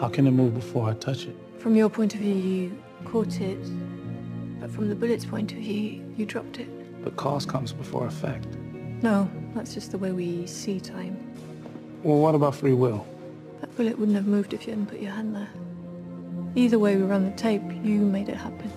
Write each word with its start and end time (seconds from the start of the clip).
How 0.00 0.08
can 0.08 0.26
it 0.26 0.32
move 0.32 0.54
before 0.54 0.90
I 0.90 0.94
touch 0.94 1.26
it? 1.26 1.36
From 1.58 1.76
your 1.76 1.88
point 1.88 2.14
of 2.14 2.20
view, 2.20 2.34
you 2.34 2.82
caught 3.04 3.40
it, 3.40 3.58
but 4.60 4.70
from 4.70 4.88
the 4.88 4.94
bullet's 4.94 5.24
point 5.24 5.52
of 5.52 5.58
view, 5.58 6.04
you 6.16 6.26
dropped 6.26 6.58
it. 6.58 6.68
But 7.04 7.16
cause 7.16 7.46
comes 7.46 7.72
before 7.72 8.06
effect. 8.06 8.46
No, 9.02 9.30
that's 9.54 9.72
just 9.72 9.92
the 9.92 9.98
way 9.98 10.10
we 10.10 10.46
see 10.46 10.80
time. 10.80 11.16
Well, 12.02 12.18
what 12.18 12.34
about 12.34 12.56
free 12.56 12.72
will? 12.72 13.06
That 13.60 13.74
bullet 13.76 13.98
wouldn't 13.98 14.16
have 14.16 14.26
moved 14.26 14.52
if 14.52 14.66
you 14.66 14.72
hadn't 14.72 14.86
put 14.86 15.00
your 15.00 15.12
hand 15.12 15.36
there. 15.36 15.48
Either 16.56 16.78
way 16.78 16.96
we 16.96 17.02
run 17.02 17.24
the 17.24 17.36
tape, 17.36 17.62
you 17.82 18.00
made 18.00 18.28
it 18.28 18.36
happen. 18.36 18.70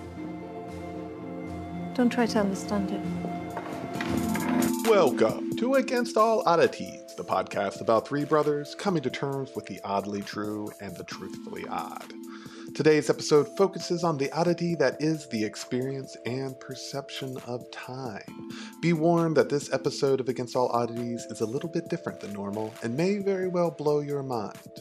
Don't 1.94 2.10
try 2.10 2.26
to 2.26 2.38
understand 2.38 2.90
it. 2.90 3.00
Welcome 4.88 5.56
to 5.56 5.74
Against 5.74 6.16
All 6.16 6.42
Oddities, 6.46 7.07
the 7.18 7.24
podcast 7.24 7.80
about 7.80 8.06
three 8.06 8.24
brothers 8.24 8.76
coming 8.76 9.02
to 9.02 9.10
terms 9.10 9.50
with 9.56 9.66
the 9.66 9.80
oddly 9.82 10.22
true 10.22 10.70
and 10.80 10.96
the 10.96 11.02
truthfully 11.02 11.64
odd. 11.68 12.14
Today's 12.74 13.10
episode 13.10 13.48
focuses 13.56 14.04
on 14.04 14.16
the 14.16 14.30
oddity 14.30 14.76
that 14.76 15.02
is 15.02 15.28
the 15.28 15.44
experience 15.44 16.16
and 16.26 16.58
perception 16.60 17.36
of 17.48 17.68
time. 17.72 18.22
Be 18.80 18.92
warned 18.92 19.36
that 19.36 19.48
this 19.48 19.72
episode 19.72 20.20
of 20.20 20.28
Against 20.28 20.54
All 20.54 20.68
Oddities 20.68 21.26
is 21.28 21.40
a 21.40 21.46
little 21.46 21.68
bit 21.68 21.88
different 21.88 22.20
than 22.20 22.32
normal 22.32 22.72
and 22.84 22.96
may 22.96 23.18
very 23.18 23.48
well 23.48 23.72
blow 23.72 23.98
your 23.98 24.22
mind. 24.22 24.80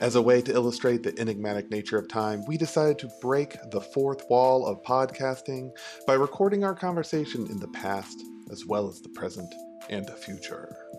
As 0.00 0.16
a 0.16 0.22
way 0.22 0.42
to 0.42 0.52
illustrate 0.52 1.04
the 1.04 1.16
enigmatic 1.20 1.70
nature 1.70 1.98
of 1.98 2.08
time, 2.08 2.44
we 2.48 2.56
decided 2.56 2.98
to 2.98 3.10
break 3.20 3.56
the 3.70 3.80
fourth 3.80 4.28
wall 4.28 4.66
of 4.66 4.82
podcasting 4.82 5.70
by 6.04 6.14
recording 6.14 6.64
our 6.64 6.74
conversation 6.74 7.46
in 7.46 7.60
the 7.60 7.68
past 7.68 8.20
as 8.50 8.66
well 8.66 8.88
as 8.88 9.00
the 9.00 9.08
present 9.10 9.54
and 9.88 10.04
the 10.06 10.12
future. 10.12 10.89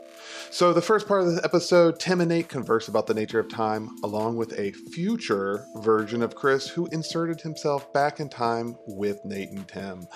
So, 0.49 0.73
the 0.73 0.81
first 0.81 1.07
part 1.07 1.21
of 1.21 1.27
this 1.27 1.43
episode, 1.43 1.99
Tim 1.99 2.21
and 2.21 2.29
Nate 2.29 2.49
converse 2.49 2.87
about 2.87 3.07
the 3.07 3.13
nature 3.13 3.39
of 3.39 3.49
time, 3.49 3.89
along 4.03 4.37
with 4.37 4.57
a 4.59 4.71
future 4.71 5.65
version 5.77 6.21
of 6.21 6.35
Chris 6.35 6.67
who 6.67 6.87
inserted 6.87 7.41
himself 7.41 7.91
back 7.93 8.19
in 8.19 8.29
time 8.29 8.75
with 8.87 9.23
Nate 9.23 9.51
and 9.51 9.67
Tim. 9.67 10.07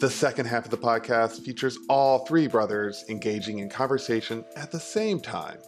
The 0.00 0.10
second 0.10 0.46
half 0.46 0.64
of 0.64 0.70
the 0.70 0.78
podcast 0.78 1.44
features 1.44 1.78
all 1.88 2.24
three 2.26 2.46
brothers 2.46 3.04
engaging 3.08 3.58
in 3.58 3.68
conversation 3.68 4.44
at 4.56 4.70
the 4.70 4.80
same 4.80 5.20
time. 5.20 5.58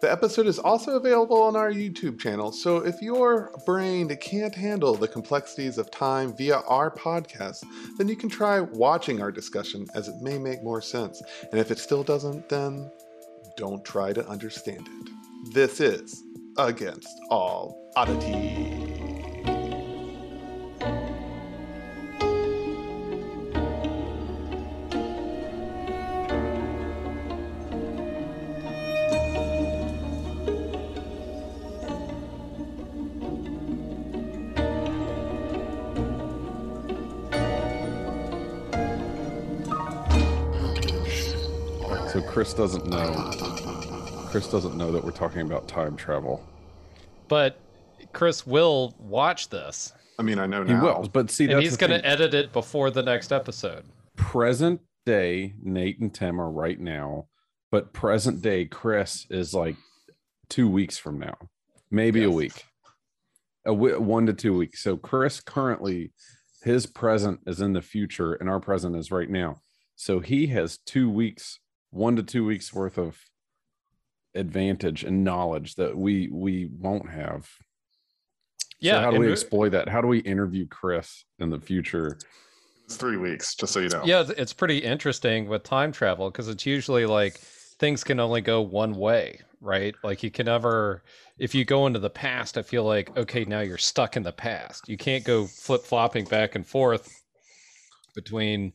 The 0.00 0.12
episode 0.12 0.46
is 0.46 0.58
also 0.58 0.96
available 0.96 1.42
on 1.42 1.56
our 1.56 1.72
YouTube 1.72 2.20
channel, 2.20 2.52
so 2.52 2.76
if 2.78 3.00
your 3.00 3.50
brain 3.64 4.14
can't 4.16 4.54
handle 4.54 4.94
the 4.94 5.08
complexities 5.08 5.78
of 5.78 5.90
time 5.90 6.36
via 6.36 6.58
our 6.58 6.90
podcast, 6.90 7.64
then 7.96 8.08
you 8.08 8.16
can 8.16 8.28
try 8.28 8.60
watching 8.60 9.22
our 9.22 9.32
discussion 9.32 9.86
as 9.94 10.08
it 10.08 10.20
may 10.20 10.38
make 10.38 10.62
more 10.62 10.82
sense. 10.82 11.22
And 11.50 11.58
if 11.58 11.70
it 11.70 11.78
still 11.78 12.02
doesn't, 12.02 12.48
then 12.50 12.90
don't 13.56 13.84
try 13.84 14.12
to 14.12 14.26
understand 14.28 14.86
it. 14.86 15.10
This 15.52 15.80
is 15.80 16.22
Against 16.58 17.08
All 17.30 17.90
Oddity. 17.96 18.93
Chris 42.34 42.52
doesn't 42.52 42.88
know. 42.88 43.12
Chris 44.28 44.48
doesn't 44.48 44.76
know 44.76 44.90
that 44.90 45.04
we're 45.04 45.12
talking 45.12 45.42
about 45.42 45.68
time 45.68 45.94
travel. 45.94 46.44
But 47.28 47.60
Chris 48.12 48.44
will 48.44 48.92
watch 48.98 49.50
this, 49.50 49.92
I 50.18 50.22
mean, 50.22 50.40
I 50.40 50.46
know 50.46 50.64
now. 50.64 50.74
He 50.74 50.84
will, 50.84 51.08
but 51.12 51.30
see, 51.30 51.48
and 51.48 51.62
he's 51.62 51.76
going 51.76 51.92
to 51.92 52.04
edit 52.04 52.34
it 52.34 52.52
before 52.52 52.90
the 52.90 53.04
next 53.04 53.30
episode. 53.30 53.84
present 54.16 54.80
day 55.06 55.54
Nate 55.62 56.00
and 56.00 56.12
Tim 56.12 56.40
are 56.40 56.50
right 56.50 56.80
now, 56.80 57.28
but 57.70 57.92
present 57.92 58.42
day 58.42 58.64
Chris 58.64 59.28
is 59.30 59.54
like 59.54 59.76
two 60.48 60.68
weeks 60.68 60.98
from 60.98 61.20
now, 61.20 61.36
maybe 61.92 62.24
a 62.24 62.30
week, 62.30 62.64
a 63.64 63.70
w- 63.70 64.00
one 64.00 64.26
to 64.26 64.32
two 64.32 64.56
weeks. 64.56 64.82
So 64.82 64.96
Chris 64.96 65.40
currently, 65.40 66.10
his 66.64 66.86
present 66.86 67.42
is 67.46 67.60
in 67.60 67.74
the 67.74 67.82
future, 67.82 68.34
and 68.34 68.50
our 68.50 68.58
present 68.58 68.96
is 68.96 69.12
right 69.12 69.30
now. 69.30 69.60
So 69.94 70.18
he 70.18 70.48
has 70.48 70.78
two 70.78 71.08
weeks, 71.08 71.60
one 71.94 72.16
to 72.16 72.22
two 72.22 72.44
weeks 72.44 72.72
worth 72.74 72.98
of 72.98 73.18
advantage 74.34 75.04
and 75.04 75.22
knowledge 75.24 75.76
that 75.76 75.96
we 75.96 76.28
we 76.30 76.66
won't 76.66 77.08
have. 77.08 77.48
Yeah, 78.80 78.94
So 78.94 79.00
how 79.00 79.10
do 79.12 79.18
we 79.20 79.26
we- 79.26 79.32
exploit 79.32 79.70
that? 79.70 79.88
How 79.88 80.00
do 80.00 80.08
we 80.08 80.18
interview 80.18 80.66
Chris 80.66 81.24
in 81.38 81.50
the 81.50 81.60
future? 81.60 82.18
It's 82.84 82.96
three 82.96 83.16
weeks, 83.16 83.54
just 83.54 83.72
so 83.72 83.80
you 83.80 83.88
know. 83.88 84.02
Yeah, 84.04 84.20
it's- 84.22 84.38
it's 84.38 84.52
pretty 84.52 84.78
interesting 84.78 85.48
with 85.48 85.62
time 85.62 85.92
travel 85.92 86.30
because 86.30 86.48
it's 86.48 86.66
usually 86.66 87.06
like 87.06 87.34
things 87.78 88.04
can 88.04 88.20
only 88.20 88.40
go 88.40 88.60
one 88.60 88.94
way, 88.96 89.40
right? 89.60 89.94
Like 90.02 90.22
you 90.22 90.30
can 90.30 90.46
never, 90.46 91.02
if 91.38 91.54
you 91.54 91.64
go 91.64 91.86
into 91.86 91.98
the 92.00 92.10
past, 92.10 92.58
I 92.58 92.62
feel 92.62 92.84
like, 92.84 93.16
okay, 93.16 93.44
now 93.44 93.60
you're 93.60 93.78
stuck 93.78 94.16
in 94.16 94.22
the 94.22 94.32
past. 94.32 94.88
You 94.88 94.96
can't 94.98 95.24
go 95.24 95.46
flip 95.46 95.82
flopping 95.84 96.24
back 96.26 96.56
and 96.56 96.66
forth 96.66 97.08
between 98.14 98.72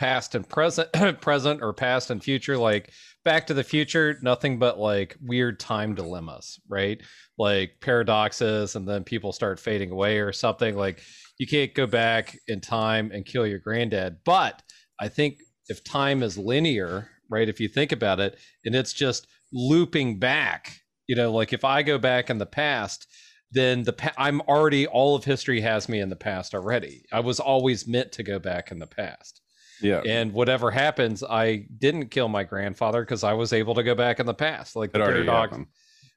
past 0.00 0.34
and 0.34 0.48
present, 0.48 0.90
present 1.20 1.62
or 1.62 1.74
past 1.74 2.10
and 2.10 2.24
future. 2.24 2.56
Like 2.56 2.90
Back 3.22 3.46
to 3.48 3.54
the 3.54 3.62
Future, 3.62 4.18
nothing 4.22 4.58
but 4.58 4.78
like 4.78 5.14
weird 5.20 5.60
time 5.60 5.94
dilemmas, 5.94 6.58
right? 6.66 6.98
Like 7.36 7.72
paradoxes, 7.82 8.76
and 8.76 8.88
then 8.88 9.04
people 9.04 9.30
start 9.30 9.60
fading 9.60 9.90
away 9.90 10.18
or 10.18 10.32
something. 10.32 10.74
Like 10.74 11.02
you 11.38 11.46
can't 11.46 11.74
go 11.74 11.86
back 11.86 12.34
in 12.48 12.62
time 12.62 13.10
and 13.12 13.26
kill 13.26 13.46
your 13.46 13.58
granddad. 13.58 14.20
But 14.24 14.62
I 14.98 15.08
think 15.08 15.36
if 15.68 15.84
time 15.84 16.22
is 16.22 16.38
linear, 16.38 17.10
right? 17.28 17.48
If 17.48 17.60
you 17.60 17.68
think 17.68 17.92
about 17.92 18.20
it, 18.20 18.38
and 18.64 18.74
it's 18.74 18.94
just 18.94 19.26
looping 19.52 20.18
back, 20.18 20.80
you 21.08 21.14
know, 21.14 21.30
like 21.30 21.52
if 21.52 21.62
I 21.62 21.82
go 21.82 21.98
back 21.98 22.30
in 22.30 22.38
the 22.38 22.46
past, 22.46 23.06
then 23.52 23.82
the 23.82 23.92
pa- 23.92 24.14
I'm 24.16 24.40
already 24.42 24.86
all 24.86 25.14
of 25.14 25.24
history 25.24 25.60
has 25.60 25.90
me 25.90 26.00
in 26.00 26.08
the 26.08 26.16
past 26.16 26.54
already. 26.54 27.02
I 27.12 27.20
was 27.20 27.38
always 27.38 27.86
meant 27.86 28.12
to 28.12 28.22
go 28.22 28.38
back 28.38 28.70
in 28.70 28.78
the 28.78 28.86
past. 28.86 29.42
Yeah, 29.82 30.02
And 30.06 30.32
whatever 30.32 30.70
happens, 30.70 31.22
I 31.22 31.66
didn't 31.78 32.08
kill 32.10 32.28
my 32.28 32.44
grandfather 32.44 33.02
because 33.02 33.24
I 33.24 33.32
was 33.32 33.52
able 33.52 33.74
to 33.74 33.82
go 33.82 33.94
back 33.94 34.20
in 34.20 34.26
the 34.26 34.34
past. 34.34 34.76
Like 34.76 34.90
it 34.90 34.92
the 34.94 35.02
already 35.02 35.26
happened. 35.26 35.66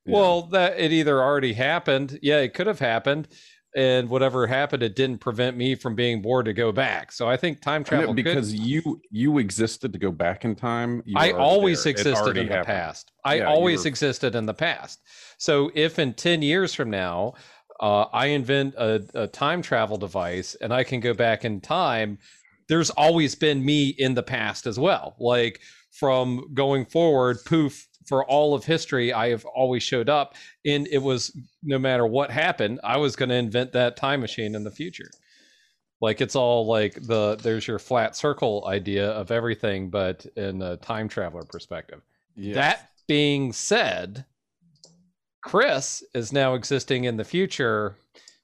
Yeah. 0.05 0.15
Well, 0.15 0.41
that 0.47 0.79
it 0.79 0.91
either 0.91 1.21
already 1.21 1.53
happened. 1.53 2.19
Yeah, 2.21 2.39
it 2.39 2.53
could 2.53 2.67
have 2.67 2.79
happened. 2.79 3.27
And 3.75 4.07
whatever 4.09 4.45
happened, 4.45 4.83
it 4.83 4.95
didn't 4.95 5.17
prevent 5.17 5.57
me 5.57 5.73
from 5.73 5.95
being 5.95 6.21
bored 6.21 6.45
to 6.45 6.53
go 6.53 6.71
back. 6.71 7.11
So 7.11 7.27
I 7.27 7.37
think 7.37 7.59
time 7.61 7.83
travel 7.83 8.07
could- 8.07 8.17
because 8.17 8.53
you 8.53 9.01
you 9.09 9.39
existed 9.39 9.93
to 9.93 9.97
go 9.99 10.11
back 10.11 10.45
in 10.45 10.55
time. 10.55 11.01
I 11.15 11.31
always 11.31 11.83
there. 11.83 11.91
Existed 11.91 12.37
in 12.37 12.47
the 12.47 12.53
happened. 12.53 12.67
past. 12.67 13.11
I 13.25 13.35
Yeah, 13.37 13.45
always 13.45 13.81
were- 13.83 13.87
existed 13.87 14.35
in 14.35 14.45
the 14.45 14.53
past. 14.53 14.99
So 15.39 15.71
if 15.73 15.97
in 15.97 16.13
10 16.13 16.41
years 16.43 16.73
from 16.75 16.91
now, 16.91 17.33
uh, 17.79 18.03
I 18.13 18.27
invent 18.27 18.75
a, 18.75 19.03
a 19.15 19.27
time 19.27 19.61
travel 19.63 19.97
device 19.97 20.53
and 20.61 20.71
I 20.71 20.83
can 20.83 20.99
go 20.99 21.13
back 21.15 21.43
in 21.43 21.59
time, 21.59 22.19
there's 22.67 22.89
always 22.91 23.35
been 23.35 23.63
me 23.63 23.89
in 23.97 24.13
the 24.13 24.23
past 24.23 24.67
as 24.67 24.79
well. 24.79 25.15
Like 25.19 25.61
from 25.91 26.49
going 26.53 26.85
forward, 26.85 27.37
poof, 27.45 27.87
for 28.05 28.25
all 28.25 28.53
of 28.53 28.65
history, 28.65 29.13
I 29.13 29.29
have 29.29 29.45
always 29.45 29.83
showed 29.83 30.09
up. 30.09 30.35
And 30.65 30.87
it 30.87 30.97
was 30.97 31.37
no 31.61 31.79
matter 31.79 32.05
what 32.05 32.31
happened, 32.31 32.79
I 32.83 32.97
was 32.97 33.15
going 33.15 33.29
to 33.29 33.35
invent 33.35 33.71
that 33.73 33.95
time 33.95 34.21
machine 34.21 34.55
in 34.55 34.63
the 34.63 34.71
future. 34.71 35.09
Like 36.01 36.19
it's 36.19 36.35
all 36.35 36.65
like 36.65 36.95
the 36.95 37.37
there's 37.41 37.65
your 37.65 37.79
flat 37.79 38.15
circle 38.15 38.65
idea 38.67 39.09
of 39.11 39.31
everything, 39.31 39.89
but 39.89 40.25
in 40.35 40.61
a 40.61 40.75
time 40.77 41.07
traveler 41.07 41.43
perspective. 41.43 42.01
Yes. 42.35 42.55
That 42.55 42.89
being 43.07 43.53
said, 43.53 44.25
Chris 45.41 46.03
is 46.13 46.33
now 46.33 46.55
existing 46.55 47.05
in 47.05 47.15
the 47.15 47.23
future, 47.23 47.95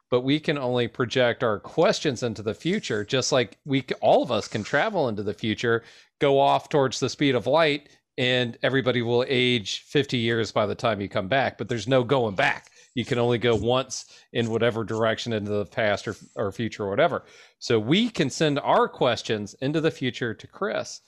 but 0.10 0.22
we 0.22 0.40
can 0.40 0.58
only 0.58 0.88
project 0.88 1.44
our 1.44 1.60
questions 1.60 2.24
into 2.24 2.42
the 2.42 2.54
future, 2.54 3.06
just 3.06 3.32
like 3.32 3.58
we 3.66 3.84
all 4.02 4.24
of 4.24 4.32
us 4.32 4.48
can 4.48 4.64
travel 4.64 5.08
into 5.08 5.24
the 5.24 5.34
future, 5.34 5.84
go 6.20 6.40
off 6.40 6.70
towards 6.70 7.00
the 7.00 7.10
speed 7.10 7.36
of 7.36 7.48
light, 7.48 7.90
and 8.18 8.58
everybody 8.64 9.02
will 9.02 9.24
age 9.28 9.84
50 9.88 10.18
years 10.18 10.52
by 10.52 10.66
the 10.66 10.76
time 10.76 11.00
you 11.00 11.08
come 11.08 11.28
back. 11.28 11.58
But 11.58 11.70
there's 11.70 11.88
no 11.88 12.04
going 12.04 12.36
back. 12.36 12.70
You 12.96 13.06
can 13.06 13.20
only 13.20 13.38
go 13.38 13.56
once 13.56 14.06
in 14.34 14.50
whatever 14.50 14.84
direction 14.84 15.32
into 15.32 15.52
the 15.52 15.66
past 15.66 16.08
or, 16.08 16.16
or 16.36 16.52
future 16.52 16.84
or 16.84 16.90
whatever. 16.90 17.24
So 17.60 17.80
we 17.80 18.10
can 18.10 18.30
send 18.30 18.60
our 18.60 18.90
questions 18.90 19.54
into 19.62 19.80
the 19.80 19.92
future 19.92 20.34
to 20.34 20.48
Chris, 20.48 21.02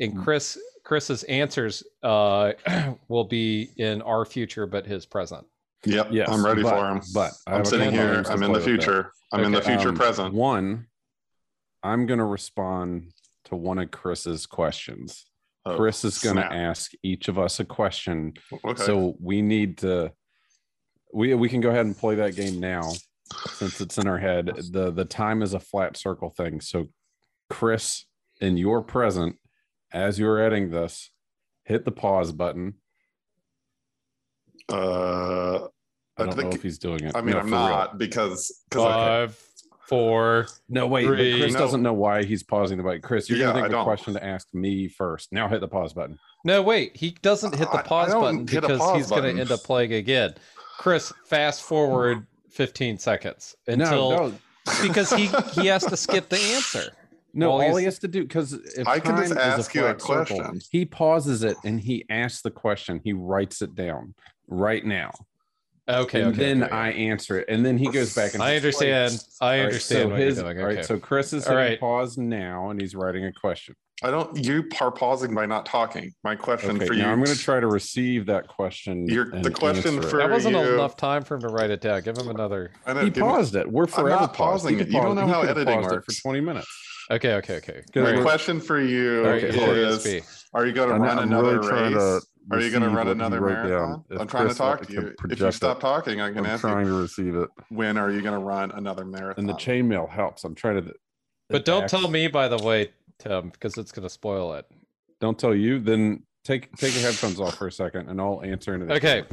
and 0.00 0.14
Mm. 0.14 0.24
Chris 0.24 0.58
Chris's 0.84 1.22
answers 1.24 1.82
uh, 2.02 2.52
will 3.08 3.24
be 3.24 3.70
in 3.76 4.02
our 4.02 4.24
future, 4.24 4.66
but 4.66 4.86
his 4.86 5.06
present. 5.06 5.46
Yep. 5.86 6.08
Yes, 6.12 6.28
I'm 6.30 6.44
ready 6.44 6.62
but- 6.62 6.70
for 6.70 6.88
him. 6.88 7.00
but 7.12 7.32
I 7.46 7.54
I'm 7.54 7.64
sitting 7.64 7.90
here. 7.90 8.22
I'm 8.26 8.34
in 8.34 8.40
the 8.40 8.46
play 8.46 8.48
with 8.48 8.64
that. 8.64 8.70
future. 8.70 9.12
I'm 9.32 9.44
in 9.44 9.52
the 9.52 9.60
future 9.62 9.88
Um, 9.90 9.96
present. 9.96 10.34
One, 10.34 10.86
I'm 11.82 12.06
going 12.06 12.18
to 12.18 12.24
respond 12.24 13.12
to 13.46 13.56
one 13.56 13.78
of 13.78 13.90
Chris's 13.90 14.46
questions. 14.46 15.26
Oh, 15.66 15.76
Chris 15.76 16.04
is 16.04 16.18
going 16.18 16.36
to 16.36 16.44
ask 16.44 16.92
each 17.02 17.28
of 17.28 17.38
us 17.38 17.58
a 17.60 17.64
question. 17.64 18.34
Okay. 18.64 18.82
So 18.82 19.16
we 19.20 19.42
need 19.42 19.78
to 19.78 20.12
we 21.12 21.34
we 21.34 21.48
can 21.48 21.60
go 21.60 21.70
ahead 21.70 21.86
and 21.86 21.96
play 21.96 22.14
that 22.16 22.36
game 22.36 22.60
now 22.60 22.92
since 23.48 23.80
it's 23.80 23.96
in 23.98 24.06
our 24.06 24.18
head. 24.18 24.46
The 24.72 24.90
the 24.90 25.04
time 25.04 25.42
is 25.42 25.54
a 25.54 25.60
flat 25.60 25.96
circle 25.96 26.30
thing. 26.30 26.60
So 26.60 26.88
Chris, 27.50 28.04
in 28.40 28.56
your 28.56 28.82
present, 28.82 29.36
as 29.92 30.18
you're 30.18 30.38
editing 30.40 30.70
this, 30.70 31.10
hit 31.64 31.84
the 31.84 31.92
pause 31.92 32.30
button. 32.32 32.74
Uh, 34.68 35.68
I 36.16 36.22
I 36.22 36.26
don't 36.26 36.36
know 36.36 36.42
think- 36.42 36.54
if 36.54 36.62
he's 36.62 36.78
doing 36.78 37.02
it. 37.04 37.12
I 37.14 37.20
mean, 37.20 37.32
No, 37.32 37.38
I'm 37.40 37.48
for 37.48 37.50
real. 37.56 37.68
not 37.68 37.98
because 37.98 38.52
because 38.70 38.84
Five, 38.84 39.38
four. 39.88 40.46
No, 40.68 40.86
wait. 40.86 41.06
Three. 41.06 41.38
Chris 41.40 41.52
No. 41.54 41.58
doesn't 41.58 41.82
know 41.82 41.92
why 41.92 42.24
he's 42.24 42.42
pausing 42.42 42.76
the 42.78 42.84
button. 42.84 43.02
Chris, 43.02 43.28
you're 43.28 43.38
Yeah, 43.38 43.46
gonna 43.46 43.58
I 43.58 43.62
think 43.62 43.66
of 43.66 43.72
a 43.72 43.76
don't. 43.76 43.84
question 43.84 44.14
to 44.14 44.24
ask 44.24 44.48
me 44.54 44.88
first. 44.88 45.32
Now 45.32 45.48
hit 45.48 45.60
the 45.60 45.68
pause 45.68 45.92
button. 45.92 46.18
No, 46.44 46.62
wait. 46.62 46.96
He 46.96 47.12
doesn't 47.22 47.54
hit 47.54 47.68
I- 47.68 47.72
I 47.72 47.76
the 47.82 47.88
pause 47.88 48.12
don't 48.12 48.20
button 48.22 48.44
because 48.44 48.78
pause 48.78 48.96
he's 48.96 49.10
gonna 49.10 49.28
end 49.28 49.50
up 49.50 49.60
playing 49.64 49.92
again. 49.92 50.34
Chris, 50.78 51.12
fast 51.26 51.62
forward 51.62 52.26
15 52.50 52.98
seconds 52.98 53.56
until 53.66 54.10
no, 54.10 54.26
no, 54.28 54.34
because 54.82 55.10
he 55.12 55.26
he 55.52 55.66
has 55.66 55.84
to 55.84 55.96
skip 55.96 56.28
the 56.28 56.38
answer. 56.38 56.92
no. 57.34 57.50
All 57.50 57.62
all 57.62 57.76
he 57.76 57.84
has 57.84 57.98
to 58.00 58.08
do 58.08 58.22
because 58.22 58.52
if 58.52 58.86
I 58.86 58.98
can 59.00 59.16
just 59.16 59.32
time 59.34 59.38
is 59.58 59.58
ask 59.66 59.74
you 59.74 59.82
a 59.86 59.98
flat 59.98 60.02
circle, 60.28 60.36
question. 60.44 60.60
he 60.70 60.84
pauses 60.84 61.42
it 61.42 61.56
and 61.64 61.80
he 61.80 62.04
asks 62.10 62.42
the 62.42 62.50
question. 62.50 63.00
He 63.02 63.12
writes 63.12 63.60
it 63.62 63.74
down 63.74 64.14
right 64.48 64.84
now. 64.84 65.10
Okay, 65.86 66.22
and 66.22 66.30
okay. 66.32 66.38
then 66.38 66.62
okay. 66.64 66.72
I 66.72 66.90
answer 66.92 67.38
it, 67.40 67.46
and 67.48 67.64
then 67.64 67.76
he 67.76 67.88
goes 67.90 68.14
back 68.14 68.32
and 68.34 68.42
I 68.42 68.58
just 68.58 68.78
plays. 68.78 68.92
understand. 68.94 69.28
I 69.40 69.44
All 69.44 69.50
right, 69.50 69.64
understand 69.66 70.08
so 70.10 70.16
his- 70.16 70.36
you're 70.38 70.44
doing. 70.54 70.58
All 70.60 70.66
right, 70.66 70.84
so 70.84 70.98
Chris 70.98 71.32
is 71.34 71.46
All 71.46 71.56
hitting 71.56 71.72
right. 71.72 71.80
pause 71.80 72.16
now, 72.16 72.70
and 72.70 72.80
he's 72.80 72.94
writing 72.94 73.26
a 73.26 73.32
question. 73.32 73.74
I 74.02 74.10
don't. 74.10 74.36
You 74.44 74.64
are 74.80 74.90
pausing 74.90 75.34
by 75.34 75.44
not 75.46 75.66
talking. 75.66 76.12
My 76.24 76.34
question 76.36 76.76
Okay, 76.76 76.86
for 76.86 76.94
you. 76.94 77.02
now 77.02 77.12
I'm 77.12 77.22
going 77.22 77.36
to 77.36 77.40
try 77.42 77.60
to 77.60 77.66
receive 77.68 78.24
that 78.26 78.48
question. 78.48 79.06
Your- 79.06 79.30
the 79.30 79.50
question 79.50 79.96
answer 79.96 80.08
it. 80.08 80.10
for- 80.10 80.16
that 80.18 80.30
wasn't 80.30 80.56
you- 80.56 80.74
enough 80.74 80.96
time 80.96 81.22
for 81.22 81.34
him 81.34 81.42
to 81.42 81.48
write 81.48 81.70
it 81.70 81.80
down. 81.82 82.00
Give 82.02 82.16
him 82.16 82.28
another. 82.28 82.70
I 82.86 82.94
know, 82.94 83.00
He 83.00 83.10
give 83.10 83.18
me- 83.18 83.28
paused 83.30 83.54
it. 83.54 83.70
We're 83.70 83.86
forever 83.86 84.08
not 84.22 84.32
pausing 84.34 84.80
it. 84.80 84.88
You 84.88 85.00
don't 85.02 85.14
know 85.16 85.26
how 85.26 85.42
editing 85.42 85.74
paused 85.82 85.92
it 85.92 85.94
works. 85.96 86.16
for 86.16 86.22
20 86.22 86.40
minutes. 86.40 86.68
Okay, 87.10 87.34
okay, 87.34 87.56
okay. 87.58 87.82
Good. 87.92 88.16
My 88.16 88.22
question 88.22 88.58
for 88.60 88.80
you 88.80 89.18
All 89.24 89.30
right, 89.32 89.44
is: 89.44 89.54
curious 89.54 90.44
Are 90.54 90.64
you 90.66 90.72
going 90.72 90.88
to 90.88 90.94
run 90.96 91.18
another 91.18 91.58
really 91.58 91.68
trying 91.68 91.94
race? 91.94 92.26
To 92.50 92.56
Are 92.56 92.60
you 92.60 92.70
going 92.70 92.82
to 92.82 92.90
run 92.90 93.08
another 93.08 93.40
wrote 93.40 93.68
down. 93.68 93.68
marathon? 93.68 94.04
I'm 94.18 94.26
trying 94.26 94.48
to 94.48 94.52
uh, 94.52 94.54
talk 94.54 94.86
to 94.86 94.92
you. 94.92 95.14
If 95.30 95.40
you 95.40 95.52
stop 95.52 95.78
it, 95.78 95.80
talking, 95.80 96.20
I 96.20 96.28
can 96.30 96.38
I'm 96.40 96.46
ask 96.46 96.62
you. 96.62 96.70
trying 96.70 96.86
to 96.86 96.92
receive 96.94 97.34
it. 97.36 97.48
When 97.68 97.96
are 97.96 98.10
you 98.10 98.22
going 98.22 98.38
to 98.38 98.44
run 98.44 98.70
another 98.72 99.04
marathon? 99.04 99.34
And 99.38 99.48
the 99.48 99.54
chainmail 99.54 100.08
helps. 100.08 100.44
I'm 100.44 100.54
trying 100.54 100.84
to. 100.84 100.94
But 101.48 101.64
don't 101.64 101.84
it 101.84 101.88
tell 101.88 102.08
me, 102.08 102.28
by 102.28 102.48
the 102.48 102.58
way, 102.58 102.90
Tim, 103.18 103.50
because 103.50 103.78
it's 103.78 103.92
going 103.92 104.04
to 104.04 104.10
spoil 104.10 104.54
it. 104.54 104.66
Don't 105.20 105.38
tell 105.38 105.54
you. 105.54 105.78
Then 105.78 106.24
take 106.44 106.74
take 106.76 106.94
your 106.94 107.02
headphones 107.02 107.40
off 107.40 107.56
for 107.56 107.66
a 107.66 107.72
second, 107.72 108.08
and 108.08 108.20
I'll 108.20 108.42
answer 108.42 108.74
into 108.74 108.86
the 108.86 108.94
Okay. 108.94 109.24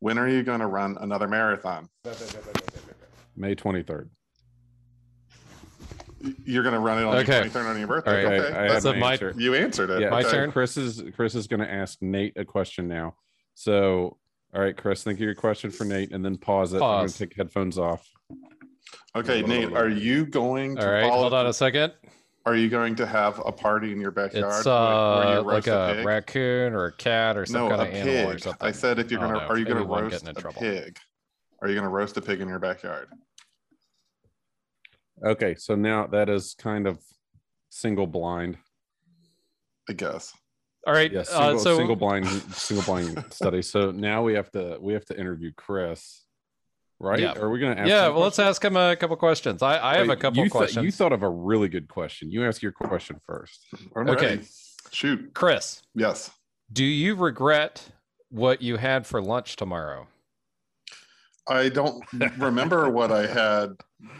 When 0.00 0.16
are 0.16 0.28
you 0.28 0.42
going 0.42 0.60
to 0.60 0.66
run 0.66 0.96
another 1.00 1.28
marathon? 1.28 1.88
May 3.36 3.54
23rd. 3.54 4.08
You're 6.44 6.62
going 6.62 6.74
to 6.74 6.80
run 6.80 6.98
it 6.98 7.04
on 7.04 7.16
Okay. 7.18 7.36
your 7.36 7.44
23rd 7.46 7.70
on 7.70 7.78
your 7.78 7.88
birthday. 7.88 8.24
All 8.24 8.30
right. 8.30 8.40
Okay, 8.40 8.48
I 8.48 8.62
that's- 8.62 8.82
So 8.82 8.88
have 8.90 8.94
an 8.96 9.00
my- 9.00 9.12
answer. 9.12 9.34
you 9.36 9.54
answered 9.54 9.90
it. 9.90 10.02
Yeah, 10.02 10.10
My 10.10 10.20
okay. 10.20 10.30
turn? 10.30 10.52
Chris 10.52 10.76
is 10.76 11.02
Chris 11.16 11.34
is 11.34 11.46
going 11.46 11.60
to 11.60 11.70
ask 11.70 12.00
Nate 12.02 12.36
a 12.36 12.44
question 12.44 12.86
now. 12.88 13.14
So, 13.54 14.18
all 14.54 14.60
right, 14.60 14.76
Chris, 14.76 15.02
think 15.02 15.18
of 15.18 15.22
your 15.22 15.34
question 15.34 15.70
for 15.70 15.84
Nate, 15.84 16.12
and 16.12 16.24
then 16.24 16.36
pause 16.36 16.72
it. 16.72 16.76
I'm 16.82 17.00
going 17.00 17.08
to 17.08 17.18
take 17.18 17.34
headphones 17.36 17.78
off. 17.78 18.08
Okay, 19.16 19.42
Nate, 19.42 19.72
are 19.72 19.88
you 19.88 20.26
going 20.26 20.76
to 20.76 20.82
All 20.86 20.92
right. 20.92 21.02
follow- 21.08 21.22
Hold 21.22 21.34
on 21.34 21.46
a 21.46 21.52
second. 21.52 21.92
Are 22.46 22.56
you 22.56 22.68
going 22.70 22.94
to 22.96 23.06
have 23.06 23.38
a 23.44 23.52
party 23.52 23.92
in 23.92 24.00
your 24.00 24.10
backyard? 24.10 24.54
It's 24.58 24.64
where- 24.66 24.74
where 24.74 24.82
uh 24.84 25.34
you 25.34 25.40
like 25.42 25.66
roast 25.66 25.68
a 25.68 25.94
pig? 25.96 26.06
raccoon 26.06 26.72
or 26.74 26.86
a 26.86 26.92
cat 26.92 27.36
or 27.36 27.44
some 27.46 27.62
no, 27.62 27.68
kind 27.76 27.82
a 27.82 27.84
of 27.88 27.94
animal 27.94 28.30
or 28.30 28.32
pig. 28.34 28.42
something. 28.42 28.66
I 28.66 28.72
said 28.72 28.98
if 28.98 29.10
you're 29.10 29.20
I 29.20 29.24
don't 29.24 29.32
gonna, 29.34 29.44
know. 29.46 29.52
are 29.54 29.58
you 29.58 29.64
gonna 29.66 29.80
Maybe 29.80 29.90
roast 30.02 30.24
getting 30.24 30.44
a 30.46 30.52
pig? 30.52 30.98
Are 31.60 31.68
you 31.68 31.74
gonna 31.74 31.90
roast 31.90 32.16
a 32.16 32.22
pig 32.22 32.40
in 32.40 32.48
your 32.48 32.58
backyard? 32.58 33.08
Okay, 35.24 35.54
so 35.56 35.74
now 35.74 36.06
that 36.08 36.28
is 36.28 36.54
kind 36.58 36.86
of 36.86 36.98
single 37.68 38.06
blind. 38.06 38.58
I 39.88 39.92
guess. 39.92 40.32
All 40.86 40.94
right. 40.94 41.12
Yes, 41.12 41.28
single, 41.28 41.56
uh, 41.56 41.58
so 41.58 41.76
single 41.76 41.96
blind 41.96 42.26
single 42.54 42.84
blind 42.84 43.24
study. 43.30 43.60
So 43.62 43.90
now 43.90 44.22
we 44.22 44.34
have 44.34 44.50
to 44.52 44.78
we 44.80 44.92
have 44.94 45.04
to 45.06 45.18
interview 45.18 45.52
Chris, 45.56 46.24
right? 46.98 47.18
Yeah. 47.20 47.32
Are 47.38 47.50
we 47.50 47.58
going 47.58 47.74
to? 47.76 47.82
Ask? 47.82 47.88
Yeah, 47.90 48.08
well, 48.08 48.20
let's 48.20 48.38
ask 48.38 48.64
him 48.64 48.76
a 48.76 48.96
couple 48.96 49.16
questions. 49.16 49.62
I, 49.62 49.78
I 49.78 49.96
have 49.98 50.08
a 50.08 50.16
couple 50.16 50.42
you 50.42 50.48
thought- 50.48 50.58
questions. 50.58 50.84
you 50.84 50.92
thought 50.92 51.12
of 51.12 51.22
a 51.22 51.28
really 51.28 51.68
good 51.68 51.88
question. 51.88 52.30
You 52.30 52.46
ask 52.46 52.62
your 52.62 52.72
question 52.72 53.20
first. 53.26 53.66
I'm 53.96 54.08
Okay. 54.08 54.26
ready. 54.36 54.42
Shoot. 54.90 55.34
Chris, 55.34 55.82
Yes. 55.94 56.30
do 56.72 56.84
you 56.84 57.14
regret 57.14 57.90
what 58.30 58.62
you 58.62 58.76
had 58.76 59.06
for 59.06 59.20
lunch 59.20 59.56
tomorrow? 59.56 60.06
I 61.50 61.68
don't 61.68 62.02
remember 62.38 62.88
what 62.90 63.10
I 63.10 63.26
had 63.26 63.70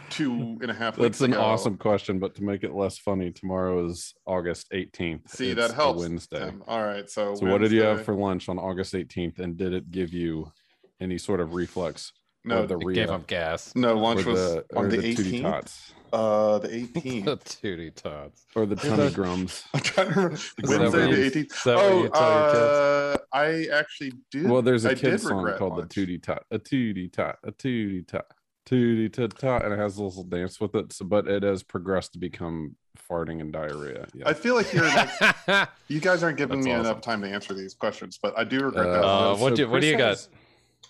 two 0.09 0.57
and 0.61 0.69
a 0.69 0.73
half 0.73 0.97
That's 0.97 1.21
an 1.21 1.31
ago. 1.31 1.41
awesome 1.41 1.77
question, 1.77 2.19
but 2.19 2.35
to 2.35 2.43
make 2.43 2.63
it 2.63 2.73
less 2.73 2.97
funny, 2.97 3.31
tomorrow 3.31 3.85
is 3.87 4.13
August 4.25 4.69
18th. 4.73 5.29
See, 5.29 5.51
It's 5.51 5.55
that 5.61 5.71
helps. 5.73 6.01
Wednesday. 6.01 6.39
Tim. 6.39 6.61
All 6.67 6.83
right. 6.83 7.09
So, 7.09 7.33
So, 7.35 7.45
what 7.49 7.61
did 7.61 7.71
you 7.71 7.83
have 7.83 8.03
for 8.03 8.13
lunch 8.15 8.49
on 8.49 8.59
August 8.59 8.93
18th, 8.93 9.39
and 9.39 9.55
did 9.55 9.73
it 9.73 9.89
give 9.91 10.13
you 10.13 10.51
any 10.99 11.17
sort 11.17 11.39
of 11.39 11.53
reflex? 11.53 12.11
No? 12.43 12.65
the 12.65 12.75
It 12.75 12.79
gave 12.79 12.87
Rhea, 13.07 13.15
him 13.15 13.23
gas. 13.27 13.73
no, 13.75 13.95
lunch 13.97 14.25
or 14.25 14.31
was 14.31 14.39
the, 14.39 14.65
on 14.75 14.89
the, 14.89 14.97
the 14.97 15.15
18th. 15.15 15.41
Tots, 15.41 15.93
Uh, 16.13 16.57
the 16.59 16.67
18th. 16.87 16.93
The 16.93 17.37
18th. 17.37 17.61
tootie 17.61 17.95
tots. 17.95 18.45
or 18.55 18.65
the 18.65 18.75
tummy 18.75 19.09
grums? 19.11 19.63
I'm 19.73 19.79
trying 19.81 20.07
to 20.13 20.13
remember. 20.19 20.37
Wednesday 20.63 21.11
the 21.29 21.31
18th. 21.45 21.53
is 21.53 21.63
that 21.63 21.77
Oh, 21.77 22.03
you 22.03 22.09
tell 22.09 22.31
your 22.31 22.47
kids? 22.51 22.59
uh, 22.59 23.17
I 23.33 23.67
actually 23.79 24.13
did. 24.31 24.49
Well, 24.49 24.61
there's 24.61 24.85
a 24.85 24.91
I 24.91 24.95
kid 24.95 25.19
song 25.21 25.53
called 25.57 25.77
lunch. 25.77 25.93
the 25.95 26.05
Tootie 26.05 26.21
Tot, 26.21 26.43
a 26.51 26.59
Tootie 26.59 27.11
Tot, 27.11 27.37
a 27.43 27.51
Tootie 27.51 28.05
Tot, 28.07 28.25
Tootie 28.65 29.11
Tot 29.11 29.37
Tot, 29.39 29.63
and 29.63 29.73
it 29.73 29.79
has 29.79 29.97
a 29.97 30.03
little 30.03 30.23
dance 30.23 30.59
with 30.59 30.75
it. 30.75 30.91
So, 30.93 31.05
but 31.05 31.27
it 31.27 31.43
has 31.43 31.63
progressed 31.63 32.13
to 32.13 32.19
become 32.19 32.75
farting 33.09 33.39
and 33.39 33.53
diarrhea. 33.53 34.05
Yeah. 34.13 34.27
I 34.27 34.33
feel 34.33 34.55
like 34.55 34.71
you're 34.73 34.83
like, 34.85 35.69
you 35.87 35.99
guys 36.01 36.23
aren't 36.23 36.37
giving 36.37 36.57
That's 36.59 36.65
me 36.65 36.73
awesome. 36.73 36.85
enough 36.87 37.01
time 37.01 37.21
to 37.21 37.27
answer 37.29 37.53
these 37.53 37.73
questions, 37.73 38.19
but 38.21 38.37
I 38.37 38.43
do 38.43 38.59
regret 38.59 38.85
that. 38.85 39.03
Uh, 39.03 39.29
lunch. 39.29 39.39
what 39.39 39.55
do- 39.55 39.69
what 39.69 39.79
do 39.81 39.87
you 39.87 39.97
got? 39.97 40.27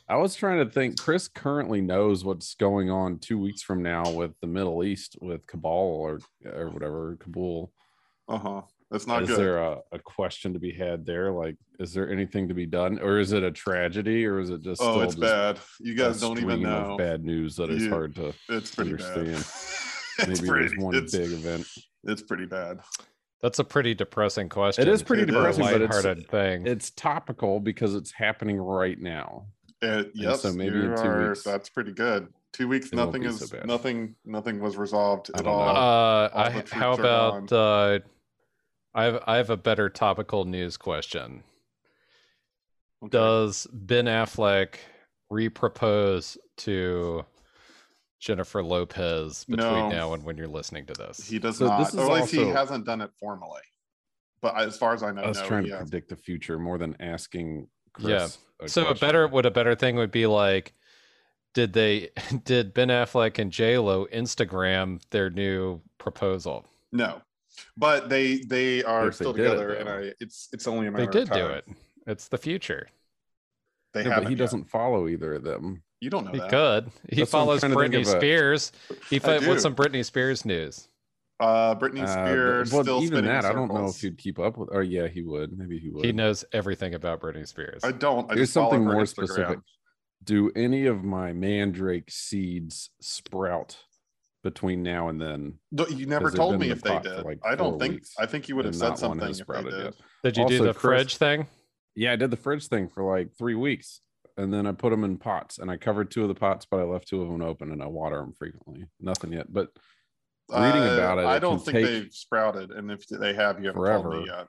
Has- 0.08 0.16
I 0.16 0.20
was 0.22 0.36
trying 0.36 0.66
to 0.66 0.72
think. 0.72 1.00
Chris 1.00 1.28
currently 1.28 1.82
knows 1.82 2.24
what's 2.26 2.56
going 2.56 2.90
on 2.90 3.20
two 3.20 3.40
weeks 3.40 3.62
from 3.62 3.82
now 3.82 4.10
with 4.12 4.34
the 4.42 4.48
Middle 4.48 4.84
East, 4.84 5.18
with 5.22 5.46
Cabal 5.48 5.72
or 5.72 6.20
or 6.46 6.70
whatever 6.70 7.18
Kabul. 7.20 7.72
Uh 8.28 8.38
huh. 8.38 8.62
That's 8.90 9.08
not 9.08 9.24
is 9.24 9.30
good. 9.30 9.40
there 9.40 9.58
a, 9.60 9.80
a 9.94 10.00
question 10.00 10.52
to 10.52 10.60
be 10.60 10.74
had 10.74 11.06
there? 11.06 11.32
Like, 11.32 11.56
is 11.80 11.94
there 11.94 12.12
anything 12.12 12.50
to 12.50 12.54
be 12.54 12.66
done, 12.66 13.00
or 13.00 13.20
is 13.20 13.32
it 13.32 13.42
a 13.42 13.50
tragedy, 13.52 14.26
or 14.26 14.40
is 14.40 14.50
it 14.50 14.62
just 14.62 14.82
oh, 14.82 14.92
still 14.92 15.02
it's 15.04 15.16
just 15.16 15.22
bad. 15.22 15.60
You 15.80 15.96
guys 15.96 16.20
don't 16.20 16.38
even 16.38 16.50
stream 16.60 16.64
know. 16.64 16.98
bad 16.98 17.24
news 17.24 17.56
that 17.56 17.70
is 17.70 17.84
You- 17.84 17.90
hard 17.90 18.16
to 18.16 18.34
It's 18.50 18.76
pretty 18.76 18.92
understand. 18.92 19.28
bad. 19.28 19.36
it's 20.30 20.42
maybe 20.42 20.48
pretty. 20.50 20.68
there's 20.68 20.78
one 20.84 20.96
it's, 20.96 21.16
big 21.16 21.32
event. 21.32 21.66
it's 22.04 22.22
pretty 22.22 22.46
bad. 22.46 22.82
That's 23.42 23.60
a 23.60 23.64
pretty 23.64 23.96
depressing 23.96 24.50
question. 24.50 24.88
It 24.88 24.92
is 24.92 25.02
pretty 25.02 25.24
It 25.24 25.30
is. 25.30 25.36
for 25.36 25.42
a 25.42 25.44
depressing, 25.54 25.64
but 25.64 25.82
it's 25.82 25.94
lighthearted 25.96 26.28
thing. 26.30 26.68
it's 26.68 26.92
topical 26.92 27.60
because 27.62 27.96
it's 27.96 28.12
happening 28.12 28.58
right 28.58 29.00
now. 29.00 29.48
Uh, 29.82 30.04
yes, 30.14 30.42
so 30.42 30.54
maybe 30.54 30.76
in 30.80 30.96
two 30.96 31.02
are- 31.04 31.30
weeks, 31.30 31.44
That's 31.44 31.70
pretty 31.70 31.92
good. 31.92 32.28
Two 32.54 32.68
weeks, 32.68 32.92
nothing 32.92 33.24
is 33.24 33.40
so 33.50 33.62
nothing. 33.64 34.14
Nothing 34.26 34.60
was 34.60 34.76
resolved 34.76 35.32
at 35.36 35.48
all. 35.48 35.62
Uh, 35.70 35.74
all 35.74 36.30
I, 36.36 36.64
how 36.70 36.92
about 36.94 37.52
uh, 37.52 38.00
I 38.94 39.04
have 39.06 39.24
I 39.26 39.38
have 39.38 39.50
a 39.50 39.56
better 39.56 39.90
topical 39.90 40.44
news 40.44 40.76
question. 40.76 41.44
Okay. 43.04 43.10
Does 43.18 43.68
Ben 43.72 44.06
Affleck 44.06 44.76
repropose 45.32 46.38
to 46.58 47.26
Jennifer 48.20 48.62
Lopez 48.62 49.46
between 49.46 49.66
No. 49.70 49.90
now 49.90 50.14
and 50.14 50.24
when 50.26 50.36
you're 50.36 50.48
listening 50.50 50.86
to 50.88 50.94
this? 50.94 51.26
he 51.28 51.40
does 51.40 51.58
So 51.58 51.68
not, 51.68 51.80
this 51.80 51.94
is 51.94 51.96
or 51.96 52.12
at 52.18 52.22
least 52.24 52.34
he 52.34 52.46
hasn't 52.48 52.86
done 52.86 53.00
it 53.00 53.12
formally. 53.18 53.62
But 54.42 54.58
as 54.58 54.78
far 54.78 54.94
as 54.94 55.04
I 55.04 55.12
know, 55.12 55.22
I 55.22 55.28
was 55.30 55.40
no, 55.40 55.48
trying 55.48 55.64
to 55.66 55.70
hasn't. 55.72 55.90
predict 55.90 56.10
the 56.10 56.18
future 56.18 56.60
more 56.60 56.78
than 56.78 56.98
asking. 57.00 57.68
Chris 57.94 58.08
Yeah. 58.60 58.66
a 58.66 58.70
so 58.70 58.88
a 58.88 58.96
better 58.96 59.28
what 59.28 59.46
a 59.46 59.52
better 59.52 59.76
thing 59.76 59.96
would 59.96 60.12
be 60.12 60.26
like 60.28 60.74
did 61.54 61.74
they 61.74 62.10
did 62.46 62.74
Ben 62.74 62.88
Affleck 62.90 63.38
and 63.40 63.52
J 63.52 63.78
Lo 63.78 64.06
Instagram 64.14 65.02
their 65.12 65.30
new 65.30 65.82
proposal? 65.98 66.66
No, 66.92 67.22
but 67.78 68.10
they 68.10 68.38
they 68.40 68.84
are 68.84 69.08
If 69.08 69.18
they 69.18 69.24
still 69.26 69.34
did 69.34 69.46
it, 69.46 69.50
together, 69.50 69.74
and. 69.74 69.90
I 69.90 70.14
it's 70.20 70.50
it's 70.54 70.68
only 70.68 70.88
a 70.88 70.92
matter. 70.92 71.06
They 71.08 71.12
did 71.12 71.30
of 71.32 71.36
do 71.38 71.46
it. 71.48 71.66
It's 72.08 72.28
the 72.30 72.38
future. 72.38 72.88
They 73.94 74.04
No, 74.04 74.10
haven't. 74.12 74.24
but 74.26 74.30
he 74.30 74.36
yet. 74.36 74.40
doesn't 74.44 74.70
follow 74.70 75.08
either 75.10 75.34
of 75.34 75.44
them. 75.44 75.84
You 76.00 76.10
don't 76.10 76.26
know 76.26 76.32
He 76.32 76.40
that. 76.40 76.50
could. 76.50 76.92
He 77.10 77.18
That's 77.18 77.32
follows 77.32 77.60
trying 77.60 77.74
Britney 77.74 78.02
of 78.02 78.08
a- 78.08 78.18
Spears. 78.18 78.72
He 79.10 79.18
I 79.18 79.20
fo- 79.20 79.40
do. 79.42 79.50
what's 79.50 79.62
some 79.62 79.76
Britney 79.76 80.04
Spears 80.06 80.46
news? 80.46 80.88
Uh, 81.42 81.76
Britney 81.76 82.04
Uh, 82.04 82.08
Spears 82.08 82.72
well, 82.72 82.84
still 82.84 83.04
even 83.04 83.26
that, 83.26 83.44
in 83.44 83.50
I 83.50 83.54
don't 83.54 83.74
know 83.74 83.88
if 83.88 84.00
he'd 84.00 84.18
keep 84.18 84.38
up 84.40 84.58
with. 84.58 84.70
Or 84.72 84.84
yeah, 84.84 85.08
he 85.08 85.24
would. 85.24 85.58
Maybe 85.58 85.80
he 85.80 85.90
would. 85.90 86.06
He 86.06 86.12
knows 86.12 86.46
everything 86.54 86.94
about 86.94 87.20
Britney 87.22 87.48
Spears. 87.48 87.84
I 87.84 87.92
don't. 87.92 88.32
I 88.32 88.36
Here's 88.36 88.52
something 88.52 88.84
more 88.86 89.04
Instagram. 89.04 89.08
specific. 89.28 89.60
Do 90.24 90.52
any 90.56 90.86
of 90.86 91.04
my 91.04 91.34
mandrake 91.34 92.12
seeds 92.12 92.92
sprout 93.02 93.78
between 94.44 94.84
now 94.84 95.08
and 95.10 95.20
then? 95.20 95.56
No, 95.72 95.88
you 95.88 96.06
never 96.06 96.30
told 96.30 96.60
me 96.60 96.70
if 96.70 96.82
the 96.84 97.00
they 97.02 97.10
did. 97.10 97.26
like 97.26 97.40
I 97.44 97.56
don't 97.56 97.80
think. 97.80 98.04
I 98.20 98.28
think 98.28 98.48
you 98.48 98.56
would 98.56 98.66
have 98.66 98.76
said 98.76 98.98
something 99.00 99.28
if 99.30 99.38
they 99.48 99.64
did. 99.64 99.74
yet. 99.84 99.94
Did 100.24 100.38
you 100.38 100.48
do 100.48 100.58
the 100.60 100.74
Chris- 100.74 100.82
fridge 100.82 101.18
thing? 101.18 101.48
Yeah, 101.96 102.14
I 102.14 102.16
did 102.16 102.30
the 102.32 102.38
fridge 102.38 102.68
thing 102.68 102.88
for 102.88 103.04
like 103.04 103.36
three 103.38 103.56
weeks. 103.56 104.02
and 104.38 104.54
then 104.54 104.66
I 104.66 104.72
put 104.72 104.92
them 104.92 105.04
in 105.04 105.18
pots, 105.18 105.58
and 105.60 105.70
I 105.70 105.76
covered 105.78 106.10
two 106.10 106.22
of 106.22 106.30
the 106.30 106.36
pots, 106.36 106.66
but 106.70 106.80
I 106.80 106.84
left 106.84 107.08
two 107.10 107.22
of 107.22 107.28
them 107.30 107.42
open, 107.42 107.72
and 107.72 107.84
I 107.84 107.88
water 107.88 108.18
them 108.18 108.32
frequently. 108.32 108.86
Nothing 109.00 109.34
yet, 109.34 109.52
but 109.52 109.70
reading 110.52 110.82
Uh, 110.84 110.94
about 110.94 111.18
it, 111.20 111.26
I 111.26 111.40
don't 111.40 111.58
can 111.64 111.74
think 111.74 111.76
take 111.78 111.86
they've 112.04 112.14
sprouted, 112.14 112.72
and 112.72 112.92
if 112.92 113.08
they 113.08 113.34
have, 113.34 113.60
you 113.60 113.68
haven't 113.68 113.82
forever. 113.82 114.12
told 114.12 114.24
me 114.24 114.30
yet. 114.30 114.48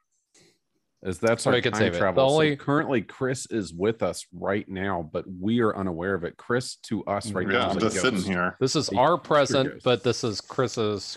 as 1.04 1.18
that's 1.18 1.42
So 1.42 1.50
our 1.50 1.56
we 1.56 1.62
could 1.62 1.72
time 1.74 1.80
save 1.82 1.94
it. 1.94 1.98
Travel. 1.98 2.28
So 2.28 2.32
only- 2.34 2.54
currently, 2.56 3.02
Chris 3.02 3.46
is 3.50 3.72
with 3.74 4.02
us 4.04 4.24
right 4.32 4.68
now, 4.68 5.08
but 5.12 5.24
we 5.40 5.60
are 5.60 5.76
unaware 5.76 6.14
of 6.14 6.22
it. 6.22 6.36
Chris 6.36 6.76
to 6.84 7.04
us 7.06 7.32
right 7.32 7.46
Yeah, 7.48 7.58
now. 7.58 7.70
I'm 7.70 7.76
is 7.78 7.82
just 7.82 8.00
sitting 8.00 8.22
here. 8.22 8.56
This 8.60 8.76
is 8.76 8.88
our 8.90 9.18
present, 9.18 9.82
but 9.82 10.04
this 10.04 10.22
is 10.22 10.40
Chris's. 10.40 11.16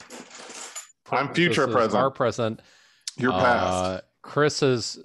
I'm 1.12 1.32
future 1.36 1.62
this 1.68 1.70
is 1.70 1.76
present. 1.76 2.04
Our 2.04 2.10
present. 2.10 2.62
You're 3.18 3.32
Uh, 3.32 3.40
past. 3.44 4.04
Chris's 4.24 5.00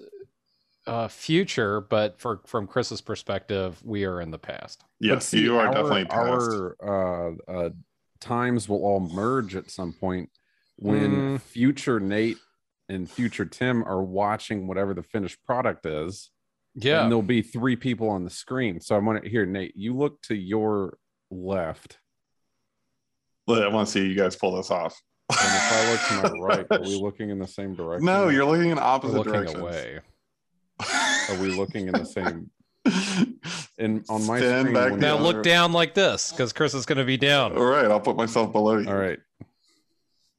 uh, 0.87 1.09
future, 1.09 1.83
but 1.83 2.19
for 2.19 2.41
from 2.47 2.67
Chris's 2.67 3.03
perspective, 3.03 3.79
we 3.85 4.05
are 4.07 4.21
in 4.23 4.31
the 4.31 4.39
past. 4.39 4.83
Yes, 4.99 5.27
see, 5.27 5.43
you 5.43 5.59
are 5.59 5.67
our- 5.67 5.75
definitely 5.75 6.07
past. 6.07 6.51
Our 6.83 7.37
uh, 7.49 7.53
uh, 7.67 7.71
times 8.21 8.69
will 8.69 8.83
all 8.85 9.00
merge 9.00 9.57
at 9.57 9.71
some 9.71 9.93
point 9.93 10.31
when 10.77 11.11
Hmm. 11.33 11.37
future 11.37 12.00
Nate 12.00 12.39
and 12.89 13.09
future 13.11 13.45
Tim 13.45 13.85
are 13.85 14.03
watching 14.03 14.67
whatever 14.67 14.95
the 14.95 15.03
finished 15.03 15.43
product 15.45 15.87
is. 15.87 16.31
Yeah. 16.75 17.03
And 17.03 17.11
there'll 17.11 17.23
be 17.23 17.43
three 17.43 17.77
people 17.77 18.09
on 18.09 18.25
the 18.25 18.31
screen. 18.31 18.81
So 18.81 18.95
I 18.95 18.99
want 18.99 19.23
to 19.23 19.29
here, 19.29 19.47
Nate, 19.47 19.77
you 19.77 19.95
look 19.97 20.21
to 20.23 20.35
your 20.35 20.99
left. 21.31 21.99
Look, 23.47 23.62
I 23.62 23.69
want 23.69 23.89
to 23.89 23.93
see 23.93 24.07
you 24.07 24.15
guys 24.15 24.37
pull 24.37 24.55
this 24.57 24.71
off. 24.71 25.00
And 25.31 25.39
if 25.39 25.73
I 25.73 25.91
look 25.91 26.00
to 26.31 26.35
my 26.35 26.41
right, 26.47 26.67
are 26.71 26.81
we 26.81 26.97
looking 27.00 27.31
in 27.31 27.39
the 27.39 27.47
same 27.47 27.75
direction? 27.75 28.07
No, 28.07 28.29
you're 28.29 28.45
looking 28.45 28.71
in 28.71 28.77
We're 28.77 28.83
opposite 28.83 29.17
looking 29.17 29.33
directions. 29.33 29.61
away. 29.61 30.00
Are 30.81 31.41
we 31.41 31.49
looking 31.57 31.89
in 31.89 31.93
the 31.95 32.05
same? 32.07 32.50
And 33.81 34.05
on 34.11 34.27
my 34.27 34.39
Stand 34.39 34.69
screen, 34.69 34.75
back 34.75 34.93
Now 35.01 35.17
Yeah, 35.17 35.23
look 35.23 35.43
down 35.43 35.73
like 35.73 35.95
this, 35.95 36.31
because 36.33 36.53
Chris 36.53 36.75
is 36.75 36.85
going 36.85 36.99
to 36.99 37.05
be 37.05 37.17
down. 37.17 37.57
All 37.57 37.65
right, 37.65 37.87
I'll 37.87 37.99
put 38.01 38.15
myself 38.17 38.53
below 38.53 38.77
you. 38.79 38.89
All 38.89 38.95
right, 38.97 39.19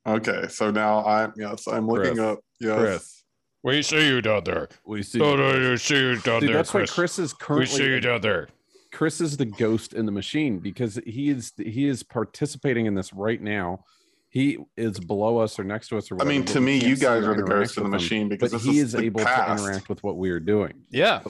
Okay, 0.08 0.48
so 0.48 0.72
now 0.72 1.04
I'm 1.06 1.34
yes, 1.36 1.68
I'm 1.68 1.88
looking 1.88 2.16
Chris. 2.16 2.20
up. 2.20 2.40
Yes. 2.60 2.80
Chris, 2.80 3.24
We 3.64 3.82
see 3.82 4.08
you 4.08 4.22
down 4.22 4.44
there. 4.46 4.70
we 4.86 5.04
see. 5.04 5.20
Oh 5.22 5.36
no, 5.36 5.56
you 5.56 5.78
see 5.78 5.96
you 5.96 6.18
down 6.20 6.42
See, 6.42 6.48
there, 6.48 6.56
that's 6.56 6.74
why 6.74 6.82
Chris. 6.82 6.92
Chris 6.94 7.20
is 7.20 7.36
we 7.50 7.66
see 7.66 7.86
you 7.86 8.00
down 8.00 8.22
there. 8.22 8.48
Chris 8.92 9.22
is 9.22 9.38
the 9.38 9.46
ghost 9.46 9.94
in 9.94 10.06
the 10.06 10.12
machine 10.12 10.60
because 10.60 11.00
he 11.06 11.30
is 11.30 11.54
he 11.58 11.88
is 11.88 12.04
participating 12.04 12.86
in 12.88 12.94
this 12.96 13.14
right 13.14 13.42
now. 13.42 13.84
He 14.30 14.58
is 14.78 15.00
below 15.00 15.38
us 15.40 15.60
or 15.60 15.64
next 15.64 15.90
to 15.90 15.98
us 15.98 16.10
or 16.12 16.22
I 16.22 16.26
mean, 16.26 16.46
to 16.46 16.62
me, 16.62 16.78
you 16.78 16.96
guys 16.96 17.24
are 17.24 17.34
the 17.36 17.42
interact 17.42 17.50
ghost 17.50 17.78
in 17.78 17.84
the 17.84 17.90
machine 17.90 18.30
because 18.30 18.52
But 18.52 18.62
this 18.62 18.66
he 18.72 18.80
is 18.80 18.86
is 18.88 18.92
the 18.94 19.04
able 19.04 19.24
past. 19.24 19.62
to 19.64 19.68
interact 19.70 19.90
with 19.90 20.02
what 20.04 20.18
we 20.18 20.30
are 20.32 20.40
doing. 20.40 20.74
Yeah, 20.90 21.22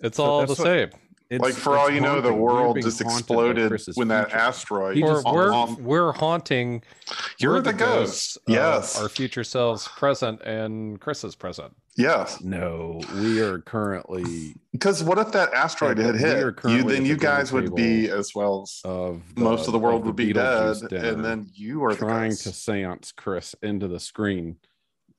it's 0.00 0.16
So 0.16 0.24
all 0.24 0.40
the 0.46 0.48
what- 0.54 0.58
same. 0.58 0.90
It's, 1.32 1.42
like 1.42 1.54
for 1.54 1.74
it's 1.74 1.80
all 1.82 1.90
you 1.90 2.00
know, 2.02 2.20
the 2.20 2.28
haunting. 2.28 2.32
We 2.42 2.48
are 2.48 2.54
world 2.54 2.82
just 2.82 3.00
exploded 3.00 3.72
when 3.94 4.08
that 4.08 4.26
future. 4.28 4.36
asteroid. 4.38 4.96
He 4.96 5.02
We're, 5.02 5.14
just- 5.14 5.26
we're, 5.26 5.52
off- 5.52 5.78
we're 5.80 6.12
haunting. 6.12 6.82
You're 7.38 7.54
we're 7.54 7.60
the 7.62 7.72
ghost. 7.72 8.36
of 8.36 8.42
Yes. 8.52 9.00
our 9.00 9.08
future 9.08 9.42
selves 9.44 9.88
present 9.88 10.42
and 10.42 11.00
Chris's 11.00 11.34
present. 11.34 11.74
Yes, 11.96 12.40
No, 12.42 13.00
we 13.16 13.40
are 13.40 13.58
currently 13.60 14.54
because 14.72 15.02
what 15.04 15.18
if 15.18 15.32
that 15.32 15.52
asteroid 15.52 15.98
Yeah, 15.98 16.04
had 16.06 16.12
but 16.14 16.20
hit? 16.20 16.38
You, 16.70 16.82
then 16.84 17.04
you 17.04 17.14
the 17.16 17.20
guys 17.20 17.52
would 17.52 17.74
be 17.74 18.08
as 18.08 18.34
well 18.34 18.62
as 18.62 18.80
of 18.84 19.22
the, 19.34 19.40
most 19.42 19.66
of 19.66 19.72
the 19.72 19.78
world 19.78 20.04
would 20.06 20.16
be 20.16 20.32
dead, 20.32 20.42
Beetlejuice 20.44 20.88
dinner, 20.88 21.08
and 21.08 21.24
then 21.24 21.50
you 21.54 21.84
are 21.84 21.92
the 21.94 21.98
trying 21.98 22.30
ghost. 22.30 22.44
to 22.44 22.52
seance 22.52 23.12
Chris 23.12 23.54
into 23.62 23.88
the 23.88 24.00
screen 24.00 24.56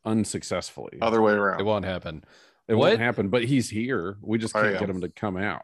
unsuccessfully. 0.06 0.98
other 1.02 1.22
way 1.22 1.34
around. 1.34 1.60
It 1.60 1.64
won't 1.64 1.86
happen. 1.86 2.24
it 2.68 2.76
what? 2.76 2.90
won't 2.90 3.00
happen, 3.02 3.30
but 3.30 3.44
he's 3.46 3.70
here. 3.70 4.18
We 4.22 4.38
just 4.38 4.54
can't 4.54 4.68
am. 4.68 4.80
get 4.80 4.90
him 4.90 5.02
to 5.02 5.10
come 5.10 5.38
out. 5.38 5.64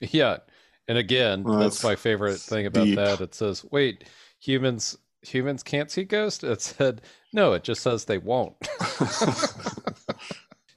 Yeah, 0.12 0.38
and 0.86 0.96
again, 0.98 1.42
Well, 1.42 1.58
that's 1.58 1.76
that's 1.76 1.84
my 1.84 1.96
favorite 1.96 2.38
thing 2.38 2.66
about 2.66 2.84
deep. 2.84 2.96
that. 2.96 3.20
It 3.20 3.34
says, 3.34 3.64
"Wait, 3.70 4.04
humans 4.40 4.96
humans 5.22 5.62
can't 5.62 5.90
see 5.90 6.04
ghosts." 6.04 6.44
It 6.44 6.60
said, 6.62 7.02
"No, 7.32 7.52
it 7.54 7.64
just 7.64 7.82
says 7.82 8.04
they 8.04 8.18
won't." 8.18 8.54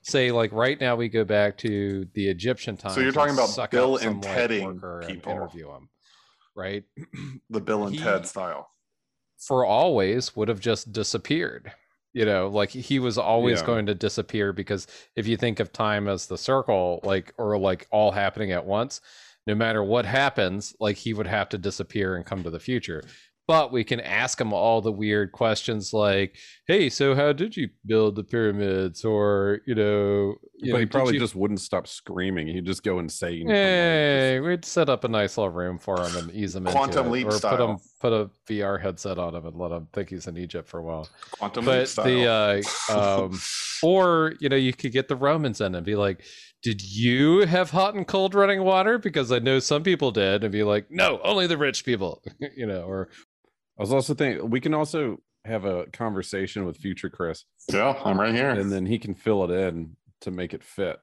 Say 0.04 0.32
like 0.32 0.52
right 0.52 0.82
now, 0.82 0.96
we 0.96 1.08
go 1.10 1.24
back 1.24 1.58
to 1.60 2.08
the 2.14 2.28
Egyptian 2.28 2.76
times. 2.76 2.96
So 2.96 3.02
you're 3.02 3.12
talking 3.12 3.36
about 3.36 3.70
Bill 3.70 3.98
and 3.98 4.22
Tedding 4.22 4.82
and 4.84 5.08
people. 5.08 5.32
interview 5.32 5.70
him, 5.72 5.90
right? 6.56 6.84
the 7.52 7.62
Bill 7.62 7.86
and 7.86 7.96
He- 7.96 8.02
Ted 8.02 8.26
style. 8.26 8.72
for 9.38 9.64
always 9.64 10.36
would 10.36 10.48
have 10.48 10.60
just 10.60 10.92
disappeared. 10.92 11.72
You 12.14 12.26
know, 12.26 12.48
like 12.50 12.72
he 12.72 13.00
was 13.00 13.18
always 13.18 13.62
Yeah. 13.62 13.66
going 13.66 13.86
to 13.86 13.96
disappear 13.96 14.52
because 14.54 14.86
if 15.16 15.28
you 15.28 15.38
think 15.38 15.60
of 15.60 15.72
time 15.72 16.08
as 16.08 16.28
the 16.28 16.38
circle, 16.38 17.00
like, 17.04 17.34
or 17.38 17.58
like 17.58 17.88
all 17.92 18.12
happening 18.12 18.52
at 18.52 18.66
once, 18.66 19.00
no 19.48 19.56
matter 19.56 19.84
what 19.84 20.06
happens, 20.06 20.76
like 20.80 20.98
he 20.98 21.14
would 21.14 21.28
have 21.28 21.50
to 21.50 21.58
disappear 21.58 22.16
and 22.16 22.26
come 22.26 22.44
to 22.44 22.50
the 22.50 22.60
future. 22.60 23.04
But 23.52 23.72
we 23.74 23.84
can 23.84 24.00
ask 24.00 24.40
him 24.40 24.54
all 24.54 24.80
the 24.82 24.92
weird 24.94 25.34
questions 25.34 25.92
like, 25.94 26.38
hey, 26.68 26.90
so 26.90 27.14
how 27.16 27.34
did 27.34 27.58
you 27.58 27.68
build 27.86 28.16
the 28.16 28.24
pyramids? 28.24 29.04
Or, 29.04 29.60
you 29.68 29.76
know, 29.76 30.36
you 30.58 30.72
but 30.72 30.74
know, 30.74 30.78
he 30.80 30.86
probably 30.86 31.14
you- 31.16 31.20
just 31.20 31.36
wouldn't 31.36 31.60
stop 31.60 31.86
screaming. 31.86 32.48
He'd 32.48 32.66
just 32.66 32.82
go 32.84 33.00
insane. 33.00 33.42
from, 33.42 33.48
like, 33.50 33.56
Hey, 33.58 34.40
we'd 34.40 34.64
set 34.64 34.88
up 34.90 35.04
a 35.04 35.08
nice 35.10 35.38
little 35.38 35.52
room 35.52 35.78
for 35.80 36.00
him 36.02 36.16
and 36.16 36.32
ease 36.32 36.56
him 36.56 36.64
Quantum 36.66 37.06
into 37.06 37.10
it, 37.10 37.12
leap 37.12 37.28
or 37.28 37.32
style. 37.32 37.58
put 37.58 37.70
him 37.70 37.78
put 38.00 38.14
a 38.14 38.30
VR 38.48 38.82
headset 38.82 39.20
on 39.20 39.36
him 39.36 39.46
and 39.46 39.56
let 39.58 39.72
him 39.72 39.88
think 39.94 40.10
he's 40.10 40.28
in 40.28 40.38
Egypt 40.38 40.70
for 40.70 40.80
a 40.80 40.84
while. 40.84 41.10
Quantum 41.32 41.66
leap 41.66 41.74
But 41.76 41.90
style. 41.90 42.06
the 42.06 42.64
uh, 42.90 42.98
um, 43.26 43.40
or 43.84 44.34
you 44.40 44.48
know, 44.50 44.56
you 44.56 44.72
could 44.74 44.92
get 44.94 45.08
the 45.10 45.16
Romans 45.16 45.60
in 45.62 45.76
and 45.76 45.86
be 45.86 45.96
like, 45.96 46.24
"Did 46.64 46.82
you 46.82 47.40
have 47.46 47.70
hot 47.72 47.96
and 47.96 48.08
cold 48.08 48.34
running 48.34 48.64
water?" 48.64 48.98
Because 48.98 49.32
I 49.32 49.40
know 49.40 49.60
some 49.60 49.84
people 49.84 50.12
did, 50.12 50.44
and 50.44 50.52
be 50.52 50.64
like, 50.64 50.90
"No, 50.90 51.20
only 51.24 51.48
the 51.48 51.58
rich 51.58 51.84
people." 51.86 52.24
you 52.56 52.66
know, 52.66 52.84
or 52.84 53.10
I 53.82 53.84
was 53.84 53.94
also 53.94 54.14
thinking 54.14 54.48
we 54.52 54.62
can 54.62 54.76
also 54.76 55.18
have 55.44 55.66
a 55.66 55.88
conversation 55.88 56.66
with 56.68 56.78
future 56.78 57.10
Chris, 57.10 57.46
yeah, 57.74 58.00
I'm 58.06 58.20
right 58.20 58.32
here. 58.32 58.52
and 58.52 58.72
then 58.72 58.86
he 58.86 59.00
can 59.00 59.16
fill 59.16 59.44
it 59.44 59.50
in 59.50 59.96
to 60.22 60.30
make 60.30 60.54
it 60.54 60.64
fit. 60.64 61.00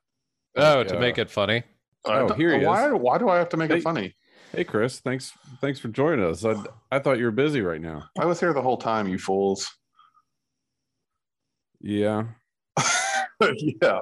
oh, 0.57 0.77
Like, 0.79 0.87
to 0.87 0.97
uh, 0.97 1.01
make 1.01 1.19
it 1.19 1.29
funny. 1.29 1.65
Oh, 2.05 2.33
here 2.35 2.57
he 2.57 2.65
why, 2.65 2.87
is. 2.87 2.93
Why 2.95 3.19
do 3.19 3.29
I 3.29 3.39
have 3.39 3.49
to 3.49 3.57
make 3.57 3.73
Hey. 3.73 3.79
it 3.79 3.83
funny? 3.83 4.15
Hey, 4.53 4.63
Chris, 4.63 5.01
thanks 5.01 5.33
thanks 5.61 5.81
for 5.81 5.89
joining 5.89 6.25
us. 6.25 6.45
I 6.45 6.55
I 6.93 7.01
thought 7.01 7.19
you 7.19 7.25
were 7.25 7.33
busy 7.33 7.63
right 7.63 7.81
now. 7.81 8.05
I 8.17 8.27
was 8.27 8.39
here 8.39 8.53
the 8.53 8.63
whole 8.63 8.77
time, 8.77 9.09
you 9.09 9.19
fools. 9.19 9.69
Yeah, 11.81 12.27
yeah. 12.79 12.85
yeah, 13.43 14.01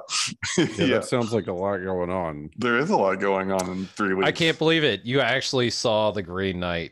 yeah. 0.57 0.85
that 0.87 1.05
sounds 1.05 1.33
like 1.33 1.47
a 1.47 1.51
lot 1.51 1.77
going 1.77 2.11
on. 2.11 2.51
There 2.57 2.77
is 2.77 2.91
a 2.91 2.95
lot 2.95 3.19
going 3.19 3.51
on 3.51 3.67
in 3.71 3.85
three 3.87 4.13
weeks. 4.13 4.27
I 4.27 4.31
can't 4.31 4.59
believe 4.59 4.83
it. 4.83 5.03
You 5.03 5.19
actually 5.19 5.71
saw 5.71 6.11
the 6.11 6.21
Green 6.21 6.59
Knight. 6.59 6.91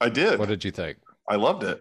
I 0.00 0.08
did. 0.08 0.40
What 0.40 0.48
did 0.48 0.64
you 0.64 0.72
think? 0.72 0.98
I 1.28 1.36
loved 1.36 1.62
it. 1.64 1.80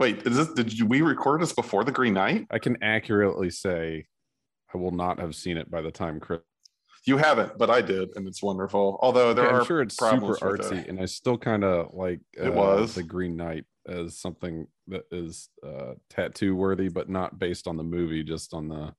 Wait, 0.00 0.26
is 0.26 0.36
this 0.36 0.48
did 0.54 0.76
you, 0.76 0.86
we 0.86 1.02
record 1.02 1.40
this 1.40 1.52
before 1.52 1.84
the 1.84 1.92
Green 1.92 2.14
Knight? 2.14 2.46
I 2.50 2.58
can 2.58 2.82
accurately 2.82 3.50
say 3.50 4.06
I 4.74 4.78
will 4.78 4.90
not 4.90 5.20
have 5.20 5.34
seen 5.36 5.56
it 5.56 5.70
by 5.70 5.80
the 5.82 5.90
time 5.92 6.18
Chris. 6.20 6.40
You 7.06 7.18
haven't, 7.18 7.58
but 7.58 7.68
I 7.70 7.82
did, 7.82 8.08
and 8.16 8.26
it's 8.26 8.42
wonderful. 8.42 8.98
Although 9.02 9.34
there 9.34 9.44
Okay, 9.44 9.54
are 9.54 9.60
I'm 9.60 9.66
sure 9.66 9.82
it's 9.82 9.94
super 9.96 10.08
problems 10.08 10.40
with 10.42 10.60
artsy, 10.72 10.82
it. 10.82 10.88
and 10.88 10.98
I 10.98 11.04
still 11.04 11.36
kind 11.36 11.62
of 11.62 11.92
like 11.92 12.20
It 12.32 12.48
uh, 12.48 12.52
was. 12.52 12.94
the 12.94 13.02
Green 13.02 13.36
Knight 13.36 13.64
as 13.86 14.18
something 14.18 14.66
that 14.88 15.02
is 15.12 15.50
uh, 15.64 15.92
tattoo 16.08 16.56
worthy, 16.56 16.88
but 16.88 17.08
not 17.10 17.38
based 17.38 17.68
on 17.68 17.76
the 17.76 17.82
movie, 17.84 18.22
just 18.24 18.54
on 18.54 18.68
the 18.68 18.94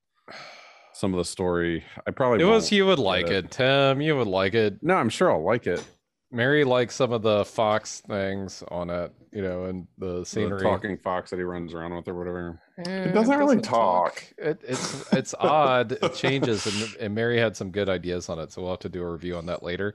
some 0.94 1.14
of 1.14 1.18
the 1.18 1.26
story. 1.26 1.84
I 2.08 2.12
probably 2.12 2.42
It 2.42 2.46
was 2.46 2.66
won't 2.66 2.72
you 2.72 2.86
would 2.86 2.98
get 2.98 3.04
like 3.06 3.28
it, 3.28 3.52
Tim. 3.52 4.00
You 4.02 4.16
would 4.18 4.28
like 4.28 4.54
it. 4.54 4.82
No, 4.82 4.94
I'm 4.96 5.10
sure 5.10 5.32
I'll 5.32 5.44
like 5.44 5.68
it. 5.68 5.84
Mary 6.32 6.64
likes 6.64 6.96
some 6.96 7.12
of 7.14 7.22
the 7.22 7.46
Fox 7.46 8.02
things 8.02 8.64
on 8.70 8.90
it, 8.90 9.14
you 9.32 9.42
know, 9.42 9.66
and 9.66 9.88
the 9.98 10.24
scenery. 10.26 10.58
The 10.58 10.64
talking 10.64 10.98
fox 10.98 11.30
that 11.30 11.38
he 11.38 11.44
runs 11.44 11.74
around 11.74 11.96
with 11.96 12.08
or 12.08 12.16
whatever. 12.16 12.60
Eh, 12.86 13.12
doesn't 13.12 13.38
really 13.38 13.62
talk. 13.62 14.24
It, 14.38 14.62
it's 14.68 15.12
it's 15.14 15.34
odd. 15.40 15.94
It 15.94 16.14
changes, 16.16 16.66
and, 16.66 16.96
and 17.02 17.16
Mary 17.16 17.38
had 17.40 17.56
some 17.56 17.72
good 17.72 17.90
ideas 17.90 18.28
on 18.30 18.40
it, 18.40 18.52
so 18.52 18.62
we'll 18.62 18.72
have 18.72 18.80
to 18.80 18.90
do 18.90 19.02
a 19.02 19.12
review 19.12 19.38
on 19.38 19.46
that 19.46 19.64
later. 19.64 19.94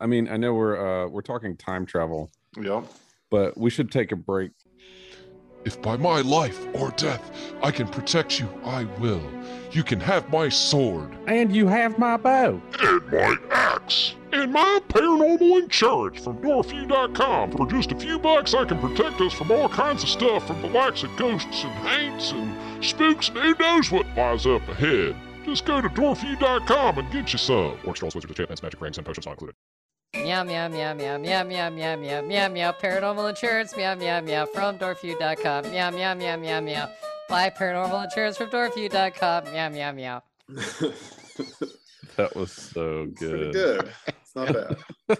I 0.00 0.06
mean, 0.06 0.28
I 0.28 0.36
know 0.36 0.54
we're 0.54 1.04
uh, 1.04 1.08
we're 1.08 1.22
talking 1.22 1.56
time 1.56 1.84
travel, 1.84 2.30
Yep. 2.60 2.84
but 3.30 3.58
we 3.58 3.68
should 3.68 3.90
take 3.90 4.12
a 4.12 4.16
break. 4.16 4.52
If 5.64 5.80
by 5.82 5.96
my 5.96 6.20
life 6.20 6.66
or 6.74 6.90
death 6.92 7.30
I 7.62 7.70
can 7.70 7.88
protect 7.88 8.38
you, 8.40 8.48
I 8.64 8.84
will. 9.00 9.22
You 9.72 9.82
can 9.82 10.00
have 10.00 10.30
my 10.32 10.48
sword 10.48 11.10
And 11.26 11.54
you 11.54 11.66
have 11.66 11.98
my 11.98 12.16
bow. 12.16 12.60
and 12.80 13.06
my 13.12 13.36
axe 13.50 14.14
and 14.32 14.52
my 14.52 14.80
paranormal 14.88 15.62
insurance 15.62 16.22
from 16.22 16.38
Dorfu.com. 16.42 17.52
For 17.52 17.66
just 17.66 17.92
a 17.92 17.96
few 17.96 18.18
bucks, 18.18 18.54
I 18.54 18.64
can 18.64 18.78
protect 18.78 19.20
us 19.20 19.32
from 19.32 19.50
all 19.50 19.68
kinds 19.68 20.02
of 20.02 20.08
stuff 20.08 20.46
from 20.46 20.60
the 20.62 20.68
likes 20.68 21.02
of 21.02 21.14
ghosts 21.16 21.64
and 21.64 21.72
haints 21.88 22.30
and 22.32 22.84
spooks 22.84 23.28
and 23.30 23.38
who 23.38 23.54
knows 23.58 23.90
what 23.90 24.06
lies 24.16 24.46
up 24.46 24.66
ahead. 24.68 25.16
Just 25.44 25.64
go 25.64 25.80
to 25.80 25.88
Dorfu.com 25.88 26.98
and 26.98 27.10
get 27.12 27.32
you 27.32 27.38
some. 27.38 27.76
Orcs, 27.84 27.94
trolls, 27.96 28.14
wizards, 28.14 28.30
enchantments, 28.30 28.62
magic 28.62 28.80
rings, 28.80 28.98
and 28.98 29.06
potions 29.06 29.26
not 29.26 29.32
included. 29.32 29.54
Meow 30.14 30.42
meow 30.42 30.68
meow 30.68 30.94
meow 30.94 31.18
meow 31.18 31.44
meow 31.44 31.70
meow 31.70 31.96
meow 31.96 32.22
meow 32.22 32.48
meow 32.48 32.72
paranormal 32.72 33.28
insurance 33.28 33.76
meow 33.76 33.94
meow 33.94 34.20
meow 34.22 34.46
from 34.46 34.78
Dorfu.com 34.78 35.70
meow 35.70 35.90
meow 35.90 36.14
meow 36.14 36.36
meow 36.36 36.60
meow 36.60 36.88
buy 37.28 37.50
paranormal 37.50 38.04
insurance 38.04 38.38
from 38.38 38.48
Dorfu.com 38.48 39.44
meow 39.52 39.68
meow 39.68 39.92
meow 39.92 40.22
That 42.16 42.34
was 42.34 42.50
so 42.52 43.06
It's 43.10 43.20
pretty 43.20 43.52
good. 43.52 43.52
good. 43.52 43.92
It's 44.06 44.34
not 44.34 44.52
bad. 44.52 45.18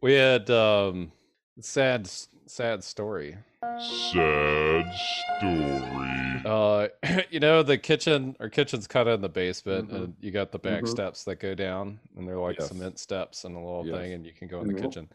We 0.00 0.14
had 0.14 0.48
um 0.50 1.12
sad 1.60 2.08
sad 2.46 2.82
story. 2.82 3.36
Sad 3.80 4.94
story. 4.94 6.42
Uh 6.44 6.88
you 7.30 7.40
know 7.40 7.62
the 7.62 7.78
kitchen 7.78 8.36
our 8.40 8.48
kitchen's 8.48 8.86
kind 8.86 9.08
of 9.08 9.14
in 9.14 9.20
the 9.20 9.28
basement 9.28 9.90
Mhm. 9.90 9.94
and 9.96 10.14
you 10.20 10.30
got 10.30 10.52
the 10.52 10.58
back 10.58 10.84
Mhm. 10.84 10.88
steps 10.88 11.24
that 11.24 11.36
go 11.40 11.54
down 11.54 11.98
and 12.16 12.28
they're 12.28 12.38
like 12.38 12.58
Yes. 12.58 12.68
cement 12.68 12.98
steps 12.98 13.44
and 13.44 13.56
a 13.56 13.58
little 13.58 13.84
Yes. 13.84 13.94
thing 13.94 14.12
and 14.12 14.26
you 14.26 14.32
can 14.32 14.48
go 14.48 14.60
in 14.60 14.68
the 14.68 14.74
Mhm. 14.74 14.80
kitchen. 14.80 15.08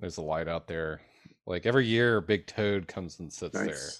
There's 0.00 0.16
a 0.16 0.22
light 0.22 0.48
out 0.48 0.66
there. 0.66 1.00
Like 1.46 1.66
every 1.66 1.86
year 1.86 2.16
a 2.18 2.22
big 2.22 2.46
toad 2.46 2.88
comes 2.88 3.20
and 3.20 3.32
sits 3.32 3.58
there. 3.58 3.90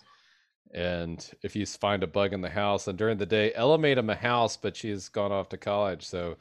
And 0.73 1.31
if 1.43 1.55
you 1.55 1.65
find 1.67 2.03
a 2.03 2.09
bug 2.09 2.33
in 2.33 2.41
the 2.41 2.51
house, 2.51 2.89
and 2.89 2.99
during 2.99 3.19
the 3.19 3.27
day, 3.27 3.55
Ella 3.55 3.79
made 3.79 3.97
him 3.97 4.11
a 4.11 4.17
house, 4.17 4.57
but 4.57 4.75
she's 4.77 5.09
gone 5.09 5.31
off 5.31 5.49
to 5.51 5.57
college, 5.57 6.05
so 6.05 6.37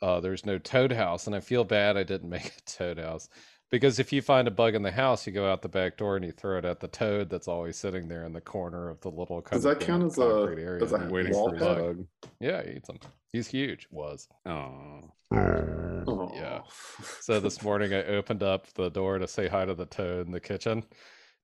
uh, 0.00 0.18
there's 0.20 0.46
no 0.46 0.56
toad 0.58 0.92
house. 0.92 1.26
And 1.26 1.36
I 1.36 1.40
feel 1.40 1.62
bad 1.62 1.98
I 1.98 2.04
didn't 2.04 2.30
make 2.38 2.46
a 2.56 2.60
toad 2.62 2.98
house 2.98 3.28
because 3.74 3.98
if 3.98 4.12
you 4.12 4.22
find 4.22 4.46
a 4.46 4.52
bug 4.52 4.76
in 4.76 4.82
the 4.82 4.90
house, 4.92 5.26
you 5.26 5.32
go 5.32 5.50
out 5.50 5.60
the 5.60 5.68
back 5.68 5.96
door 5.96 6.14
and 6.14 6.24
you 6.24 6.30
throw 6.30 6.58
it 6.58 6.64
at 6.64 6.78
the 6.78 6.86
toad 6.86 7.28
that's 7.28 7.48
always 7.48 7.76
sitting 7.76 8.06
there 8.06 8.22
in 8.24 8.32
the 8.32 8.40
corner 8.40 8.88
of 8.88 9.00
the 9.00 9.10
little. 9.10 9.42
Kind 9.42 9.60
Does 9.60 9.64
of 9.64 9.76
that 9.80 9.84
count 9.84 10.02
damp 10.02 10.12
as 10.12 10.18
a- 10.18 10.20
concrete 10.22 10.62
area. 10.62 10.84
as 10.84 10.92
a 10.92 10.98
Waiting 11.10 11.32
wall 11.34 11.48
for 11.48 11.56
his 11.56 11.66
pet? 11.66 11.78
bug. 11.78 12.06
Yeah, 12.38 12.62
he 12.64 12.76
eats 12.76 12.86
them. 12.86 12.98
He's 13.32 13.48
huge. 13.48 13.88
Was 13.90 14.28
Oh, 14.46 15.00
Oh. 15.32 16.30
Yeah. 16.34 16.60
so 17.20 17.40
this 17.40 17.64
morning 17.64 17.92
I 17.92 18.04
opened 18.04 18.44
up 18.44 18.68
the 18.74 18.90
door 18.90 19.18
to 19.18 19.26
say 19.26 19.48
hi 19.48 19.64
to 19.64 19.74
the 19.74 19.86
toad 19.86 20.26
in 20.26 20.32
the 20.32 20.38
kitchen, 20.38 20.84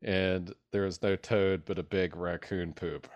and 0.01 0.55
there 0.71 0.83
was 0.83 1.03
no 1.03 1.17
toad 1.17 1.65
but 1.67 1.81
a 1.81 1.83
big 1.83 2.15
raccoon 2.15 2.75
poop. 2.75 3.09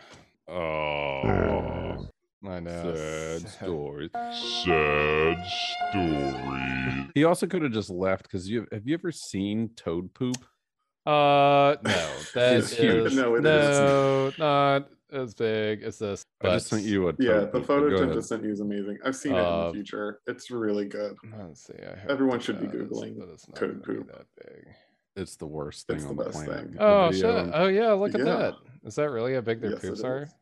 oh, 0.48 2.08
I 2.46 2.60
know. 2.60 2.94
sad 2.94 3.48
story. 3.48 4.10
Sad 4.64 5.38
story. 5.90 7.10
He 7.14 7.24
also 7.24 7.46
could 7.46 7.62
have 7.62 7.72
just 7.72 7.90
left 7.90 8.24
because 8.24 8.48
you 8.48 8.66
have 8.72 8.86
you 8.86 8.94
ever 8.94 9.10
seen 9.12 9.70
toad 9.76 10.12
poop? 10.14 10.36
Uh, 11.06 11.76
no, 11.84 12.10
that 12.34 12.56
It's 12.56 12.72
is 12.72 12.78
huge. 12.78 13.14
No, 13.14 13.34
it 13.36 13.42
no, 13.42 14.32
not 14.38 14.88
as 15.12 15.34
big 15.34 15.82
as 15.82 15.98
this. 15.98 16.24
I 16.42 16.48
just 16.54 16.70
but- 16.70 16.76
sent 16.76 16.86
you 16.88 17.08
a 17.08 17.12
toad 17.12 17.22
Yeah, 17.22 17.40
the 17.44 17.62
photo 17.62 17.90
go 17.90 17.98
Tim 18.04 18.12
just 18.14 18.28
sent 18.28 18.42
you 18.42 18.50
is 18.50 18.60
amazing. 18.60 18.98
I've 19.04 19.14
seen 19.16 19.34
it 19.34 19.38
in 19.38 19.44
Uh, 19.44 19.66
the 19.68 19.72
future. 19.74 20.20
It's 20.26 20.50
really 20.50 20.86
good. 20.86 21.16
Let's 21.38 21.66
see. 21.66 21.74
I 21.82 22.10
Everyone 22.10 22.40
should 22.40 22.60
be 22.60 22.66
Googling 22.66 23.18
but 23.18 23.28
it's 23.28 23.46
not 23.48 23.56
toad 23.56 23.82
poop. 23.82 24.06
That 24.08 24.26
big. 24.46 24.66
It's 25.16 25.36
the 25.36 25.46
worst 25.46 25.86
thing 25.86 25.96
It's 25.96 26.04
the 26.04 26.10
on 26.10 26.16
the, 26.16 26.24
best 26.24 26.44
planet. 26.44 26.68
thing. 26.70 26.76
Oh 26.80 27.10
video- 27.10 27.44
shit! 27.44 27.50
Oh 27.54 27.66
yeah, 27.68 27.92
look 27.92 28.14
at 28.14 28.20
Yeah. 28.20 28.24
that. 28.36 28.54
Is 28.84 28.94
that 28.96 29.10
really 29.10 29.34
how 29.34 29.40
big 29.42 29.60
their 29.60 29.70
Yes, 29.72 29.84
it 29.84 29.86
poops 29.88 30.00
is. 30.00 30.34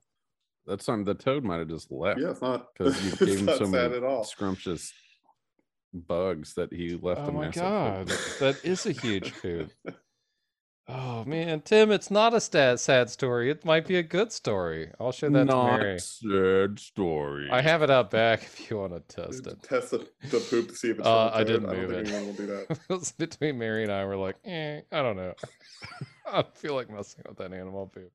Are? 0.67 0.71
That's 0.71 0.85
something 0.85 1.05
the 1.05 1.15
toad 1.15 1.45
might 1.45 1.59
have 1.59 1.69
just 1.69 1.91
left 1.91 2.21
Yeah, 2.21 2.31
it's 2.31 2.43
not 2.43 2.69
because 2.79 3.21
you 3.21 3.27
gave 3.27 3.41
him 3.41 3.57
so 3.57 3.67
many 3.67 3.97
at 3.97 4.05
all. 4.05 4.25
scrumptious 4.25 4.93
bugs 5.93 6.55
that 6.55 6.73
he 6.73 6.99
left 7.01 7.23
Oh 7.23 7.29
a 7.29 7.33
my 7.33 7.41
mess 7.47 7.55
god, 7.57 8.09
poop. 8.09 8.19
that 8.41 8.65
is 8.65 8.87
a 8.87 8.93
huge 8.93 9.33
poop. 9.43 9.71
Oh 10.89 11.25
man, 11.25 11.61
Tim, 11.61 11.93
it's 11.93 12.11
not 12.11 12.35
a 12.35 12.41
sad 12.41 12.81
sad 12.81 13.09
story. 13.09 13.51
It 13.51 13.65
might 13.65 13.87
be 13.87 13.97
a 13.97 14.03
good 14.03 14.33
story. 14.33 14.91
I'll 14.99 15.13
show 15.13 15.29
that 15.31 15.39
to 15.39 15.45
Not 15.45 15.81
Mary. 15.81 15.99
sad 16.01 16.79
story. 16.81 17.49
I 17.53 17.61
have 17.63 17.83
it 17.83 17.91
out 17.91 18.11
back 18.11 18.43
if 18.43 18.69
you 18.69 18.79
want 18.79 18.93
to 18.95 19.01
test 19.23 19.47
it. 19.47 19.63
Test 19.63 19.93
the, 19.93 19.99
the 20.31 20.41
poop 20.51 20.69
to 20.69 20.75
see 20.75 20.91
if 20.91 20.99
it's 20.99 21.07
Uh, 21.07 21.29
from 21.31 21.39
a 21.39 21.41
I 21.41 21.45
didn't 21.45 21.69
I 21.69 21.73
don't 21.75 21.89
move 21.89 22.05
think 22.05 22.09
it. 22.09 22.27
will 22.27 22.33
do 22.33 22.47
that. 22.89 23.13
Between 23.19 23.59
Mary 23.59 23.85
and 23.85 23.93
I. 23.93 24.05
We're 24.05 24.17
like, 24.17 24.37
eh, 24.45 24.81
I 24.91 25.03
don't 25.03 25.17
know. 25.17 25.35
I 26.27 26.43
feel 26.55 26.75
like 26.75 26.91
messing 26.91 27.23
with 27.29 27.39
that 27.39 27.53
animal 27.53 27.87
poop. 27.87 28.11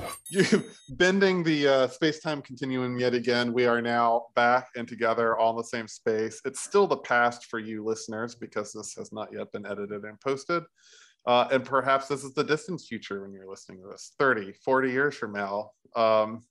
You 0.30 0.64
bending 0.90 1.42
the 1.42 1.68
uh, 1.68 1.88
space-time 1.88 2.40
continuum 2.40 2.98
yet 2.98 3.14
again. 3.14 3.52
We 3.52 3.66
are 3.66 3.82
now 3.82 4.26
back 4.34 4.68
and 4.76 4.88
together 4.88 5.36
all 5.36 5.50
in 5.50 5.56
the 5.56 5.64
same 5.64 5.88
space. 5.88 6.40
It's 6.44 6.60
still 6.60 6.86
the 6.86 6.96
past 6.98 7.46
for 7.46 7.58
you 7.58 7.84
listeners 7.84 8.34
because 8.34 8.72
this 8.72 8.94
has 8.94 9.12
not 9.12 9.28
yet 9.32 9.52
been 9.52 9.66
edited 9.66 10.04
and 10.04 10.18
posted. 10.20 10.62
Uh, 11.26 11.48
and 11.50 11.64
perhaps 11.64 12.08
this 12.08 12.24
is 12.24 12.32
the 12.32 12.44
distant 12.44 12.80
future 12.80 13.22
when 13.22 13.32
you're 13.32 13.50
listening 13.50 13.82
to 13.82 13.88
this 13.88 14.14
30, 14.18 14.52
40 14.52 14.90
years 14.90 15.14
from 15.16 15.32
now. 15.32 15.70
Um, 15.96 16.44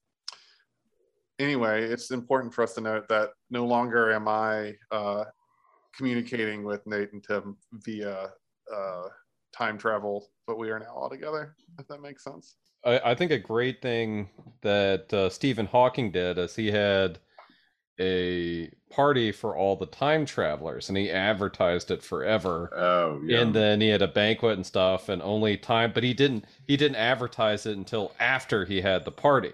anyway, 1.40 1.84
it's 1.84 2.12
important 2.12 2.54
for 2.54 2.64
us 2.64 2.74
to 2.76 2.82
note 2.82 3.08
that 3.10 3.30
no 3.50 3.66
longer 3.66 4.12
am 4.12 4.28
I 4.28 4.76
uh, 4.92 5.24
communicating 5.96 6.64
with 6.64 6.86
Nate 6.86 7.14
and 7.14 7.24
Tim 7.24 7.58
via 7.72 8.30
uh, 8.74 9.04
time 9.52 9.78
travel, 9.78 10.30
but 10.48 10.58
we 10.58 10.70
are 10.70 10.80
now 10.80 10.94
all 10.96 11.10
together, 11.10 11.56
if 11.80 11.88
that 11.88 12.02
makes 12.02 12.24
sense. 12.24 12.56
I, 12.86 13.00
I 13.12 13.16
think 13.16 13.32
a 13.32 13.40
great 13.40 13.82
thing 13.82 14.30
that 14.62 15.14
uh, 15.14 15.30
Stephen 15.30 15.66
Hawking 15.66 16.12
did 16.12 16.38
is 16.38 16.56
he 16.56 16.72
had 16.72 17.20
a 18.00 18.72
party 18.90 19.32
for 19.32 19.56
all 19.58 19.76
the 19.76 19.86
time 19.86 20.26
travelers 20.26 20.88
and 20.88 20.98
he 20.98 21.12
advertised 21.12 21.92
it 21.92 22.02
forever. 22.02 22.72
Oh 22.74 23.22
yeah. 23.26 23.42
And 23.42 23.54
then 23.54 23.82
he 23.82 23.90
had 23.90 24.02
a 24.02 24.08
banquet 24.08 24.56
and 24.56 24.66
stuff 24.66 25.10
and 25.10 25.22
only 25.22 25.58
time 25.58 25.92
but 25.94 26.04
he 26.04 26.14
didn't 26.14 26.46
he 26.66 26.78
didn't 26.78 26.96
advertise 26.96 27.66
it 27.66 27.78
until 27.78 28.14
after 28.20 28.66
he 28.66 28.82
had 28.82 29.04
the 29.04 29.12
party. 29.12 29.54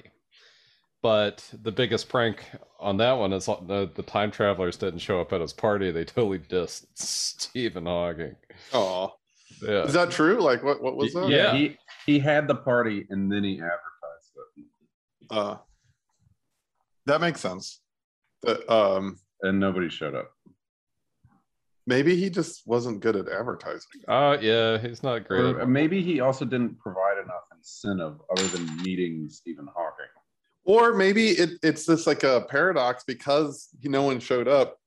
But 1.01 1.51
the 1.53 1.71
biggest 1.71 2.07
prank 2.07 2.45
on 2.79 2.97
that 2.97 3.13
one 3.13 3.33
is 3.33 3.45
the, 3.45 3.89
the 3.93 4.03
time 4.03 4.31
travelers 4.31 4.77
didn't 4.77 4.99
show 4.99 5.21
up 5.21 5.33
at 5.33 5.41
his 5.41 5.53
party. 5.53 5.91
They 5.91 6.05
totally 6.05 6.39
dissed 6.39 6.85
Stephen 6.95 7.85
Hawking. 7.85 8.35
Oh, 8.73 9.13
Yeah. 9.61 9.83
is 9.83 9.93
that 9.93 10.11
true? 10.11 10.41
Like, 10.41 10.63
what 10.63 10.81
what 10.81 10.95
was 10.95 11.13
that? 11.13 11.29
Yeah. 11.29 11.55
He 11.55 11.77
he 12.05 12.19
had 12.19 12.47
the 12.47 12.55
party 12.55 13.05
and 13.09 13.31
then 13.31 13.43
he 13.43 13.53
advertised 13.55 14.31
it, 14.57 14.65
Uh, 15.29 15.57
that 17.05 17.21
makes 17.21 17.39
sense. 17.41 17.81
That 18.43 18.69
um, 18.71 19.17
and 19.41 19.59
nobody 19.59 19.89
showed 19.89 20.15
up. 20.15 20.31
maybe 21.87 22.15
he 22.15 22.29
just 22.29 22.65
wasn't 22.67 22.99
good 22.99 23.15
at 23.15 23.27
advertising. 23.29 24.01
Oh 24.07 24.33
yeah, 24.33 24.77
he's 24.77 25.03
not 25.03 25.27
great. 25.27 25.55
Or 25.55 25.65
maybe 25.65 26.01
he 26.01 26.19
also 26.19 26.45
didn't 26.45 26.79
provide 26.79 27.17
enough 27.23 27.43
incentive 27.55 28.15
other 28.31 28.47
than 28.47 28.65
meeting 28.83 29.29
Stephen 29.29 29.67
Hawking. 29.75 30.05
Or 30.63 30.93
maybe 30.93 31.29
it, 31.29 31.51
it's 31.61 31.85
just 31.85 32.07
like 32.07 32.23
a 32.23 32.45
paradox 32.49 33.03
because 33.05 33.69
no 33.83 34.01
one 34.03 34.19
showed 34.19 34.47
up. 34.47 34.77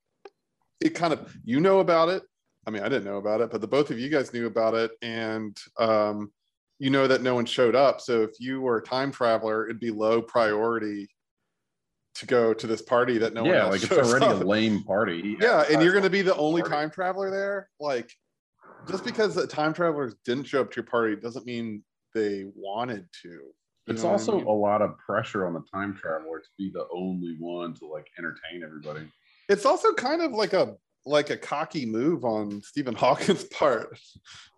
It 0.81 0.91
kind 0.95 1.13
of 1.13 1.37
you 1.45 1.61
know 1.61 1.79
about 1.81 2.09
it. 2.09 2.23
I 2.69 2.71
mean, 2.71 2.83
I 2.83 2.89
didn't 2.91 3.07
know 3.07 3.17
about 3.17 3.41
it, 3.41 3.51
but 3.51 3.63
the 3.63 3.67
both 3.67 3.91
of 3.91 3.99
you 3.99 4.11
guys 4.11 4.35
knew 4.35 4.47
about 4.47 4.75
it, 4.75 4.91
and 5.01 5.57
um, 5.79 6.31
you 6.79 6.91
know 6.91 7.07
that 7.09 7.23
no 7.23 7.35
one 7.35 7.47
showed 7.47 7.75
up. 7.75 7.99
So 8.03 8.21
if 8.21 8.33
you 8.39 8.61
were 8.61 8.77
a 8.77 8.83
time 8.83 9.11
traveler, 9.11 9.65
it'd 9.65 9.81
be 9.81 9.91
low 9.91 10.21
priority 10.21 11.09
to 12.17 12.27
go 12.27 12.53
to 12.53 12.67
this 12.67 12.83
party 12.83 13.17
that 13.17 13.33
no 13.33 13.43
one 13.43 13.53
yeah, 13.55 13.65
like 13.65 13.83
it's 13.83 13.91
already 13.91 14.27
up. 14.27 14.43
a 14.43 14.45
lame 14.45 14.83
party. 14.85 15.39
Yeah 15.41 15.65
and 15.71 15.81
you're 15.81 15.93
going 15.93 16.05
to 16.05 16.11
be 16.11 16.21
the 16.21 16.37
only 16.37 16.61
party. 16.61 16.75
time 16.75 16.91
traveler 16.91 17.31
there 17.31 17.71
like 17.81 18.13
just 18.91 19.05
because 19.05 19.35
the 19.37 19.47
time 19.47 19.73
travelers 19.73 20.15
didn't 20.25 20.45
show 20.45 20.61
up 20.61 20.71
to 20.73 20.77
your 20.77 20.85
party 20.87 21.15
doesn't 21.17 21.47
mean 21.47 21.83
they 22.15 22.47
wanted 22.57 23.07
to 23.23 23.41
It's 23.87 24.03
what 24.03 24.09
I 24.11 24.13
also 24.13 24.39
mean? 24.39 24.47
a 24.47 24.51
lot 24.53 24.83
of 24.83 24.99
pressure 24.99 25.47
on 25.47 25.55
the 25.55 25.63
time 25.73 25.95
traveler 25.95 26.41
to 26.41 26.49
be 26.59 26.71
the 26.75 26.87
only 26.93 27.37
one 27.39 27.73
to 27.75 27.87
like 27.87 28.09
entertain 28.19 28.65
everybody. 28.65 29.07
it's 29.49 29.65
also 29.65 29.93
kind 29.95 30.21
of 30.21 30.33
like 30.33 30.53
a 30.55 30.75
like 31.07 31.31
a 31.31 31.37
cocky 31.37 31.87
move 31.87 32.25
on 32.25 32.61
stephen 32.63 32.95
hawking's 32.97 33.45
part 33.45 33.99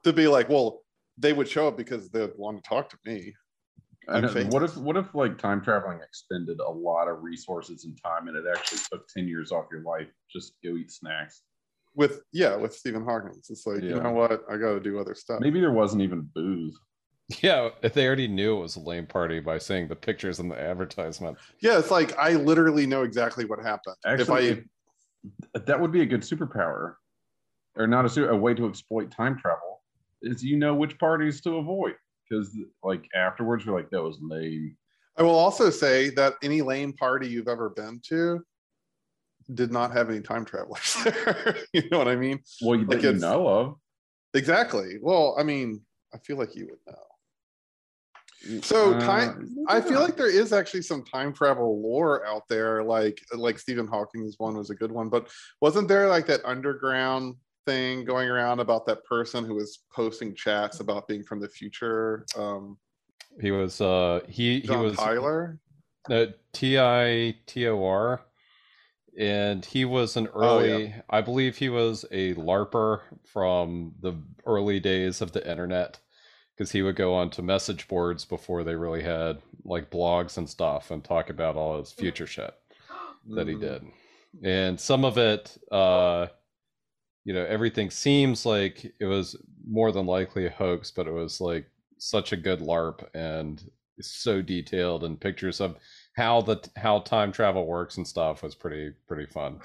to 0.05 0.13
be 0.13 0.27
like 0.27 0.49
well 0.49 0.83
they 1.21 1.33
would 1.33 1.49
show 1.49 1.69
up 1.69 1.77
because 1.77 2.09
they 2.11 2.21
would 2.21 2.33
want 2.37 2.63
to 2.63 2.69
talk 2.69 2.89
to 2.91 2.97
me. 3.05 3.35
I'm 4.09 4.25
And 4.25 4.53
what 4.53 4.63
if 4.63 4.77
what 4.79 4.97
if 4.97 5.15
like 5.15 5.39
time 5.39 5.63
traveling 5.63 6.01
expended 6.01 6.59
a 6.61 6.71
lot 6.71 7.07
of 7.09 7.23
resources 7.23 7.85
and 7.85 7.97
time 8.03 8.29
and 8.29 8.37
it 8.37 8.45
actually 8.51 8.81
took 8.91 9.07
10 9.09 9.29
years 9.29 9.53
off 9.53 9.67
your 9.71 9.83
life 9.83 10.09
just 10.33 10.55
to 10.63 10.71
go 10.71 10.77
eat 10.77 10.91
snacks? 10.91 11.43
with 11.97 12.21
yeah 12.33 12.55
with 12.55 12.73
stephen 12.73 13.05
hawking. 13.05 13.33
It's 13.37 13.67
like 13.67 13.83
you 13.83 14.01
know 14.01 14.13
what? 14.13 14.45
I 14.49 14.57
gotta 14.57 14.81
do 14.81 14.99
other 14.99 15.15
stuff. 15.15 15.41
Maybe 15.41 15.61
there 15.61 15.73
wasn't 15.73 16.03
even 16.03 16.29
booze. 16.35 16.79
Yeah, 17.43 17.71
if 17.83 17.95
they 17.95 18.07
already 18.07 18.29
knew 18.29 18.57
it 18.57 18.61
was 18.61 18.77
a 18.77 18.81
lame 18.81 19.07
party 19.07 19.39
by 19.41 19.59
seeing 19.59 19.89
the 19.89 19.97
pictures 19.97 20.41
in 20.41 20.49
the 20.49 20.61
advertisement. 20.61 21.37
yeah 21.61 21.79
it's 21.79 21.91
like 21.91 22.17
i 22.17 22.33
literally 22.33 22.87
know 22.87 23.03
exactly 23.03 23.45
what 23.45 23.59
happened. 23.61 23.97
Actually, 24.07 24.23
if 24.23 24.31
i 24.31 24.59
if- 24.59 24.65
that 25.55 25.81
would 25.81 25.93
be 25.93 26.03
a 26.03 26.07
good 26.07 26.23
superpower, 26.23 26.95
or 27.77 27.87
not 27.87 28.05
a, 28.05 28.09
su- 28.09 28.29
a 28.29 28.37
way 28.37 28.55
to 28.55 28.67
exploit 28.69 29.11
time 29.11 29.39
travel. 29.39 29.83
Is 30.23 30.43
you 30.45 30.57
know 30.59 30.75
which 30.75 30.99
parties 30.99 31.41
to 31.43 31.57
avoid 31.57 31.95
because 32.29 32.55
like 32.83 33.05
afterwards 33.15 33.65
you're 33.65 33.75
like 33.75 33.91
that 33.91 34.03
was 34.03 34.19
lame. 34.21 34.77
I 35.17 35.23
will 35.23 35.35
also 35.39 35.71
say 35.71 36.11
that 36.11 36.35
any 36.43 36.63
lame 36.63 36.93
party 36.93 37.29
you've 37.29 37.49
ever 37.49 37.71
been 37.71 38.01
to 38.09 38.41
did 39.55 39.73
not 39.73 39.93
have 39.93 40.11
any 40.11 40.21
time 40.21 40.45
travelers 40.45 40.97
there. 41.05 41.57
you 41.73 41.89
know 41.91 41.99
what 41.99 42.09
I 42.09 42.17
mean? 42.17 42.41
Well, 42.63 42.79
you, 42.79 42.87
Like 42.87 43.03
you 43.03 43.13
know 43.15 43.47
of. 43.49 43.77
Exactly. 44.35 44.99
Well, 45.01 45.35
I 45.39 45.43
mean, 45.43 45.83
I 46.15 46.19
feel 46.19 46.37
like 46.37 46.55
you 46.55 46.67
would 46.67 46.79
know. 46.87 47.03
So 48.63 48.99
time 49.01 49.55
I 49.69 49.81
feel 49.81 50.01
like 50.01 50.17
there 50.17 50.31
is 50.31 50.53
actually 50.53 50.83
some 50.83 51.05
time 51.05 51.33
travel 51.33 51.81
lore 51.83 52.25
out 52.27 52.49
there, 52.49 52.83
like 52.83 53.21
like 53.35 53.59
Stephen 53.59 53.87
Hawking's 53.87 54.37
one 54.39 54.57
was 54.57 54.71
a 54.71 54.75
good 54.75 54.91
one, 54.93 55.09
but 55.09 55.29
wasn't 55.61 55.89
there 55.89 56.09
like 56.09 56.27
that 56.27 56.41
underground 56.45 57.37
thing 57.67 58.05
going 58.05 58.29
around 58.31 58.61
about 58.61 58.87
that 58.87 59.05
person 59.05 59.45
who 59.45 59.55
was 59.55 59.81
posting 59.93 60.35
chats 60.35 60.81
about 60.81 61.07
being 61.07 61.23
from 61.23 61.39
the 61.41 61.49
future? 61.49 62.25
Um 62.37 62.79
He 63.41 63.51
was 63.51 63.81
uh 63.81 64.21
he 64.29 64.63
John 64.63 64.79
he 64.79 64.85
was 64.85 64.97
Tyler. 64.97 65.59
uh, 66.11 66.27
T 66.53 66.79
I 66.79 67.37
T 67.47 67.69
O 67.69 67.85
R, 67.85 68.23
and 69.19 69.65
he 69.65 69.85
was 69.85 70.17
an 70.17 70.29
Oh, 70.35 70.61
yeah. 70.61 70.71
early. 70.73 70.95
I 71.11 71.21
believe 71.21 71.59
he 71.59 71.69
was 71.69 72.07
a 72.11 72.35
LARPer 72.35 73.03
from 73.25 73.95
the 74.01 74.15
early 74.47 74.81
days 74.81 75.21
of 75.21 75.33
the 75.33 75.49
internet, 75.49 75.99
because 76.61 76.73
he 76.73 76.83
would 76.83 76.95
go 76.95 77.15
onto 77.15 77.41
message 77.41 77.89
boards 77.89 78.27
before 78.27 78.63
they 78.65 78.75
really 78.75 79.03
had 79.03 79.39
like 79.65 79.89
blogs 79.91 80.37
and 80.37 80.47
stuff, 80.47 80.91
and 80.91 81.03
talk 81.03 81.31
about 81.31 81.57
all 81.57 81.79
his 81.79 81.91
future 81.91 82.27
shit 82.27 82.53
that 83.35 83.49
he 83.49 83.55
Mhm. 83.55 83.61
did, 83.61 83.87
and 84.43 84.79
some 84.79 85.07
of 85.07 85.17
it, 85.17 85.57
uh, 85.73 86.27
you 87.25 87.33
know, 87.33 87.47
everything 87.47 87.89
seems 87.89 88.45
like 88.45 88.85
it 89.01 89.07
was 89.07 89.37
more 89.67 89.91
than 89.91 90.05
likely 90.05 90.45
a 90.45 90.51
hoax, 90.51 90.91
but 90.91 91.07
it 91.07 91.13
was 91.13 91.41
like 91.41 91.65
such 91.97 92.33
a 92.35 92.37
good 92.37 92.61
LARP 92.61 93.09
and 93.15 93.71
so 94.03 94.43
detailed 94.43 95.03
and 95.05 95.19
pictures 95.19 95.63
of 95.63 95.77
how 96.15 96.43
the 96.43 96.61
how 96.77 96.99
time 96.99 97.33
travel 97.33 97.67
works 97.67 97.97
and 97.97 98.07
stuff 98.07 98.43
was 98.43 98.55
pretty 98.55 98.93
pretty 99.09 99.25
fun. 99.25 99.61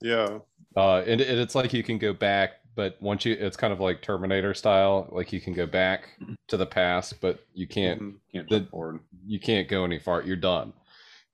Yeah. 0.00 0.38
Uh, 0.76 0.98
and, 1.06 1.20
and 1.20 1.40
it's 1.40 1.56
like 1.56 1.72
you 1.72 1.82
can 1.82 1.98
go 1.98 2.12
back, 2.12 2.60
but 2.76 2.96
once 3.00 3.24
you, 3.24 3.34
it's 3.38 3.56
kind 3.56 3.72
of 3.72 3.80
like 3.80 4.02
Terminator 4.02 4.54
style. 4.54 5.08
Like 5.12 5.32
you 5.32 5.40
can 5.40 5.52
go 5.54 5.66
back 5.66 6.08
to 6.48 6.56
the 6.56 6.66
past, 6.66 7.20
but 7.20 7.40
you 7.54 7.66
can't 7.66 8.00
Mhm. 8.00 8.14
Can't 8.32 8.48
The- 8.48 8.66
forward. 8.70 9.00
you 9.26 9.38
can't 9.40 9.68
go 9.68 9.84
any 9.84 9.98
far. 9.98 10.22
You're 10.22 10.36
done 10.36 10.72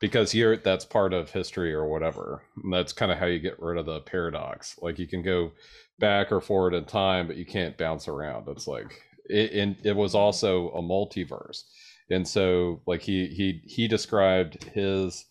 because 0.00 0.34
you're 0.34 0.56
that's 0.56 0.84
part 0.84 1.12
of 1.12 1.30
history 1.30 1.72
or 1.72 1.86
whatever. 1.88 2.42
And 2.62 2.72
that's 2.72 2.92
kind 2.92 3.10
of 3.12 3.18
how 3.18 3.26
you 3.26 3.38
get 3.38 3.60
rid 3.60 3.78
of 3.78 3.86
the 3.86 4.00
paradox. 4.00 4.78
Like 4.82 4.98
you 4.98 5.06
can 5.06 5.22
go 5.22 5.52
back 5.98 6.32
or 6.32 6.40
forward 6.40 6.74
in 6.74 6.84
time, 6.86 7.26
but 7.26 7.36
you 7.36 7.44
can't 7.46 7.76
bounce 7.76 8.08
around. 8.08 8.48
It's 8.48 8.66
like 8.66 9.02
it, 9.28 9.52
and 9.52 9.76
it 9.84 9.94
was 9.96 10.14
also 10.14 10.70
a 10.70 10.82
multiverse, 10.82 11.62
and 12.10 12.26
so 12.26 12.80
like 12.86 13.02
he 13.02 13.26
he 13.28 13.60
he 13.66 13.86
described 13.88 14.64
his 14.64 15.26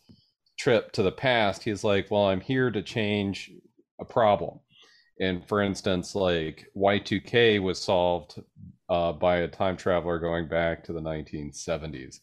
trip 0.58 0.92
to 0.94 1.04
the 1.04 1.12
past. 1.12 1.64
He's 1.64 1.84
like, 1.84 2.10
well, 2.12 2.26
I'm 2.26 2.42
here 2.42 2.70
to 2.72 2.82
change 2.82 3.52
a 4.00 4.06
problem. 4.06 4.60
And 5.20 5.46
for 5.48 5.62
instance, 5.62 6.16
like 6.16 6.68
Y2K 6.74 7.60
was 7.60 7.82
solved 7.82 8.42
uh, 8.90 9.14
by 9.14 9.38
a 9.38 9.48
time 9.48 9.78
traveler 9.78 10.20
going 10.20 10.48
back 10.48 10.84
to 10.86 10.94
the 10.94 11.02
1970s 11.02 12.22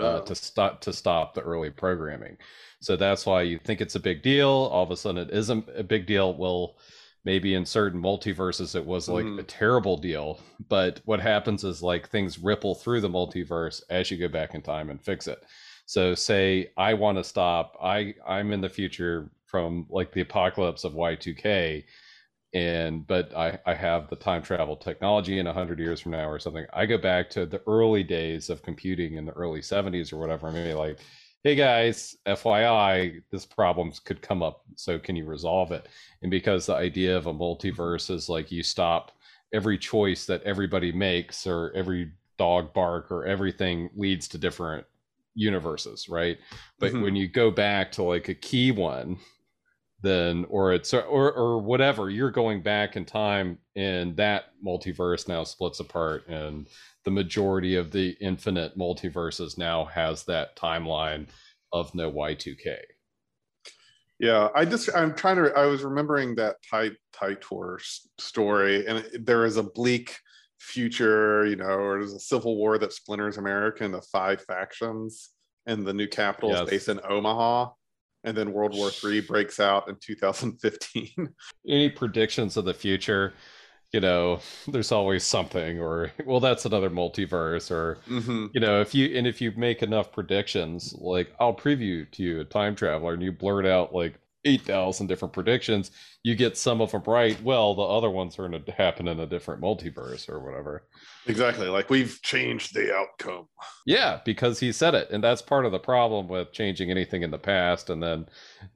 uh, 0.00 0.20
Uh, 0.20 0.20
to 0.20 0.34
stop 0.34 0.80
to 0.82 0.92
stop 0.92 1.34
the 1.34 1.42
early 1.42 1.70
programming. 1.70 2.36
So 2.80 2.96
that's 2.96 3.26
why 3.26 3.42
you 3.42 3.58
think 3.58 3.80
it's 3.80 3.94
a 3.94 4.00
big 4.00 4.22
deal. 4.22 4.48
All 4.48 4.82
of 4.82 4.90
a 4.90 4.96
sudden, 4.96 5.28
it 5.28 5.34
isn't 5.34 5.68
a 5.76 5.82
big 5.84 6.06
deal. 6.06 6.34
Well, 6.34 6.76
maybe 7.24 7.54
in 7.54 7.64
certain 7.66 8.00
multiverses, 8.02 8.74
it 8.74 8.84
was 8.84 9.08
like 9.08 9.26
Mhm. 9.26 9.38
a 9.38 9.42
terrible 9.44 9.96
deal. 9.96 10.40
But 10.68 11.00
what 11.04 11.20
happens 11.20 11.62
is 11.64 11.82
like 11.82 12.08
things 12.08 12.38
ripple 12.38 12.74
through 12.74 13.00
the 13.02 13.08
multiverse 13.08 13.82
as 13.90 14.10
you 14.10 14.16
go 14.18 14.28
back 14.28 14.54
in 14.54 14.62
time 14.62 14.90
and 14.90 15.00
fix 15.02 15.28
it. 15.28 15.42
So 15.86 16.14
say 16.14 16.72
I 16.76 16.94
want 16.94 17.18
to 17.18 17.24
stop. 17.24 17.76
I 17.82 18.14
I'm 18.26 18.52
in 18.52 18.60
the 18.60 18.68
future 18.68 19.30
from 19.52 19.86
like 19.90 20.10
the 20.12 20.22
apocalypse 20.22 20.82
of 20.82 20.94
Y2K 20.94 21.84
and 22.54 23.06
but 23.06 23.34
I, 23.34 23.58
I 23.64 23.74
have 23.74 24.10
the 24.10 24.16
time 24.16 24.42
travel 24.42 24.76
technology 24.76 25.38
in 25.38 25.46
100 25.46 25.78
years 25.78 26.00
from 26.00 26.12
now 26.12 26.28
or 26.28 26.38
something. 26.38 26.66
I 26.72 26.84
go 26.86 26.98
back 26.98 27.30
to 27.30 27.46
the 27.46 27.62
early 27.66 28.02
days 28.02 28.50
of 28.50 28.62
computing 28.62 29.14
in 29.14 29.24
the 29.24 29.32
early 29.32 29.60
70s 29.62 30.12
or 30.12 30.18
whatever 30.18 30.48
and 30.48 30.56
maybe 30.56 30.74
like 30.74 30.98
hey 31.44 31.54
guys 31.56 32.16
fyi 32.26 33.22
this 33.30 33.44
problem 33.46 33.92
could 34.04 34.22
come 34.22 34.42
up 34.42 34.62
so 34.74 34.98
can 34.98 35.16
you 35.16 35.26
resolve 35.26 35.72
it? 35.72 35.88
And 36.22 36.30
because 36.30 36.66
the 36.66 36.74
idea 36.74 37.16
of 37.16 37.26
a 37.26 37.34
multiverse 37.34 38.10
is 38.10 38.28
like 38.28 38.50
you 38.52 38.62
stop 38.62 39.12
every 39.52 39.76
choice 39.78 40.24
that 40.26 40.42
everybody 40.44 40.92
makes 40.92 41.46
or 41.46 41.72
every 41.74 42.12
dog 42.38 42.72
bark 42.72 43.10
or 43.10 43.26
everything 43.26 43.90
leads 43.96 44.28
to 44.28 44.38
different 44.38 44.86
universes 45.34 46.08
right? 46.08 46.38
But 46.78 46.92
Mhm. 46.92 47.02
when 47.02 47.16
you 47.16 47.28
go 47.28 47.50
back 47.50 47.92
to 47.92 48.02
like 48.02 48.28
a 48.28 48.34
key 48.34 48.70
one 48.72 49.18
then 50.02 50.44
or 50.48 50.72
it's 50.72 50.92
or 50.94 51.32
or 51.32 51.58
whatever 51.58 52.10
you're 52.10 52.30
going 52.30 52.62
back 52.62 52.96
in 52.96 53.04
time 53.04 53.58
and 53.76 54.16
that 54.16 54.46
multiverse 54.64 55.28
now 55.28 55.44
splits 55.44 55.80
apart 55.80 56.26
and 56.28 56.68
the 57.04 57.10
majority 57.10 57.76
of 57.76 57.90
the 57.92 58.10
infinite 58.20 58.76
multiverses 58.76 59.56
now 59.58 59.84
has 59.84 60.24
that 60.24 60.56
timeline 60.56 61.26
of 61.72 61.94
no 61.94 62.10
y2k 62.10 62.76
Yeah, 64.18 64.48
I 64.54 64.64
just 64.64 64.88
I'm 64.94 65.14
trying 65.14 65.36
to 65.36 65.52
I 65.56 65.66
was 65.66 65.82
remembering 65.82 66.34
that 66.36 66.56
Ty 66.68 66.90
Titor 67.14 67.80
s- 67.80 68.08
story, 68.18 68.86
and 68.86 69.04
there 69.24 69.44
is 69.44 69.56
a 69.56 69.62
bleak 69.62 70.16
future, 70.60 71.44
you 71.46 71.56
know, 71.56 71.64
or 71.64 71.98
there's 71.98 72.12
a 72.14 72.20
civil 72.20 72.56
war 72.56 72.78
that 72.78 72.92
splinters 72.92 73.36
America 73.38 73.84
into 73.84 74.00
five 74.12 74.42
factions, 74.44 75.30
and 75.66 75.84
the 75.84 75.92
new 75.92 76.06
capital 76.06 76.50
Yes. 76.50 76.64
is 76.64 76.70
based 76.70 76.88
in 76.88 77.00
Omaha, 77.08 77.70
and 78.24 78.36
then 78.36 78.52
World 78.52 78.74
War 78.74 78.90
Three 78.90 79.20
breaks 79.20 79.60
out 79.60 79.88
in 79.88 79.96
2015. 80.00 81.28
any 81.68 81.88
predictions 81.90 82.56
of 82.56 82.64
the 82.64 82.74
future 82.74 83.32
you 83.92 84.00
know 84.00 84.40
there's 84.68 84.92
always 84.92 85.24
something 85.24 85.80
or 85.80 86.10
well 86.26 86.40
that's 86.40 86.64
another 86.64 86.90
multiverse 86.90 87.70
or 87.70 87.98
Mhm. 88.08 88.50
you 88.54 88.60
know 88.60 88.80
if 88.80 88.94
you 88.94 89.16
and 89.16 89.26
if 89.26 89.40
you 89.40 89.52
make 89.56 89.82
enough 89.82 90.12
predictions 90.12 90.94
like 90.98 91.32
i'll 91.40 91.54
preview 91.54 92.10
to 92.12 92.22
you 92.22 92.40
a 92.40 92.44
time 92.44 92.74
traveler 92.74 93.14
and 93.14 93.22
you 93.22 93.32
blurt 93.32 93.66
out 93.66 93.94
like 93.94 94.14
8000 94.44 95.06
different 95.06 95.32
predictions 95.32 95.90
you 96.24 96.36
get 96.36 96.56
some 96.56 96.80
of 96.80 96.92
them 96.92 97.02
right. 97.06 97.40
Well 97.42 97.74
the 97.74 97.82
other 97.82 98.10
ones 98.10 98.38
are 98.38 98.48
going 98.48 98.62
to 98.62 98.72
happen 98.72 99.08
in 99.08 99.20
a 99.20 99.26
different 99.26 99.60
multiverse 99.60 100.28
or 100.28 100.40
whatever. 100.40 100.84
Exactly, 101.26 101.68
like 101.68 101.90
we've 101.90 102.20
changed 102.22 102.74
the 102.74 102.94
outcome. 102.94 103.48
yeah 103.86 104.20
because 104.24 104.60
he 104.60 104.72
said 104.72 104.94
it 104.94 105.10
and 105.10 105.22
that's 105.22 105.42
part 105.42 105.66
of 105.66 105.72
the 105.72 105.78
problem 105.78 106.28
with 106.28 106.52
changing 106.52 106.90
anything 106.90 107.22
in 107.22 107.30
the 107.30 107.38
past 107.38 107.90
and 107.90 108.02
then 108.02 108.26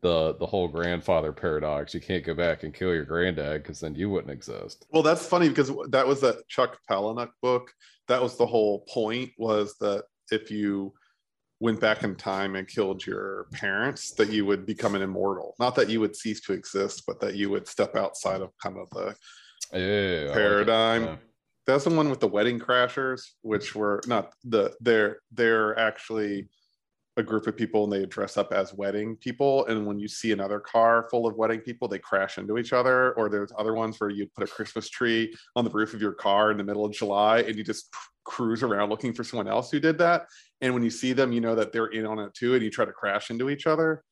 the 0.01 0.35
the 0.39 0.47
whole 0.47 0.69
grandfather 0.69 1.33
paradox. 1.33 1.95
You 1.95 2.01
can't 2.01 2.25
go 2.25 2.35
back 2.35 2.65
and 2.65 2.75
kill 2.75 2.93
your 2.93 3.05
granddad 3.05 3.63
because 3.63 3.81
then 3.81 3.95
you 3.95 4.11
wouldn't 4.11 4.33
exist. 4.33 4.87
Well, 4.91 5.03
that's 5.03 5.27
funny 5.27 5.49
because 5.49 5.73
that 5.91 6.07
was 6.07 6.23
a 6.23 6.37
Chuck 6.49 6.79
Palahniuk 6.91 7.31
book. 7.43 7.73
That 8.09 8.23
was 8.23 8.37
the 8.37 8.47
whole 8.47 8.81
point 8.89 9.31
was 9.39 9.77
that 9.81 10.05
if 10.31 10.51
you 10.51 10.93
went 11.61 11.81
back 11.81 12.03
in 12.03 12.15
time 12.15 12.55
and 12.57 12.69
killed 12.69 13.05
your 13.07 13.47
parents, 13.53 14.11
that 14.13 14.31
you 14.31 14.45
would 14.45 14.67
become 14.67 14.95
an 14.95 15.03
immortal. 15.03 15.55
Not 15.59 15.75
that 15.77 15.89
you 15.89 16.01
would 16.01 16.15
cease 16.15 16.41
to 16.43 16.53
exist, 16.53 17.05
but 17.07 17.21
that 17.21 17.35
you 17.35 17.49
would 17.51 17.67
step 17.67 17.97
outside 17.97 18.43
of 18.43 18.51
kind 18.63 18.77
of 18.79 18.91
the 18.91 19.15
Ew, 19.73 20.23
I 20.23 20.25
like 20.27 20.35
paradigm. 20.35 21.05
Yeah. 21.05 21.17
That's 21.67 21.85
the 21.85 21.91
one 21.91 22.09
with 22.09 22.21
the 22.21 22.29
wedding 22.29 22.61
crashers, 22.61 23.23
which 23.43 23.75
were 23.75 24.01
not 24.07 24.33
the 24.45 24.75
they're 24.81 25.19
they're 25.33 25.77
actually 25.79 26.49
a 27.17 27.23
group 27.23 27.47
of 27.47 27.57
people 27.57 27.85
and 27.85 27.93
they 27.93 28.05
dress 28.07 28.37
up 28.37 28.53
as 28.53 28.75
wedding 28.75 29.17
people. 29.17 29.67
And 29.67 29.87
when 29.87 29.99
you 29.99 30.07
see 30.07 30.33
another 30.33 30.61
car 30.61 31.09
full 31.11 31.27
of 31.27 31.35
wedding 31.37 31.61
people, 31.61 31.89
they 31.89 31.99
crash 31.99 32.37
into 32.37 32.59
each 32.59 32.75
other. 32.75 33.15
Or 33.15 33.29
there's 33.29 33.53
other 33.59 33.75
ones 33.75 33.99
where 33.99 34.11
you 34.11 34.29
put 34.37 34.49
a 34.49 34.53
Christmas 34.53 34.91
tree 34.91 35.35
on 35.57 35.65
the 35.65 35.71
roof 35.71 35.95
of 35.95 36.03
your 36.03 36.13
car 36.13 36.51
in 36.51 36.59
the 36.59 36.65
middle 36.65 36.85
of 36.85 36.93
July 36.93 37.41
and 37.41 37.57
you 37.57 37.65
just 37.65 37.89
cruise 38.27 38.63
around 38.63 38.91
looking 38.91 39.13
for 39.15 39.25
someone 39.25 39.49
else 39.49 39.71
who 39.71 39.81
did 39.81 39.97
that. 39.99 40.27
And 40.61 40.75
when 40.75 40.83
you 40.83 40.91
see 40.91 41.13
them, 41.15 41.33
you 41.33 41.41
know 41.41 41.55
that 41.55 41.73
they're 41.73 41.87
in 41.87 42.05
on 42.05 42.19
it 42.19 42.35
too, 42.35 42.55
and 42.55 42.63
you 42.63 42.71
try 42.71 42.85
to 42.85 42.93
crash 42.93 43.31
into 43.31 43.49
each 43.49 43.67
other. 43.67 44.03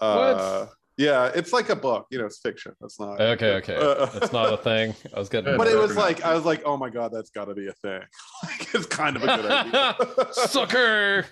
Uh, 0.00 0.66
yeah, 0.96 1.30
it's 1.34 1.52
like 1.52 1.68
a 1.68 1.76
book, 1.76 2.06
you 2.10 2.18
know, 2.18 2.26
it's 2.26 2.40
fiction. 2.40 2.72
It's 2.82 2.98
not 2.98 3.20
Okay, 3.20 3.54
okay. 3.54 3.76
Uh, 3.76 4.06
That's 4.06 4.32
not 4.32 4.52
a 4.52 4.56
thing. 4.70 4.94
I 5.14 5.18
was 5.18 5.28
getting. 5.28 5.56
but 5.56 5.68
it 5.68 5.76
was 5.78 5.96
like 5.96 6.24
I 6.24 6.34
was 6.34 6.44
like, 6.44 6.62
oh 6.64 6.76
my 6.76 6.90
god, 6.90 7.12
that's 7.12 7.30
got 7.30 7.44
to 7.46 7.54
be 7.54 7.68
a 7.68 7.72
thing. 7.72 8.00
like 8.44 8.74
it's 8.74 8.86
kind 8.86 9.14
of 9.16 9.22
a 9.22 9.26
good 9.26 9.46
idea. 9.46 9.96
Sucker. 10.32 11.24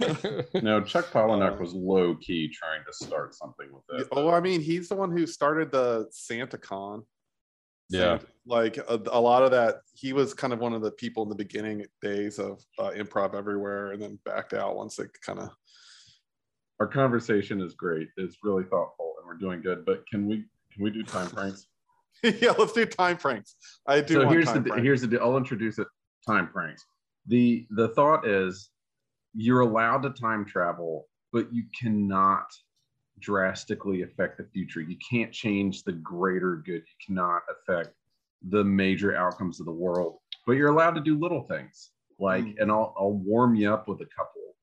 No, 0.62 0.80
Chuck 0.82 1.06
Palahniuk 1.12 1.56
Uh, 1.56 1.60
was 1.60 1.74
low 1.74 2.14
key 2.16 2.48
trying 2.48 2.82
to 2.86 2.92
start 2.92 3.34
something 3.34 3.66
with 3.72 4.00
it. 4.00 4.08
oh, 4.12 4.30
I 4.30 4.40
mean, 4.40 4.60
he's 4.60 4.88
the 4.88 4.94
one 4.96 5.10
who 5.16 5.26
started 5.26 5.72
the 5.72 6.06
SantaCon. 6.12 7.02
Yeah. 7.88 8.18
Santa- 8.18 8.26
like 8.46 8.76
a, 8.76 9.00
a 9.10 9.20
lot 9.20 9.42
of 9.42 9.50
that, 9.50 9.80
he 9.94 10.12
was 10.12 10.32
kind 10.32 10.52
of 10.52 10.60
one 10.60 10.72
of 10.72 10.80
the 10.80 10.92
people 10.92 11.22
in 11.24 11.28
the 11.28 11.34
beginning 11.34 11.84
days 12.00 12.38
of 12.38 12.62
uh, 12.78 12.90
improv 12.90 13.34
everywhere, 13.34 13.92
and 13.92 14.00
then 14.00 14.18
backed 14.24 14.54
out 14.54 14.76
once 14.76 14.98
it 14.98 15.10
kind 15.24 15.40
of. 15.40 15.50
Our 16.78 16.86
conversation 16.86 17.60
is 17.60 17.74
great. 17.74 18.08
It's 18.16 18.36
really 18.42 18.64
thoughtful, 18.64 19.14
and 19.18 19.26
we're 19.26 19.38
doing 19.38 19.62
good. 19.62 19.84
But 19.84 20.06
can 20.08 20.26
we 20.26 20.44
can 20.72 20.84
we 20.84 20.90
do 20.90 21.02
time 21.02 21.28
pranks? 21.28 21.66
yeah, 22.22 22.52
let's 22.58 22.72
do 22.72 22.86
time 22.86 23.16
pranks. 23.16 23.56
I 23.86 24.00
do. 24.00 24.14
so 24.14 24.20
want 24.20 24.32
here's 24.32 24.46
time 24.46 24.62
the 24.62 24.70
pranks. 24.70 24.84
here's 24.84 25.00
the 25.00 25.06
deal. 25.08 25.20
I'll 25.22 25.36
introduce 25.36 25.78
it. 25.78 25.88
Time 26.26 26.48
pranks. 26.48 26.84
The 27.26 27.66
the 27.70 27.88
thought 27.88 28.26
is 28.26 28.70
you're 29.34 29.60
allowed 29.60 30.02
to 30.02 30.10
time 30.10 30.44
travel, 30.44 31.08
but 31.32 31.52
you 31.52 31.64
cannot 31.78 32.46
drastically 33.20 34.02
affect 34.02 34.38
the 34.38 34.44
future. 34.44 34.80
You 34.80 34.96
can't 35.10 35.32
change 35.32 35.82
the 35.84 35.92
greater 35.92 36.56
good. 36.56 36.82
You 36.86 37.06
cannot 37.06 37.42
affect 37.50 37.94
the 38.48 38.62
major 38.64 39.16
outcomes 39.16 39.60
of 39.60 39.66
the 39.66 39.72
world, 39.72 40.18
but 40.46 40.52
you're 40.52 40.70
allowed 40.70 40.92
to 40.94 41.00
do 41.00 41.18
little 41.18 41.42
things 41.44 41.90
like, 42.18 42.44
Mm. 42.44 42.60
and 42.60 42.70
I'll 42.70 42.94
I'll 42.98 43.12
warm 43.12 43.54
you 43.54 43.72
up 43.72 43.88
with 43.88 44.00
a 44.00 44.06
couple, 44.06 44.54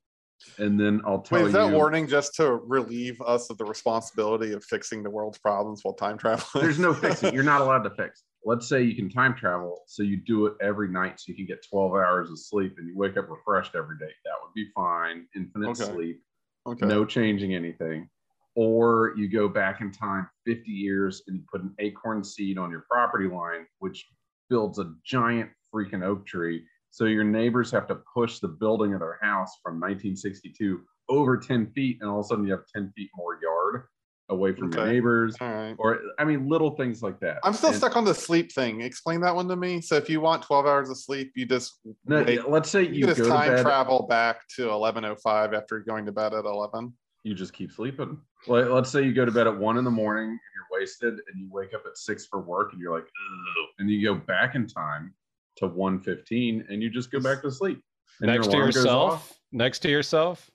and 0.58 0.80
then 0.80 1.02
I'll 1.06 1.22
tell 1.22 1.40
Wait, 1.40 1.48
is 1.48 1.54
that 1.54 1.68
you. 1.68 1.74
warning 1.74 2.08
just 2.08 2.36
to 2.36 2.54
relieve 2.56 3.20
us 3.22 3.50
of 3.50 3.58
the 3.58 3.66
responsibility 3.66 4.54
of 4.54 4.64
fixing 4.64 5.04
the 5.04 5.10
world's 5.10 5.40
problems 5.40 5.82
while 5.84 5.94
time 5.96 6.18
traveling? 6.18 6.64
There's 6.64 6.80
no 6.80 6.94
fixing. 6.94 7.34
You're 7.34 7.44
not 7.44 7.62
allowed 7.62 7.84
to 7.84 7.90
fix. 7.92 8.24
let's 8.46 8.68
say 8.68 8.82
you 8.84 8.96
can 8.96 9.10
time 9.10 9.36
travel, 9.36 9.82
so 9.88 10.04
you 10.04 10.18
do 10.18 10.46
it 10.48 10.54
every 10.62 10.88
night, 10.90 11.20
so 11.20 11.26
you 11.30 11.36
can 11.36 11.46
get 11.46 11.66
12 11.70 11.94
hours 11.94 12.30
of 12.30 12.38
sleep, 12.40 12.76
and 12.78 12.88
you 12.88 12.96
wake 12.98 13.18
up 13.18 13.30
refreshed 13.30 13.74
every 13.76 13.98
day. 13.98 14.12
That 14.26 14.34
would 14.44 14.54
be 14.54 14.70
fine. 14.76 15.28
Infinite 15.36 15.70
Okay. 15.70 15.84
sleep, 15.92 16.22
Okay. 16.68 16.86
no 16.86 17.06
changing 17.06 17.54
anything. 17.56 18.10
Or 18.56 19.14
you 19.18 19.28
go 19.30 19.48
back 19.50 19.82
in 19.82 19.92
time 19.92 20.28
50 20.46 20.70
years 20.70 21.24
and 21.28 21.36
you 21.38 21.44
put 21.52 21.62
an 21.62 21.74
acorn 21.80 22.24
seed 22.24 22.58
on 22.58 22.70
your 22.70 22.86
property 22.90 23.28
line, 23.28 23.66
which 23.80 24.06
builds 24.50 24.78
a 24.80 24.94
giant 25.04 25.50
freaking 25.74 26.04
oak 26.04 26.26
tree. 26.26 26.64
So 26.92 27.06
your 27.06 27.24
neighbors 27.24 27.72
have 27.72 27.88
to 27.88 27.96
push 28.14 28.38
the 28.40 28.48
building 28.50 28.94
of 28.94 29.00
their 29.00 29.18
house 29.22 29.58
from 29.64 29.80
1962 29.80 30.82
over 31.10 31.38
10 31.38 31.72
feet, 31.72 31.98
and 32.02 32.10
all 32.10 32.20
of 32.20 32.26
a 32.26 32.28
sudden 32.30 32.46
you 32.46 32.52
have 32.52 32.66
10 32.74 32.94
feet 32.96 33.10
more 33.16 33.40
yard 33.42 33.86
away 34.30 34.54
from 34.54 34.72
your 34.72 34.86
neighbors. 34.86 35.36
Right. 35.42 35.76
Or 35.80 36.00
I 36.20 36.24
mean, 36.24 36.48
little 36.48 36.72
things 36.78 37.02
like 37.02 37.20
that. 37.22 37.40
I'm 37.44 37.54
still 37.54 37.70
And- 37.70 37.78
stuck 37.78 37.98
on 37.98 38.06
the 38.06 38.14
sleep 38.14 38.52
thing. 38.54 38.82
Explain 38.82 39.20
that 39.22 39.36
one 39.36 39.48
to 39.50 39.56
me. 39.56 39.82
So 39.82 39.96
if 39.96 40.10
you 40.10 40.22
want 40.22 40.44
12 40.44 40.66
hours 40.66 40.90
of 40.92 40.98
sleep, 40.98 41.32
you 41.36 41.46
just 41.46 41.80
No, 42.06 42.24
wait- 42.24 42.48
let's 42.48 42.70
say 42.70 42.84
you, 42.84 42.94
you, 42.94 43.06
just 43.08 43.26
time 43.26 43.62
travel 43.62 44.06
back 44.08 44.48
to 44.56 44.70
11:05 44.70 45.54
after 45.54 45.80
going 45.80 46.06
to 46.06 46.12
bed 46.12 46.34
at 46.34 46.46
11. 46.46 46.94
You 47.24 47.34
just 47.34 47.54
keep 47.54 47.72
sleeping. 47.72 48.18
Like, 48.48 48.66
let's 48.68 48.90
say 48.90 49.04
you 49.04 49.14
go 49.14 49.26
to 49.26 49.32
bed 49.32 49.48
at 49.48 49.58
one 49.58 49.78
in 49.78 49.84
the 49.84 49.92
morning 49.92 50.30
and 50.30 50.40
you're 50.56 50.80
wasted, 50.80 51.14
and 51.14 51.40
you 51.40 51.50
wake 51.52 51.74
up 51.74 51.84
at 51.86 51.98
six 51.98 52.26
for 52.26 52.40
work, 52.40 52.74
and 52.74 52.82
you're 52.82 52.94
like, 52.94 53.06
Ugh. 53.06 53.70
and 53.80 53.90
you 53.90 54.04
go 54.04 54.16
back 54.16 54.56
in 54.56 54.68
time 54.68 55.14
to 55.58 55.68
1:15, 55.68 56.66
and 56.70 56.84
you 56.84 56.90
just 56.90 57.12
go 57.12 57.20
back 57.20 57.42
to 57.44 57.52
sleep. 57.52 57.82
And 58.20 58.30
your 58.30 58.40
next 58.40 58.52
to 58.52 58.58
yourself. 58.58 59.40
Next 59.52 59.80
to 59.80 59.90
yourself. 59.90 60.52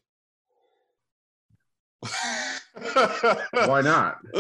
Why 3.67 3.81
not? 3.81 4.19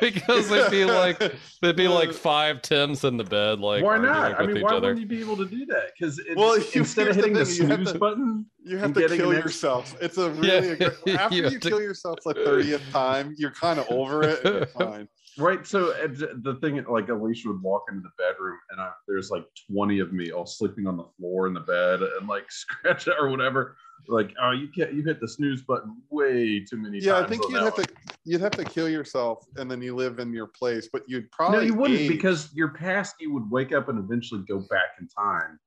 because 0.00 0.48
they'd 0.48 0.70
be 0.70 0.84
like 0.84 1.18
they'd 1.62 1.76
be 1.76 1.88
like 1.88 2.12
five 2.28 2.62
Tims 2.62 3.04
in 3.04 3.16
the 3.16 3.24
bed, 3.24 3.60
like 3.60 3.82
why 3.82 3.98
not? 3.98 4.40
I 4.40 4.46
mean, 4.46 4.62
why 4.62 4.70
other. 4.76 4.88
wouldn't 4.88 5.00
you 5.00 5.06
be 5.06 5.20
able 5.20 5.36
to 5.36 5.46
do 5.46 5.66
that? 5.66 5.92
Because 5.98 6.20
Well, 6.36 6.58
you- 6.58 6.64
instead 6.74 7.08
of 7.08 7.16
here's 7.16 7.16
the 7.16 7.22
hitting 7.22 7.32
the, 7.34 7.44
thing, 7.44 7.56
you 7.62 7.66
have 7.68 7.76
snooze 7.80 7.92
to- 7.92 7.98
button, 7.98 8.46
You 8.64 8.78
have 8.78 8.92
to 8.94 9.08
kill 9.08 9.30
an 9.30 9.36
yourself. 9.38 9.96
It's 10.00 10.18
a 10.18 10.32
Yeah, 10.40 10.60
really 10.60 10.76
aggra- 10.76 11.16
after 11.18 11.34
you 11.36 11.42
you, 11.44 11.50
have 11.50 11.60
to- 11.60 11.68
kill 11.68 11.80
yourself 11.82 12.18
the 12.24 12.34
30th 12.34 12.90
time, 12.90 13.34
you're 13.38 13.50
kind 13.52 13.78
of 13.78 13.86
over 13.90 14.22
it. 14.24 14.44
And 14.44 14.54
you're 14.56 14.66
fine. 14.66 15.08
Right. 15.36 15.64
So 15.64 15.92
uh, 15.92 16.08
the 16.08 16.58
thing, 16.60 16.82
like 16.88 17.08
Alicia 17.08 17.46
would 17.48 17.62
walk 17.62 17.84
into 17.90 18.00
the 18.02 18.10
bedroom, 18.18 18.58
and 18.70 18.80
I, 18.80 18.90
there's 19.06 19.30
like 19.30 19.44
20 19.72 20.00
of 20.00 20.12
me 20.12 20.32
all 20.32 20.46
sleeping 20.46 20.88
on 20.88 20.96
the 20.96 21.04
floor 21.16 21.46
in 21.46 21.54
the 21.54 21.60
bed 21.60 22.00
and 22.02 22.28
like 22.28 22.50
scratch 22.50 23.06
it 23.06 23.14
or 23.20 23.28
whatever. 23.28 23.76
Like, 24.06 24.32
oh, 24.40 24.52
you 24.52 24.68
can't, 24.68 24.92
you 24.94 25.02
hit 25.02 25.20
the 25.20 25.28
snooze 25.28 25.62
button 25.62 25.96
way 26.10 26.60
too 26.60 26.76
many 26.76 26.98
Yeah, 26.98 27.12
times. 27.12 27.20
Yeah, 27.20 27.26
I 27.26 27.28
think 27.28 27.42
you'd 27.50 27.62
have 27.62 27.72
one. 27.76 27.86
to 27.86 27.92
you'd 28.24 28.40
have 28.40 28.52
to 28.52 28.64
kill 28.64 28.88
yourself 28.88 29.44
and 29.56 29.70
then 29.70 29.80
you 29.80 29.94
live 29.94 30.18
in 30.18 30.32
your 30.32 30.46
place, 30.48 30.88
but 30.92 31.02
you'd 31.08 31.30
probably 31.30 31.58
No, 31.58 31.62
you 31.64 31.74
wouldn't 31.74 32.00
age. 32.00 32.08
because 32.08 32.50
your 32.54 32.68
past 32.68 33.16
you 33.20 33.32
would 33.32 33.50
wake 33.50 33.72
up 33.72 33.88
and 33.88 33.98
eventually 33.98 34.42
go 34.48 34.58
back 34.60 34.96
in 35.00 35.08
time 35.08 35.58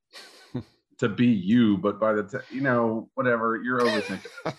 to 0.99 1.09
be 1.09 1.27
you. 1.27 1.77
But 1.77 1.99
by 1.99 2.13
the 2.13 2.23
time, 2.23 2.41
you 2.51 2.61
know, 2.61 3.09
whatever, 3.15 3.61
you're 3.63 3.79
overthinking. 3.79 4.53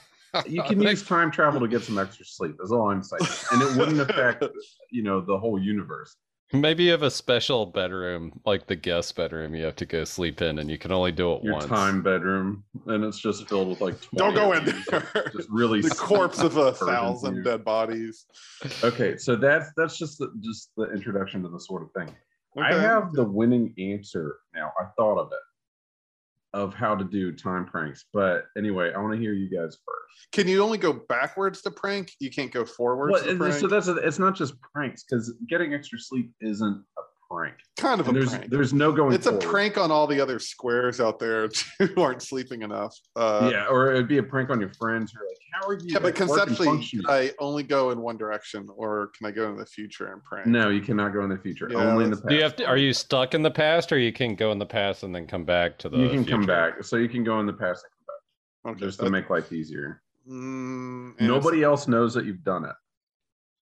You 0.46 0.62
can 0.64 0.80
use 0.82 1.02
time 1.02 1.30
travel 1.30 1.60
to 1.60 1.68
get 1.68 1.84
some 1.84 1.98
extra 1.98 2.24
sleep. 2.24 2.56
Is 2.62 2.72
all 2.72 2.90
I'm 2.90 3.02
saying, 3.02 3.20
and 3.52 3.62
it 3.62 3.72
wouldn't 3.76 4.00
affect, 4.00 4.44
you 4.90 5.02
know, 5.02 5.20
the 5.20 5.38
whole 5.38 5.58
universe. 5.60 6.16
Maybe 6.52 6.84
you 6.84 6.90
have 6.90 7.02
a 7.02 7.10
special 7.10 7.64
bedroom, 7.66 8.38
like 8.44 8.66
the 8.66 8.76
guest 8.76 9.16
bedroom, 9.16 9.54
you 9.54 9.64
have 9.64 9.76
to 9.76 9.86
go 9.86 10.04
sleep 10.04 10.42
in, 10.42 10.58
and 10.58 10.70
you 10.70 10.76
can 10.76 10.92
only 10.92 11.12
do 11.12 11.32
it 11.34 11.44
Your 11.44 11.54
once. 11.54 11.66
time 11.66 12.02
bedroom, 12.02 12.62
and 12.86 13.04
it's 13.04 13.18
just 13.18 13.48
filled 13.48 13.68
with 13.68 13.80
like. 13.80 13.94
Don't 14.14 14.34
go 14.34 14.52
in 14.52 14.64
there. 14.64 15.30
Just 15.34 15.48
really 15.48 15.80
the 15.80 15.90
corpse 15.90 16.40
of 16.40 16.58
a 16.58 16.72
thousand 16.72 17.36
you. 17.36 17.42
dead 17.42 17.64
bodies. 17.64 18.26
Okay, 18.84 19.16
so 19.16 19.34
that's 19.34 19.70
that's 19.76 19.96
just 19.96 20.18
the, 20.18 20.30
just 20.40 20.70
the 20.76 20.92
introduction 20.92 21.42
to 21.42 21.48
the 21.48 21.60
sort 21.60 21.82
of 21.82 21.90
thing. 21.92 22.14
I 22.60 22.74
have 22.74 23.12
the 23.12 23.24
winning 23.24 23.74
answer 23.78 24.36
now. 24.54 24.72
I 24.78 24.84
thought 24.96 25.18
of 25.18 25.32
it 25.32 25.38
of 26.54 26.74
how 26.74 26.94
to 26.94 27.04
do 27.04 27.32
time 27.32 27.64
pranks, 27.64 28.04
but 28.12 28.44
anyway, 28.58 28.92
I 28.94 28.98
want 29.00 29.14
to 29.14 29.18
hear 29.18 29.32
you 29.32 29.48
guys 29.48 29.78
first. 29.86 30.32
Can 30.32 30.46
you 30.46 30.62
only 30.62 30.78
go 30.78 30.92
backwards 31.08 31.62
to 31.62 31.70
prank? 31.70 32.12
You 32.20 32.30
can't 32.30 32.52
go 32.52 32.64
forwards 32.64 33.12
Well, 33.12 33.24
to 33.24 33.36
prank. 33.36 33.54
so 33.54 33.66
that's 33.68 33.88
a, 33.88 33.96
it's 33.96 34.18
not 34.18 34.34
just 34.34 34.54
pranks 34.60 35.04
because 35.04 35.32
getting 35.48 35.72
extra 35.72 35.98
sleep 35.98 36.30
isn't 36.42 36.84
a 36.98 37.02
prank. 37.32 37.54
kind 37.76 38.00
of 38.00 38.08
a 38.08 38.12
there's 38.12 38.30
prank. 38.30 38.50
there's 38.50 38.72
no 38.72 38.92
going. 38.92 39.14
It's 39.14 39.26
a 39.26 39.36
prank 39.36 39.78
on 39.78 39.90
all 39.90 40.06
the 40.06 40.20
other 40.20 40.38
squares 40.38 41.00
out 41.00 41.18
there 41.18 41.48
who 41.78 42.00
aren't 42.00 42.22
sleeping 42.22 42.62
enough. 42.62 42.96
Uh, 43.16 43.50
yeah, 43.52 43.66
or 43.66 43.92
it'd 43.92 44.08
be 44.08 44.18
a 44.18 44.22
prank 44.22 44.50
on 44.50 44.60
your 44.60 44.72
friends 44.74 45.12
who 45.12 45.20
are 45.20 45.26
like, 45.26 45.38
"How 45.52 45.68
are 45.68 45.74
you?" 45.74 45.94
yeah, 45.94 45.98
but 45.98 46.20
at 46.20 46.28
work 46.28 46.40
and 46.48 46.56
conceptually, 46.56 46.86
can 46.88 47.02
I 47.08 47.32
only 47.38 47.62
go 47.62 47.90
in 47.90 48.00
one 48.00 48.16
direction, 48.16 48.68
or 48.76 49.10
can 49.16 49.26
I 49.26 49.30
go 49.30 49.50
in 49.50 49.56
the 49.56 49.66
future 49.66 50.12
and 50.12 50.22
prank? 50.24 50.46
no, 50.46 50.68
you 50.68 50.80
cannot 50.80 51.12
go 51.12 51.22
in 51.24 51.30
the 51.30 51.38
future. 51.38 51.68
Yeah, 51.70 51.78
Only 51.78 52.04
in 52.04 52.10
the 52.10 52.16
past. 52.16 52.28
Do 52.28 52.34
you 52.36 52.42
have 52.42 52.56
to? 52.56 52.66
Are 52.66 52.76
you 52.76 52.92
stuck 52.92 53.34
in 53.34 53.42
the 53.42 53.50
past, 53.50 53.92
or 53.92 53.98
you 53.98 54.12
can 54.12 54.34
go 54.34 54.52
in 54.52 54.58
the 54.58 54.66
past 54.66 55.02
and 55.02 55.14
then 55.14 55.26
come 55.26 55.44
back 55.44 55.78
to 55.78 55.88
the? 55.88 55.98
You 55.98 56.08
can 56.10 56.24
come 56.24 56.46
back, 56.46 56.84
so 56.84 56.96
you 56.96 57.08
can 57.08 57.24
go 57.24 57.40
in 57.40 57.46
the 57.46 57.52
past 57.52 57.84
and 57.84 57.92
come 58.64 58.72
Okay, 58.74 58.80
just 58.86 58.98
that- 58.98 59.06
to 59.06 59.10
make 59.10 59.28
life 59.30 59.52
easier. 59.52 60.02
Mm, 60.30 61.20
Nobody 61.20 61.64
else 61.64 61.88
knows 61.88 62.14
that 62.14 62.24
you've 62.24 62.44
done 62.44 62.64
it. 62.64 62.76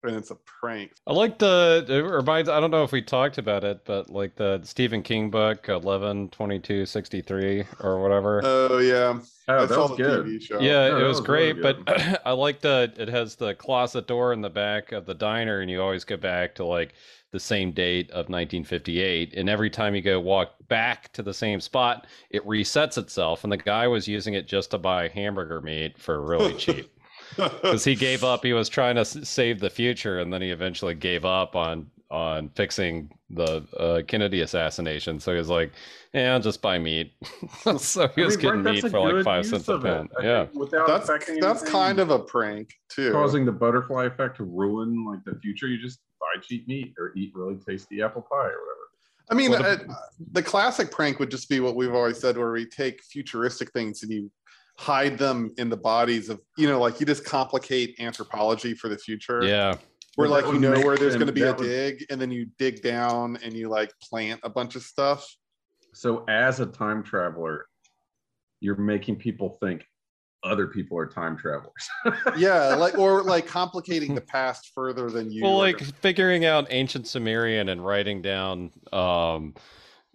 And 0.04 0.16
it's 0.16 0.32
a 0.32 0.36
prank. 0.36 0.92
I 1.06 1.14
like 1.14 1.38
the 1.40 1.86
it 1.88 2.00
reminds. 2.02 2.50
I 2.50 2.60
don't 2.60 2.72
know 2.72 2.84
if 2.84 2.92
we 2.92 3.02
talked 3.02 3.38
about 3.38 3.64
it, 3.64 3.82
but 3.86 4.10
like 4.10 4.36
the 4.36 4.62
Stephen 4.64 5.02
King 5.04 5.30
book, 5.30 5.68
eleven 5.70 6.30
twenty 6.30 6.60
two 6.60 6.86
sixty 6.86 7.22
three 7.22 7.66
or 7.80 8.02
whatever. 8.02 8.42
Oh 8.44 8.78
yeah, 8.78 9.20
Oh, 9.50 9.58
I 9.64 9.66
that 9.66 9.78
was 9.78 9.98
good. 9.98 10.26
TV 10.26 10.42
show. 10.42 10.60
yeah, 10.60 10.90
no, 10.90 10.98
it 10.98 11.00
that 11.00 11.08
was 11.08 11.20
was 11.22 11.28
really 11.30 11.54
great, 11.54 11.86
but 11.86 12.22
I 12.26 12.32
like 12.32 12.62
the 12.62 12.94
it 12.98 13.08
has 13.10 13.36
the 13.36 13.56
closet 13.56 14.08
door 14.08 14.34
in 14.34 14.42
the 14.42 14.50
back 14.50 14.92
of 14.92 15.06
the 15.06 15.14
diner, 15.16 15.60
and 15.62 15.70
you 15.72 15.82
always 15.82 16.04
go 16.04 16.18
back 16.18 16.56
to 16.56 16.66
like 16.66 16.94
the 17.32 17.40
same 17.40 17.72
date 17.74 18.10
of 18.12 18.30
1958, 18.30 19.34
and 19.36 19.50
every 19.50 19.70
time 19.70 19.94
you 19.94 20.02
go 20.02 20.20
walk 20.20 20.54
back 20.70 21.12
to 21.14 21.22
the 21.22 21.34
same 21.34 21.60
spot, 21.60 22.08
it 22.30 22.46
resets 22.46 22.98
itself, 22.98 23.44
and 23.44 23.52
the 23.52 23.58
guy 23.58 23.86
was 23.88 24.08
using 24.08 24.34
it 24.34 24.48
just 24.48 24.72
to 24.72 24.78
buy 24.78 25.10
hamburger 25.10 25.62
meat 25.62 25.98
for 25.98 26.22
really 26.22 26.54
cheap. 26.58 26.90
because 27.36 27.84
he 27.84 27.96
gave 27.96 28.24
up. 28.24 28.44
He 28.44 28.54
was 28.54 28.70
trying 28.70 28.96
to 28.96 29.06
save 29.06 29.60
the 29.60 29.70
future, 29.70 30.20
and 30.20 30.32
then 30.32 30.42
he 30.42 30.50
eventually 30.52 30.96
gave 30.96 31.26
up 31.26 31.56
on 31.56 31.88
on 32.10 32.48
fixing 32.56 33.12
the 33.30 33.66
uh, 33.78 34.02
Kennedy 34.08 34.40
assassination. 34.42 35.20
So 35.20 35.34
he 35.34 35.38
was 35.38 35.50
like, 35.50 35.74
"Yeah, 36.14 36.34
I'll 36.34 36.40
just 36.40 36.62
buy 36.62 36.78
meat." 36.80 37.12
so 37.78 38.08
he 38.16 38.22
I 38.22 38.26
was 38.26 38.38
mean, 38.38 38.42
getting 38.46 38.64
right, 38.64 38.74
meat 38.84 38.90
for 38.90 39.12
like 39.14 39.26
five 39.26 39.46
cents 39.46 39.68
a 39.68 39.78
pound. 39.78 40.10
Yeah, 40.22 40.48
without 40.54 40.88
that's 40.88 41.08
that's 41.08 41.30
anything, 41.30 41.68
kind 41.70 42.00
of 42.00 42.10
a 42.10 42.20
prank 42.20 42.74
too. 42.90 43.12
causing 43.12 43.46
the 43.46 43.52
butterfly 43.52 44.06
effect 44.06 44.38
to 44.38 44.44
ruin 44.46 45.06
like 45.06 45.20
the 45.26 45.38
future. 45.42 45.68
You 45.68 45.78
just 45.82 46.00
buy 46.20 46.42
cheap 46.42 46.68
meat 46.68 46.94
or 46.98 47.12
eat 47.18 47.32
really 47.36 47.58
tasty 47.68 48.02
apple 48.02 48.22
pie 48.22 48.36
or 48.38 48.42
whatever. 48.42 48.74
I 49.30 49.36
mean, 49.36 49.52
Well, 49.52 49.62
uh, 49.66 49.76
the- 49.76 49.96
the 50.32 50.42
classic 50.42 50.90
prank 50.90 51.20
would 51.20 51.30
just 51.30 51.50
be 51.50 51.60
what 51.60 51.76
we've 51.76 51.94
always 51.94 52.18
said, 52.18 52.38
where 52.38 52.54
we 52.54 52.66
take 52.66 53.04
futuristic 53.04 53.72
things 53.74 54.02
and 54.04 54.12
you 54.12 54.32
hide 54.78 55.18
them 55.18 55.52
in 55.58 55.70
the 55.70 55.78
bodies 55.78 56.30
of, 56.30 56.40
you 56.58 56.68
know, 56.68 56.80
like 56.80 57.00
you 57.00 57.06
just 57.06 57.26
complicate 57.26 57.96
anthropology 58.00 58.74
for 58.74 58.90
the 58.90 58.98
future. 58.98 59.44
yeah. 59.44 59.76
Where 60.16 60.28
But 60.28 60.46
like 60.46 60.54
you 60.54 60.60
know 60.60 60.74
where 60.82 60.98
there's 60.98 61.14
going 61.14 61.28
to 61.28 61.34
be 61.34 61.44
a 61.44 61.54
would- 61.54 61.64
dig, 61.64 62.04
and 62.10 62.20
then 62.20 62.32
you 62.32 62.48
dig 62.58 62.82
down 62.82 63.38
and 63.44 63.54
you 63.54 63.70
like 63.70 63.92
plant 64.02 64.40
a 64.44 64.50
bunch 64.50 64.76
of 64.76 64.82
stuff. 64.82 65.28
So 65.94 66.26
as 66.28 66.60
a 66.60 66.66
time 66.66 67.04
traveler, 67.04 67.68
you're 68.60 68.78
making 68.78 69.18
people 69.18 69.60
think 69.62 69.86
other 70.44 70.68
people 70.68 70.98
are 70.98 71.06
time 71.06 71.38
travelers. 71.38 71.88
Yeah, 72.38 72.74
like 72.76 72.98
or 72.98 73.22
like 73.24 73.46
complicating 73.46 74.16
the 74.16 74.22
past 74.22 74.72
further 74.74 75.10
than 75.12 75.32
you. 75.32 75.44
Well, 75.44 75.58
like 75.58 75.80
figuring 75.82 76.46
out 76.46 76.66
ancient 76.72 77.06
Sumerian 77.06 77.70
and 77.70 77.86
writing 77.86 78.22
down 78.24 78.72
um 78.92 79.54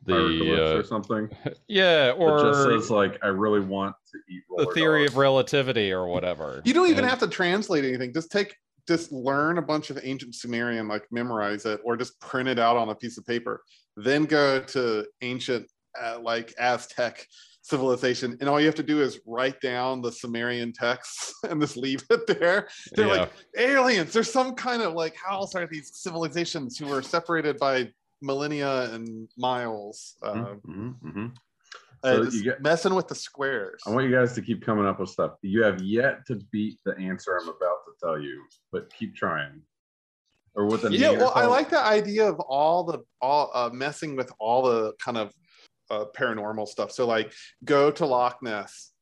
Hieroglyphs 0.08 0.40
the 0.40 0.76
or 0.76 0.80
uh, 0.80 0.82
something. 0.82 1.28
yeah, 1.68 2.10
It 2.10 2.18
just 2.18 2.20
or 2.20 2.80
says 2.80 2.90
like, 2.90 3.18
I 3.22 3.28
really 3.28 3.60
want 3.60 3.94
to 4.12 4.18
eat. 4.32 4.42
the 4.56 4.66
theory 4.74 5.02
dogs. 5.04 5.12
of 5.12 5.18
relativity 5.18 5.92
or 5.92 6.06
whatever. 6.06 6.62
you 6.64 6.74
don't 6.74 6.86
even 6.88 7.04
And- 7.04 7.10
have 7.10 7.18
to 7.20 7.28
translate 7.28 7.84
anything. 7.84 8.12
Just 8.14 8.30
take 8.30 8.54
just 8.88 9.12
learn 9.12 9.58
a 9.58 9.62
bunch 9.62 9.90
of 9.90 9.98
ancient 10.02 10.34
Sumerian, 10.34 10.88
like 10.88 11.04
memorize 11.12 11.64
it, 11.66 11.80
or 11.84 11.96
just 11.96 12.18
print 12.20 12.48
it 12.48 12.58
out 12.58 12.76
on 12.76 12.88
a 12.88 12.94
piece 12.94 13.16
of 13.16 13.24
paper. 13.24 13.62
Then 13.96 14.24
go 14.24 14.58
to 14.60 15.06
ancient, 15.20 15.70
uh, 16.02 16.18
like 16.20 16.52
Aztec 16.58 17.24
civilization, 17.62 18.36
and 18.40 18.48
all 18.48 18.58
you 18.58 18.66
have 18.66 18.74
to 18.74 18.82
do 18.82 19.00
is 19.00 19.20
write 19.24 19.60
down 19.60 20.02
the 20.02 20.10
Sumerian 20.10 20.72
texts 20.72 21.32
and 21.48 21.60
just 21.60 21.76
leave 21.76 22.02
it 22.10 22.26
there. 22.26 22.66
They're 22.94 23.06
Yeah. 23.06 23.12
like 23.20 23.32
aliens. 23.56 24.12
There's 24.12 24.32
some 24.32 24.54
kind 24.56 24.82
of 24.82 24.94
like 24.94 25.14
how 25.14 25.36
else 25.38 25.54
are 25.54 25.68
these 25.70 25.90
civilizations 25.94 26.76
who 26.76 26.86
were 26.86 27.02
separated 27.02 27.58
by 27.58 27.88
millennia 28.20 28.92
and 28.92 29.28
miles? 29.38 30.16
Uh, 30.24 30.54
Mhm, 30.68 30.94
mhm. 31.04 31.34
Uh, 32.02 32.16
So 32.16 32.22
you 32.30 32.42
get- 32.44 32.62
messing 32.62 32.94
with 32.94 33.08
the 33.08 33.14
squares. 33.14 33.82
I 33.86 33.90
want 33.90 34.08
you 34.08 34.14
guys 34.14 34.34
to 34.34 34.42
keep 34.42 34.64
coming 34.64 34.86
up 34.86 35.00
with 35.00 35.10
stuff. 35.10 35.32
You 35.42 35.62
have 35.62 35.82
yet 35.82 36.26
to 36.26 36.36
beat 36.50 36.78
the 36.84 36.96
answer 36.98 37.38
I'm 37.40 37.48
about 37.48 37.84
to 37.86 37.92
tell 38.00 38.20
you, 38.20 38.44
but 38.70 38.92
keep 38.92 39.14
trying. 39.14 39.62
Or 40.54 40.66
with 40.66 40.82
the 40.82 40.90
yeah 40.90 41.12
well 41.12 41.32
i 41.34 41.46
like 41.46 41.70
the 41.70 41.80
idea 41.80 42.28
of 42.28 42.38
all 42.40 42.84
the 42.84 42.98
all 43.22 43.50
uh, 43.54 43.70
messing 43.72 44.16
with 44.16 44.30
all 44.38 44.60
the 44.62 44.92
kind 45.02 45.16
of 45.16 45.32
uh, 45.90 46.04
paranormal 46.14 46.68
stuff 46.68 46.92
so 46.92 47.06
like 47.06 47.32
go 47.64 47.90
to 47.90 48.04
loch 48.04 48.42
ness 48.42 48.92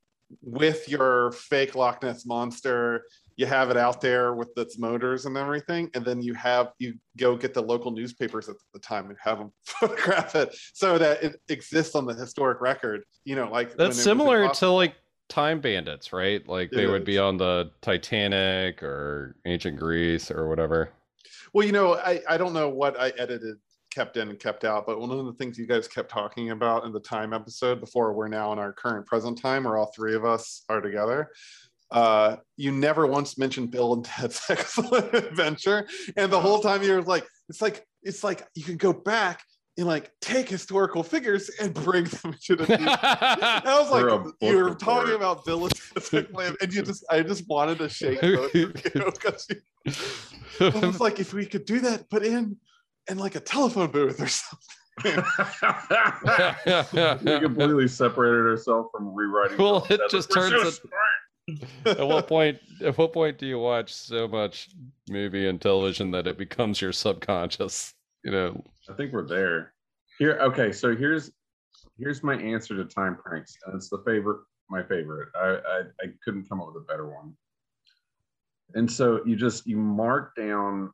with 0.42 0.88
your 0.88 1.32
fake 1.32 1.74
Loch 1.74 2.02
Ness 2.02 2.26
monster. 2.26 3.04
You 3.40 3.46
have 3.46 3.70
it 3.70 3.78
out 3.78 4.02
there 4.02 4.34
with 4.34 4.50
its 4.58 4.78
motors 4.78 5.24
and 5.24 5.34
everything, 5.34 5.90
and 5.94 6.04
then 6.04 6.20
you 6.20 6.34
have 6.34 6.72
you 6.78 6.92
go 7.16 7.36
get 7.36 7.54
the 7.54 7.62
local 7.62 7.90
newspapers 7.90 8.50
at 8.50 8.56
the 8.74 8.78
time 8.78 9.08
and 9.08 9.16
have 9.18 9.38
them 9.38 9.50
photograph 9.64 10.34
it 10.34 10.54
so 10.74 10.98
that 10.98 11.22
it 11.22 11.40
exists 11.48 11.94
on 11.94 12.04
the 12.04 12.12
historic 12.12 12.60
record. 12.60 13.02
You 13.24 13.36
know, 13.36 13.50
like 13.50 13.78
That's 13.78 13.98
similar 13.98 14.46
to 14.50 14.68
like 14.68 14.94
time 15.30 15.62
bandits, 15.62 16.12
right? 16.12 16.46
Like 16.46 16.70
they 16.70 16.84
It 16.84 16.88
would 16.88 17.06
be 17.06 17.16
on 17.16 17.38
the 17.38 17.70
Titanic 17.80 18.82
or 18.82 19.36
ancient 19.46 19.78
Greece 19.78 20.30
or 20.30 20.46
whatever. 20.46 20.90
Well, 21.54 21.64
you 21.64 21.72
know, 21.72 21.94
I, 21.94 22.20
I 22.28 22.36
don't 22.36 22.52
know 22.52 22.68
what 22.68 23.00
I 23.00 23.08
edited, 23.16 23.56
kept 23.90 24.18
in, 24.18 24.28
and 24.28 24.38
kept 24.38 24.66
out, 24.66 24.84
but 24.84 25.00
one 25.00 25.10
of 25.10 25.24
the 25.24 25.32
things 25.32 25.58
you 25.58 25.66
guys 25.66 25.88
kept 25.88 26.10
talking 26.10 26.50
about 26.50 26.84
in 26.84 26.92
the 26.92 27.00
time 27.00 27.32
episode 27.32 27.80
before 27.80 28.12
we're 28.12 28.28
now 28.28 28.52
in 28.52 28.58
our 28.58 28.74
current 28.74 29.06
present 29.06 29.40
time 29.40 29.64
where 29.64 29.78
all 29.78 29.90
three 29.96 30.14
of 30.14 30.26
us 30.26 30.62
are 30.68 30.82
together. 30.82 31.30
Uh, 31.90 32.36
you 32.56 32.70
never 32.72 33.06
once 33.06 33.36
mentioned 33.36 33.70
Bill 33.70 33.94
and 33.94 34.04
Ted's 34.04 34.40
Excellent 34.48 35.12
Adventure, 35.14 35.86
and 36.16 36.32
the 36.32 36.40
whole 36.40 36.60
time 36.60 36.82
you're 36.82 37.02
like, 37.02 37.26
it's 37.48 37.60
like 37.60 37.84
it's 38.02 38.22
like 38.22 38.46
you 38.54 38.62
can 38.62 38.76
go 38.76 38.92
back 38.92 39.42
and 39.76 39.86
like 39.86 40.10
take 40.20 40.48
historical 40.48 41.02
figures 41.02 41.50
and 41.60 41.74
bring 41.74 42.04
them 42.04 42.34
to 42.44 42.56
the. 42.56 42.64
I 43.64 43.78
was 43.80 43.90
like, 43.90 44.34
you 44.40 44.56
were 44.62 44.74
talking 44.74 45.14
about 45.14 45.44
Bill 45.44 45.64
and 45.64 45.74
Ted's 45.74 46.14
Excellent, 46.14 46.56
and 46.62 46.72
you 46.72 46.82
just, 46.82 47.04
I 47.10 47.22
just 47.22 47.48
wanted 47.48 47.78
to 47.78 47.88
shake 47.88 48.20
both 48.20 48.54
of 48.54 48.54
you 48.54 48.68
because 48.68 49.48
you 49.48 49.60
I 50.60 50.86
was 50.86 51.00
like, 51.00 51.18
if 51.18 51.32
we 51.32 51.46
could 51.46 51.64
do 51.64 51.80
that, 51.80 52.10
put 52.10 52.24
in 52.24 52.56
in 53.10 53.18
like 53.18 53.34
a 53.34 53.40
telephone 53.40 53.90
booth 53.90 54.20
or 54.20 54.28
something. 54.28 55.24
we 57.24 57.40
completely 57.40 57.88
separated 57.88 58.46
ourselves 58.46 58.90
from 58.92 59.14
rewriting. 59.14 59.58
Well, 59.58 59.86
it 59.88 60.00
just 60.10 60.30
turns 60.30 60.52
so 60.52 60.68
it- 60.68 60.72
smart. 60.72 60.94
At 61.86 62.06
what 62.06 62.28
point 62.28 62.58
at 62.84 62.96
what 62.98 63.12
point 63.12 63.38
do 63.38 63.46
you 63.46 63.58
watch 63.58 63.92
so 63.92 64.28
much 64.28 64.70
movie 65.08 65.48
and 65.48 65.60
television 65.60 66.10
that 66.10 66.26
it 66.26 66.38
becomes 66.38 66.80
your 66.80 66.92
subconscious? 66.92 67.94
You 68.24 68.32
know, 68.32 68.64
I 68.88 68.94
think 68.94 69.12
we're 69.12 69.26
there. 69.26 69.72
Here, 70.18 70.38
okay. 70.42 70.72
So 70.72 70.94
here's 70.94 71.30
here's 71.98 72.22
my 72.22 72.34
answer 72.36 72.76
to 72.76 72.84
time 72.84 73.16
pranks, 73.16 73.56
and 73.66 73.74
it's 73.74 73.88
the 73.88 74.02
favorite, 74.06 74.40
my 74.68 74.82
favorite. 74.82 75.28
I 75.34 75.46
I, 75.46 75.80
I 76.02 76.06
couldn't 76.24 76.48
come 76.48 76.60
up 76.60 76.68
with 76.68 76.82
a 76.82 76.86
better 76.86 77.08
one. 77.08 77.34
And 78.74 78.90
so 78.90 79.20
you 79.24 79.36
just 79.36 79.66
you 79.66 79.76
mark 79.76 80.34
down 80.36 80.90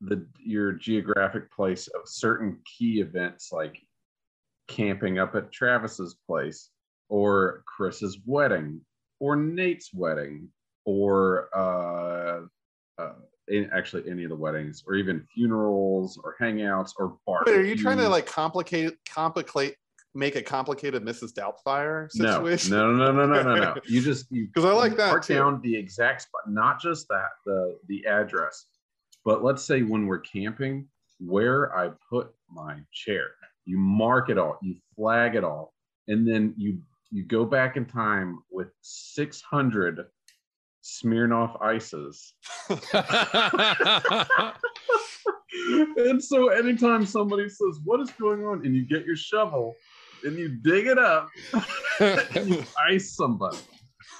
the 0.00 0.26
your 0.38 0.72
geographic 0.72 1.52
place 1.52 1.88
of 1.88 2.02
certain 2.06 2.58
key 2.64 3.00
events 3.00 3.50
like 3.52 3.78
camping 4.66 5.18
up 5.18 5.34
at 5.34 5.52
Travis's 5.52 6.16
place 6.26 6.70
or 7.08 7.62
Chris's 7.66 8.18
wedding 8.24 8.80
or 9.20 9.36
Nate's 9.36 9.94
wedding 9.94 10.48
or 10.84 11.48
uh, 11.54 12.40
uh 13.00 13.12
in, 13.48 13.68
actually 13.72 14.08
any 14.10 14.24
of 14.24 14.30
the 14.30 14.36
weddings 14.36 14.82
or 14.86 14.94
even 14.94 15.24
funerals 15.34 16.18
or 16.22 16.36
hangouts 16.40 16.92
or 16.98 17.18
Wait, 17.46 17.56
are 17.56 17.64
you 17.64 17.76
trying 17.76 17.98
to 17.98 18.08
like 18.08 18.26
complicate, 18.26 18.94
complicate, 19.08 19.76
make 20.14 20.36
a 20.36 20.42
complicated 20.42 21.04
Mrs. 21.04 21.32
Doubtfire 21.32 22.10
situation? 22.10 22.70
no, 22.70 22.92
no, 22.92 23.12
no, 23.12 23.26
no, 23.26 23.42
no, 23.42 23.54
no. 23.54 23.74
You 23.88 24.00
just 24.00 24.26
you 24.30 24.48
'Cause 24.54 24.64
I 24.64 24.72
like 24.72 24.96
that 24.96 25.08
mark 25.08 25.24
too. 25.24 25.34
down 25.34 25.60
the 25.62 25.76
exact 25.76 26.22
spot, 26.22 26.42
not 26.48 26.80
just 26.80 27.06
that 27.08 27.30
the 27.44 27.78
the 27.88 28.06
address, 28.06 28.66
but 29.24 29.44
let's 29.44 29.62
say 29.64 29.82
when 29.82 30.06
we're 30.06 30.20
camping, 30.20 30.88
where 31.18 31.76
I 31.76 31.90
put 32.08 32.32
my 32.48 32.78
chair. 32.92 33.30
You 33.66 33.78
mark 33.78 34.30
it 34.30 34.38
all, 34.38 34.58
you 34.62 34.76
flag 34.96 35.34
it 35.34 35.44
all, 35.44 35.74
and 36.08 36.26
then 36.26 36.54
you 36.56 36.78
you 37.10 37.24
go 37.24 37.44
back 37.44 37.76
in 37.76 37.84
time 37.84 38.38
with 38.50 38.68
600 38.82 40.06
Smirnoff 40.82 41.60
ices. 41.62 42.34
and 45.96 46.22
so 46.22 46.48
anytime 46.48 47.04
somebody 47.04 47.48
says, 47.48 47.80
What 47.84 48.00
is 48.00 48.10
going 48.12 48.44
on? 48.44 48.64
and 48.64 48.74
you 48.74 48.86
get 48.86 49.04
your 49.04 49.16
shovel 49.16 49.74
and 50.24 50.38
you 50.38 50.48
dig 50.48 50.86
it 50.86 50.98
up 50.98 51.28
and 52.00 52.48
you 52.48 52.64
ice 52.88 53.12
somebody. 53.14 53.58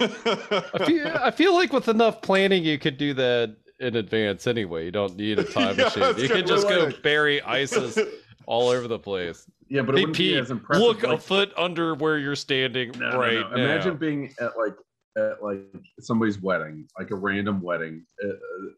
I 0.00 0.84
feel 0.86 1.06
I 1.22 1.30
feel 1.30 1.54
like 1.54 1.72
with 1.72 1.88
enough 1.88 2.22
planning 2.22 2.64
you 2.64 2.78
could 2.78 2.96
do 2.96 3.14
that 3.14 3.56
in 3.80 3.96
advance 3.96 4.46
anyway. 4.46 4.84
You 4.84 4.90
don't 4.90 5.16
need 5.16 5.38
a 5.38 5.44
time 5.44 5.74
Yeah, 5.78 5.84
machine. 5.84 6.18
You 6.18 6.28
can 6.28 6.46
just 6.46 6.68
go 6.68 6.90
bury 7.02 7.40
ices 7.42 7.98
all 8.46 8.68
over 8.68 8.88
the 8.88 8.98
place. 8.98 9.46
Yeah, 9.70 9.82
but 9.82 9.94
it 9.94 10.00
wouldn't 10.00 10.18
be 10.18 10.36
as 10.36 10.50
impressive. 10.50 10.82
look 10.84 11.02
a 11.04 11.16
foot 11.16 11.52
under 11.56 11.94
where 11.94 12.18
you're 12.18 12.34
standing 12.34 12.90
No, 12.98 13.12
no, 13.12 13.18
right 13.18 13.34
no. 13.34 13.48
now. 13.50 13.54
Imagine 13.54 13.96
being 13.96 14.34
at 14.40 14.58
like 14.58 14.74
at 15.16 15.42
like 15.42 15.60
somebody's 16.00 16.40
wedding, 16.40 16.88
like 16.98 17.12
a 17.12 17.14
random 17.16 17.62
wedding, 17.62 18.04
uh, 18.24 18.28
uh, 18.28 18.32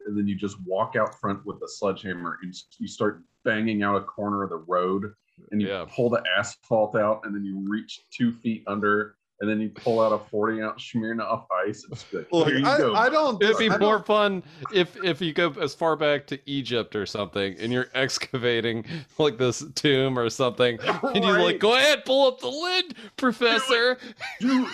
and 0.05 0.17
then 0.17 0.27
you 0.27 0.35
just 0.35 0.55
walk 0.65 0.95
out 0.95 1.19
front 1.19 1.43
with 1.45 1.57
a 1.63 1.67
sledgehammer 1.67 2.37
and 2.43 2.53
you 2.77 2.87
start 2.87 3.23
banging 3.43 3.81
out 3.81 3.95
a 3.95 4.01
corner 4.01 4.43
of 4.43 4.51
the 4.51 4.57
road, 4.57 5.11
and 5.51 5.59
you 5.61 5.67
Yeah. 5.67 5.85
pull 5.89 6.09
the 6.11 6.23
asphalt 6.37 6.95
out, 6.95 7.21
and 7.25 7.33
then 7.35 7.43
you 7.43 7.59
reach 7.67 8.01
two 8.11 8.31
feet 8.31 8.63
under, 8.67 9.15
and 9.41 9.49
then 9.49 9.59
you 9.59 9.69
pull 9.69 9.99
out 9.99 10.11
a 10.13 10.17
forty 10.29 10.61
ounce 10.61 10.91
Smirnoff 10.93 11.45
ice. 11.67 11.85
It's 11.91 12.03
good. 12.03 12.25
Look, 12.31 12.47
I. 12.63 13.05
I 13.05 13.09
don't. 13.09 13.41
It'd 13.43 13.57
be 13.57 13.65
I 13.65 13.69
don't- 13.77 13.81
more 13.81 13.99
fun 14.03 14.43
if 14.73 14.95
if 15.03 15.21
you 15.21 15.33
go 15.33 15.49
as 15.61 15.73
far 15.75 15.95
back 15.95 16.27
to 16.27 16.39
Egypt 16.49 16.95
or 16.95 17.05
something, 17.05 17.55
and 17.59 17.71
you're 17.73 17.87
excavating 17.93 18.85
like 19.17 19.37
this 19.37 19.63
tomb 19.75 20.17
or 20.17 20.29
something, 20.29 20.79
and 20.81 21.23
you're 21.23 21.41
like 21.41 21.59
go 21.59 21.75
ahead, 21.75 22.05
pull 22.05 22.27
up 22.27 22.39
the 22.39 22.47
lid, 22.49 22.95
Professor. 23.17 23.97
Dude, 24.39 24.67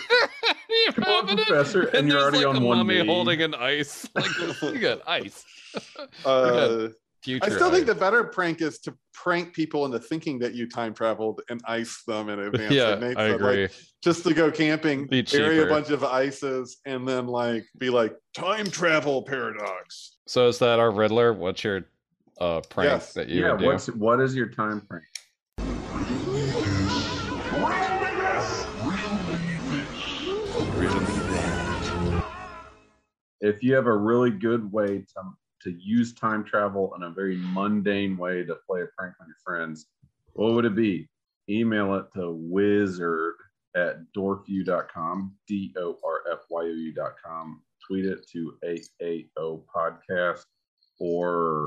You 0.86 0.92
Come 0.92 1.04
on, 1.04 1.24
open 1.24 1.38
it, 1.38 1.46
Professor, 1.48 1.82
and 1.88 2.06
you're 2.08 2.20
there's 2.20 2.22
already 2.22 2.38
like 2.44 2.56
on 2.56 2.62
a 2.62 2.64
one 2.66 2.78
mummy 2.78 3.00
knee. 3.00 3.06
holding 3.06 3.42
an 3.42 3.54
ice. 3.54 4.08
Like 4.14 4.72
you 4.74 4.78
got 4.78 5.00
ice. 5.08 5.44
Uh, 6.24 6.88
Future. 7.22 7.44
I 7.44 7.48
still 7.50 7.70
think 7.70 7.82
ice. 7.82 7.94
the 7.94 8.00
better 8.00 8.24
prank 8.24 8.62
is 8.62 8.78
to 8.80 8.94
prank 9.12 9.52
people 9.52 9.84
into 9.84 9.98
thinking 9.98 10.38
that 10.38 10.54
you 10.54 10.66
time 10.66 10.94
traveled 10.94 11.42
and 11.50 11.60
ice 11.66 12.02
them 12.06 12.30
in 12.30 12.38
advance. 12.40 12.72
Yeah, 12.72 12.94
like 12.94 13.16
I 13.16 13.30
said, 13.30 13.40
like, 13.40 13.52
agree. 13.52 13.68
just 14.02 14.24
to 14.24 14.32
go 14.32 14.50
camping, 14.50 15.06
Be 15.06 15.22
bury 15.22 15.60
a 15.62 15.66
bunch 15.66 15.90
of 15.90 16.02
ices, 16.02 16.78
and 16.86 17.06
then 17.06 17.26
like 17.26 17.66
be 17.76 17.90
like 17.90 18.16
time 18.34 18.66
travel 18.66 19.22
paradox. 19.22 20.16
So 20.26 20.48
is 20.48 20.58
that 20.60 20.78
our 20.78 20.90
Riddler? 20.90 21.34
What's 21.34 21.62
your 21.62 21.84
uh 22.40 22.62
prank 22.62 22.90
Yes. 22.90 23.12
that 23.12 23.28
you 23.28 23.42
yeah. 23.42 23.52
would 23.52 23.60
do? 23.60 23.66
What's 23.66 23.88
what 23.88 24.20
is 24.20 24.34
your 24.34 24.48
time 24.48 24.80
frame? 24.80 25.02
if 33.40 33.62
you 33.62 33.74
have 33.74 33.86
a 33.86 33.96
really 33.96 34.30
good 34.30 34.70
way 34.70 34.98
to, 34.98 35.22
to 35.62 35.70
use 35.70 36.14
time 36.14 36.44
travel 36.44 36.92
in 36.96 37.02
a 37.02 37.10
very 37.10 37.36
mundane 37.36 38.16
way 38.16 38.44
to 38.44 38.56
play 38.66 38.82
a 38.82 38.86
prank 38.96 39.14
on 39.20 39.26
your 39.26 39.36
friends, 39.44 39.86
what 40.32 40.52
would 40.54 40.64
it 40.64 40.74
be? 40.74 41.08
Email 41.48 41.94
it 41.94 42.06
to 42.14 42.30
wizard 42.32 43.34
at 43.74 43.98
dorfyou.com, 44.16 45.34
D 45.46 45.74
O 45.78 45.98
R 46.04 46.22
F 46.32 46.40
Y 46.50 46.62
O 46.62 46.66
U.com. 46.66 47.62
Tweet 47.86 48.06
it 48.06 48.26
to 48.30 48.54
AAO 48.64 49.62
podcast 49.74 50.44
or 50.98 51.66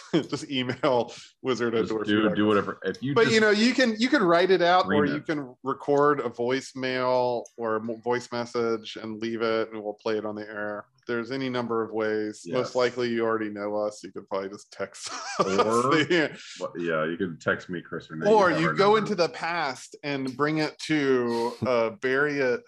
just 0.14 0.50
email 0.50 1.12
wizard 1.42 1.74
at 1.74 1.82
just 1.82 1.90
Dorothy 1.90 2.12
do, 2.12 2.34
do 2.34 2.46
whatever. 2.46 2.78
If 2.84 3.02
you 3.02 3.14
But 3.14 3.30
you 3.30 3.40
know, 3.40 3.50
you 3.50 3.74
can 3.74 3.94
you 3.98 4.08
can 4.08 4.22
write 4.22 4.50
it 4.50 4.62
out, 4.62 4.86
or 4.86 5.06
Scream 5.06 5.14
you 5.14 5.20
can 5.20 5.54
record 5.62 6.20
a 6.20 6.30
voicemail 6.30 7.44
or 7.56 7.76
a 7.76 7.80
voice 7.80 8.30
message 8.32 8.96
and 9.00 9.20
leave 9.20 9.42
it, 9.42 9.70
and 9.72 9.82
we'll 9.82 9.94
play 9.94 10.16
it 10.16 10.24
on 10.24 10.34
the 10.34 10.48
air. 10.48 10.86
There's 11.08 11.30
any 11.32 11.48
number 11.48 11.82
of 11.82 11.92
ways. 11.92 12.42
Yes. 12.44 12.54
Most 12.54 12.74
likely, 12.76 13.08
you 13.10 13.24
already 13.24 13.50
know 13.50 13.74
us. 13.76 14.02
You 14.04 14.12
could 14.12 14.28
probably 14.28 14.48
just 14.50 14.70
text 14.72 15.10
us. 15.40 15.40
Or- 15.40 15.90
the- 15.90 16.38
What- 16.58 16.72
yeah, 16.78 17.04
you 17.04 17.16
can 17.16 17.38
text 17.40 17.68
me, 17.68 17.80
Chris, 17.82 18.10
or 18.10 18.16
Nate. 18.16 18.28
or 18.28 18.50
have 18.50 18.60
you 18.60 18.72
go 18.74 18.84
number. 18.94 18.98
into 18.98 19.14
the 19.16 19.28
past 19.30 19.96
and 20.04 20.36
bring 20.36 20.58
it 20.58 20.78
to 20.86 21.52
uh, 21.66 21.90
bury 22.00 22.38
it. 22.38 22.60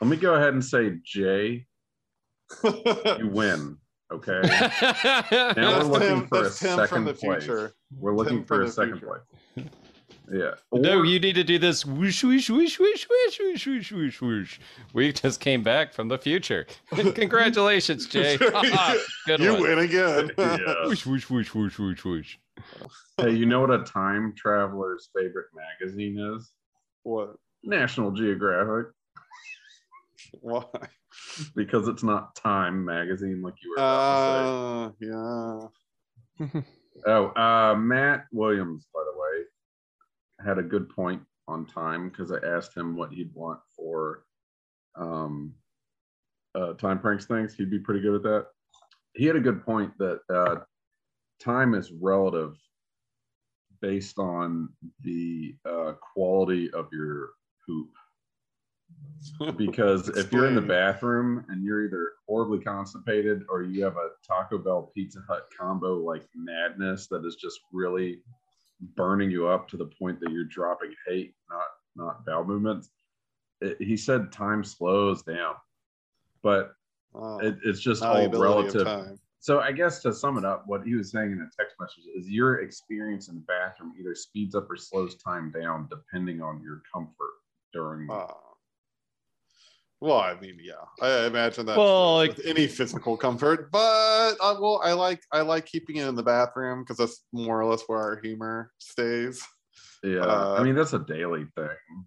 Let 0.00 0.10
me 0.10 0.16
go 0.16 0.34
ahead 0.34 0.52
and 0.52 0.64
say, 0.64 0.98
Jay, 1.04 1.66
you 2.64 3.28
win. 3.32 3.78
Okay. 4.12 4.42
Now 5.56 5.78
we're 5.78 5.84
looking 5.84 6.08
Tim, 6.08 6.26
for 6.26 6.38
a 6.40 6.42
Tim 6.42 6.50
second 6.50 6.88
from 6.88 7.04
the 7.06 7.14
place. 7.14 7.44
future. 7.44 7.72
We're 7.96 8.14
looking 8.14 8.38
Tim 8.38 8.44
for 8.46 8.56
from 8.58 8.66
a 8.66 8.70
second 8.70 8.98
future. 8.98 9.24
place. 9.56 9.66
Yeah. 10.32 10.52
no, 10.72 11.02
you 11.02 11.20
need 11.20 11.34
to 11.34 11.44
do 11.44 11.58
this 11.58 11.84
whoosh 11.84 12.24
whoosh 12.24 12.48
whoosh 12.48 12.78
whoosh 12.78 13.06
whoosh 13.06 13.38
whoosh 13.38 13.66
whoosh 13.66 13.92
whoosh 13.92 14.20
whoosh. 14.22 14.58
We 14.94 15.12
just 15.12 15.40
came 15.40 15.62
back 15.62 15.92
from 15.92 16.08
the 16.08 16.16
future. 16.16 16.66
Congratulations, 16.94 18.06
Jay. 18.06 18.38
Good 19.26 19.40
you 19.40 19.52
one. 19.52 19.60
win 19.62 19.78
again. 19.80 20.30
Yeah. 20.38 20.86
Whoosh 20.86 21.04
whoosh 21.04 21.28
whoosh 21.28 21.54
whoosh 21.54 21.78
whoosh 21.78 22.04
whoosh. 22.04 22.36
Hey, 23.18 23.32
you 23.32 23.44
know 23.44 23.60
what 23.60 23.70
a 23.70 23.84
time 23.84 24.32
traveler's 24.36 25.10
favorite 25.14 25.48
magazine 25.54 26.18
is? 26.34 26.50
what? 27.02 27.36
National 27.64 28.10
Geographic, 28.10 28.92
Why? 30.40 30.64
because 31.54 31.88
it's 31.88 32.02
not 32.02 32.34
Time 32.36 32.84
magazine 32.84 33.42
like 33.42 33.54
you 33.62 33.70
were 33.70 33.76
about 33.76 34.98
to 35.00 35.06
Uh, 35.06 35.68
yeah. 36.40 36.60
Oh, 37.06 37.26
uh, 37.36 37.74
Matt 37.76 38.26
Williams, 38.32 38.86
by 38.94 39.00
the 39.04 39.18
way, 39.18 39.44
had 40.44 40.58
a 40.58 40.62
good 40.62 40.88
point 40.88 41.22
on 41.48 41.66
time 41.66 42.08
because 42.08 42.32
I 42.32 42.38
asked 42.46 42.76
him 42.76 42.96
what 42.96 43.12
he'd 43.12 43.32
want 43.34 43.60
for 43.76 44.24
um, 44.96 45.54
uh, 46.54 46.74
time 46.74 46.98
pranks 46.98 47.26
things. 47.26 47.54
He'd 47.54 47.70
be 47.70 47.78
pretty 47.78 48.00
good 48.00 48.16
at 48.16 48.22
that. 48.22 48.46
He 49.14 49.26
had 49.26 49.36
a 49.36 49.40
good 49.40 49.64
point 49.64 49.92
that 49.98 50.20
uh, 50.32 50.56
time 51.40 51.74
is 51.74 51.92
relative 52.00 52.56
based 53.80 54.18
on 54.18 54.68
the 55.02 55.54
uh, 55.68 55.92
quality 56.14 56.70
of 56.72 56.88
your 56.92 57.30
poop. 57.66 57.88
Because 59.56 60.10
if 60.10 60.30
you're 60.32 60.46
in 60.46 60.54
the 60.54 60.60
bathroom 60.60 61.46
and 61.48 61.64
you're 61.64 61.86
either 61.86 62.12
horribly 62.28 62.58
constipated 62.58 63.42
or 63.48 63.62
you 63.62 63.82
have 63.82 63.96
a 63.96 64.10
Taco 64.26 64.58
Bell 64.58 64.92
Pizza 64.94 65.20
Hut 65.26 65.46
combo 65.58 65.96
like 65.96 66.26
madness 66.34 67.06
that 67.08 67.24
is 67.24 67.36
just 67.36 67.58
really 67.72 68.20
burning 68.96 69.30
you 69.30 69.48
up 69.48 69.68
to 69.68 69.76
the 69.76 69.86
point 69.86 70.20
that 70.20 70.30
you're 70.30 70.44
dropping 70.44 70.94
hate, 71.06 71.34
not 71.50 71.66
not 71.94 72.24
bowel 72.26 72.44
movements. 72.44 72.90
It, 73.60 73.76
he 73.80 73.96
said 73.96 74.32
time 74.32 74.64
slows 74.64 75.22
down, 75.22 75.54
but 76.42 76.74
Oh, 77.14 77.38
it, 77.38 77.58
it's 77.64 77.80
just 77.80 78.02
all 78.02 78.28
relative. 78.28 79.18
So 79.38 79.60
I 79.60 79.72
guess 79.72 80.00
to 80.02 80.14
sum 80.14 80.38
it 80.38 80.44
up, 80.44 80.64
what 80.66 80.84
he 80.84 80.94
was 80.94 81.10
saying 81.10 81.32
in 81.32 81.40
a 81.40 81.50
text 81.60 81.76
message 81.80 82.04
is 82.16 82.28
your 82.28 82.60
experience 82.60 83.28
in 83.28 83.34
the 83.34 83.40
bathroom 83.40 83.92
either 83.98 84.14
speeds 84.14 84.54
up 84.54 84.70
or 84.70 84.76
slows 84.76 85.16
time 85.16 85.50
down 85.50 85.88
depending 85.90 86.40
on 86.40 86.62
your 86.62 86.82
comfort 86.92 87.32
during. 87.72 88.06
Wow. 88.06 88.38
Well, 90.02 90.18
I 90.18 90.34
mean, 90.40 90.58
yeah, 90.60 90.72
I 91.00 91.26
imagine 91.26 91.64
that 91.66 91.76
Well, 91.78 92.18
with 92.18 92.36
like- 92.38 92.46
any 92.46 92.66
physical 92.66 93.16
comfort, 93.16 93.70
but 93.70 94.32
uh, 94.40 94.56
well, 94.60 94.80
I 94.82 94.94
like 94.94 95.20
I 95.30 95.42
like 95.42 95.64
keeping 95.66 95.96
it 95.96 96.08
in 96.08 96.16
the 96.16 96.24
bathroom 96.24 96.82
because 96.82 96.96
that's 96.96 97.24
more 97.32 97.60
or 97.62 97.66
less 97.70 97.82
where 97.86 98.00
our 98.00 98.20
humor 98.20 98.72
stays. 98.78 99.40
yeah, 100.02 100.18
uh, 100.20 100.56
I 100.58 100.64
mean 100.64 100.74
that's 100.74 100.92
a 100.92 100.98
daily 100.98 101.46
thing. 101.54 102.04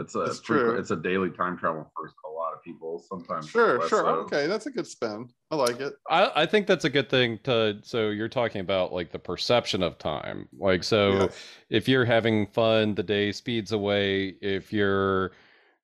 It's 0.00 0.16
a 0.16 0.20
That's 0.20 0.40
frequent- 0.40 0.70
true. 0.70 0.78
It's 0.80 0.90
a 0.90 0.96
daily 0.96 1.30
time 1.30 1.56
travel 1.56 1.90
for 1.96 2.06
a 2.28 2.32
lot 2.32 2.52
of 2.54 2.62
people. 2.62 3.04
Sometimes 3.08 3.48
Sure, 3.48 3.80
sure, 3.88 4.00
so. 4.04 4.06
okay, 4.26 4.46
that's 4.48 4.66
a 4.66 4.70
good 4.70 4.86
spin. 4.86 5.28
I 5.52 5.56
like 5.56 5.80
it. 5.80 5.94
I, 6.10 6.30
I 6.42 6.46
think 6.46 6.66
that's 6.66 6.84
a 6.84 6.90
good 6.90 7.08
thing 7.08 7.38
to 7.44 7.78
so 7.82 8.10
you're 8.10 8.28
talking 8.28 8.60
about 8.62 8.92
like 8.92 9.12
the 9.12 9.18
perception 9.20 9.82
of 9.84 9.96
time 9.98 10.48
like 10.58 10.82
so 10.82 11.12
Yeah. 11.12 11.28
if 11.70 11.88
you're 11.88 12.04
having 12.04 12.48
fun 12.48 12.94
the 12.96 13.02
day 13.04 13.30
speeds 13.32 13.70
away 13.72 14.36
if 14.42 14.72
you're 14.72 15.32